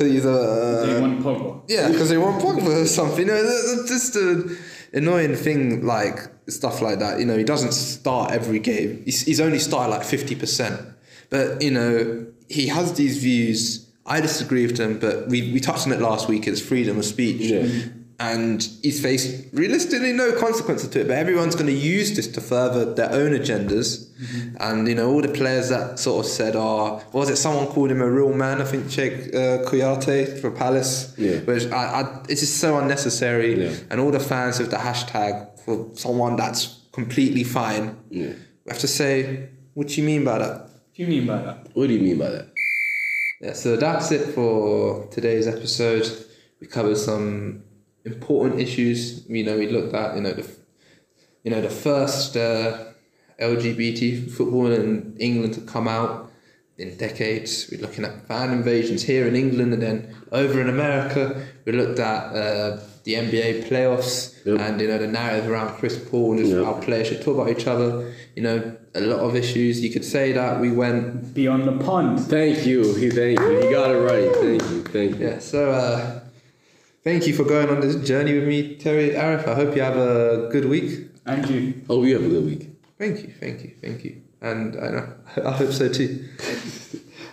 because 0.00 0.12
he's 0.14 0.24
a 0.24 0.30
uh, 0.32 0.86
They 0.86 1.00
want 1.00 1.20
Pogba. 1.22 1.62
yeah, 1.68 1.88
because 1.88 2.08
they 2.08 2.18
want 2.18 2.42
Pogba 2.42 2.82
or 2.82 2.86
something. 2.86 3.18
You 3.20 3.26
know, 3.26 3.42
that- 3.42 3.76
that's 3.76 3.88
just 3.88 4.16
an 4.16 4.56
annoying 4.92 5.36
thing, 5.36 5.84
like 5.84 6.18
stuff 6.48 6.80
like 6.80 6.98
that. 7.00 7.20
You 7.20 7.26
know, 7.26 7.36
he 7.36 7.44
doesn't 7.44 7.72
start 7.72 8.32
every 8.32 8.58
game. 8.58 9.02
He's, 9.04 9.22
he's 9.22 9.40
only 9.40 9.58
started 9.58 9.90
like 9.90 10.04
fifty 10.04 10.34
percent. 10.34 10.80
But 11.28 11.62
you 11.62 11.70
know, 11.70 12.26
he 12.48 12.68
has 12.68 12.94
these 12.94 13.18
views. 13.18 13.86
I 14.06 14.20
disagree 14.20 14.66
with 14.66 14.76
them, 14.76 14.98
but 14.98 15.28
we, 15.28 15.52
we 15.52 15.60
touched 15.60 15.86
on 15.86 15.92
it 15.92 16.00
last 16.00 16.28
week. 16.28 16.48
It's 16.48 16.60
freedom 16.60 16.98
of 16.98 17.04
speech. 17.04 17.42
Yeah. 17.42 17.68
And 18.20 18.62
he's 18.82 19.00
faced 19.00 19.46
realistically 19.54 20.12
no 20.12 20.38
consequences 20.38 20.90
to 20.90 21.00
it, 21.00 21.08
but 21.08 21.16
everyone's 21.16 21.54
going 21.54 21.68
to 21.68 21.72
use 21.72 22.14
this 22.14 22.26
to 22.32 22.42
further 22.42 22.92
their 22.92 23.10
own 23.10 23.32
agendas. 23.32 24.10
And 24.60 24.86
you 24.86 24.94
know, 24.94 25.10
all 25.10 25.22
the 25.22 25.28
players 25.28 25.70
that 25.70 25.98
sort 25.98 26.26
of 26.26 26.30
said, 26.30 26.54
"Oh, 26.54 27.02
was 27.14 27.30
it?" 27.30 27.36
Someone 27.36 27.68
called 27.68 27.90
him 27.90 28.02
a 28.02 28.10
real 28.10 28.34
man. 28.34 28.60
I 28.60 28.66
think 28.66 28.90
Cheikh 28.90 29.34
uh, 29.34 29.64
Kouyaté 29.64 30.38
for 30.38 30.50
Palace. 30.50 31.14
Yeah. 31.16 31.38
Which 31.38 31.64
I, 31.72 32.00
I, 32.00 32.22
it's 32.28 32.42
just 32.42 32.58
so 32.58 32.76
unnecessary. 32.76 33.64
Yeah. 33.64 33.74
And 33.88 33.98
all 33.98 34.10
the 34.10 34.20
fans 34.20 34.58
with 34.58 34.70
the 34.70 34.76
hashtag 34.76 35.58
for 35.60 35.88
someone 35.94 36.36
that's 36.36 36.80
completely 36.92 37.44
fine. 37.44 37.96
Yeah. 38.10 38.34
We 38.64 38.68
have 38.68 38.80
to 38.80 38.88
say, 38.88 39.48
what 39.72 39.88
do 39.88 39.94
you 39.94 40.06
mean 40.06 40.24
by 40.24 40.38
that? 40.38 40.58
What 40.60 40.94
do 40.94 41.02
you 41.04 41.08
mean 41.08 41.26
by 41.26 41.38
that? 41.38 41.68
What 41.72 41.86
do 41.86 41.94
you 41.94 42.02
mean 42.02 42.18
by 42.18 42.28
that? 42.28 42.48
Yeah, 43.40 43.54
so 43.54 43.76
that's 43.76 44.12
it 44.12 44.34
for 44.34 45.06
today's 45.06 45.46
episode. 45.46 46.06
We 46.60 46.66
covered 46.66 46.98
some 46.98 47.62
important 48.04 48.60
issues. 48.60 49.26
You 49.28 49.44
know, 49.44 49.58
we 49.58 49.68
looked 49.68 49.94
at 49.94 50.16
you 50.16 50.22
know 50.22 50.32
the, 50.32 50.48
you 51.44 51.50
know 51.50 51.60
the 51.60 51.70
first 51.70 52.36
uh, 52.36 52.84
LGBT 53.40 54.30
football 54.30 54.70
in 54.72 55.16
England 55.18 55.54
to 55.54 55.60
come 55.62 55.88
out 55.88 56.30
in 56.78 56.96
decades. 56.96 57.68
We're 57.70 57.80
looking 57.80 58.04
at 58.04 58.26
fan 58.26 58.52
invasions 58.52 59.02
here 59.02 59.26
in 59.26 59.36
England 59.36 59.72
and 59.74 59.82
then 59.82 60.14
over 60.32 60.60
in 60.60 60.68
America. 60.68 61.46
We 61.64 61.72
looked 61.72 61.98
at 61.98 62.24
uh, 62.34 62.80
the 63.04 63.14
NBA 63.14 63.64
playoffs 63.68 64.28
Yep. 64.46 64.58
and 64.60 64.80
you 64.80 64.88
know 64.88 64.98
the 64.98 65.06
narrative 65.06 65.50
around 65.50 65.76
Chris 65.78 65.98
Paul 66.10 66.32
and 66.32 66.40
just 66.40 66.52
Yep. 66.52 66.64
how 66.64 66.72
players 66.80 67.08
should 67.08 67.22
talk 67.22 67.34
about 67.38 67.50
each 67.50 67.66
other. 67.66 68.14
You 68.36 68.42
know, 68.42 68.76
a 68.94 69.00
lot 69.00 69.20
of 69.20 69.36
issues. 69.36 69.80
You 69.82 69.90
could 69.90 70.04
say 70.04 70.32
that 70.32 70.60
we 70.60 70.70
went 70.72 71.34
Beyond 71.34 71.64
the 71.64 71.84
pond. 71.84 72.20
Thank 72.20 72.66
you. 72.66 72.94
He 72.94 73.10
thank 73.10 73.38
you. 73.38 73.60
He 73.60 73.70
got 73.70 73.90
it 73.90 73.98
right. 73.98 74.34
Thank 74.36 74.62
you. 74.70 74.82
Thank 74.84 75.18
you. 75.18 75.26
Yeah, 75.28 75.38
so 75.38 75.70
uh, 75.70 76.19
thank 77.04 77.26
you 77.26 77.34
for 77.34 77.44
going 77.44 77.68
on 77.68 77.80
this 77.80 77.96
journey 78.06 78.34
with 78.34 78.48
me, 78.48 78.76
Terry 78.76 79.10
Arif. 79.10 79.46
I 79.46 79.54
hope 79.54 79.74
you 79.76 79.82
have 79.82 79.96
a 79.96 80.48
good 80.50 80.66
week. 80.66 81.08
And 81.26 81.48
you. 81.48 81.82
Oh, 81.88 82.00
we 82.00 82.12
have 82.12 82.24
a 82.24 82.28
good 82.28 82.44
week. 82.44 82.68
Thank 82.98 83.22
you, 83.22 83.32
thank 83.38 83.62
you, 83.62 83.74
thank 83.80 84.04
you. 84.04 84.22
And 84.40 84.76
I, 84.76 84.88
know, 84.90 85.12
I 85.44 85.52
hope 85.52 85.72
so 85.72 85.88
too. 85.88 86.28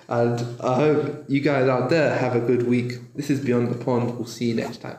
and 0.09 0.39
I 0.61 0.75
hope 0.75 1.25
you 1.27 1.41
guys 1.41 1.67
out 1.67 1.89
there 1.89 2.17
have 2.17 2.35
a 2.35 2.39
good 2.39 2.67
week. 2.67 2.93
This 3.15 3.29
is 3.29 3.39
Beyond 3.43 3.69
the 3.69 3.83
Pond. 3.83 4.15
We'll 4.17 4.25
see 4.25 4.45
you 4.45 4.55
next 4.55 4.81
time. 4.81 4.97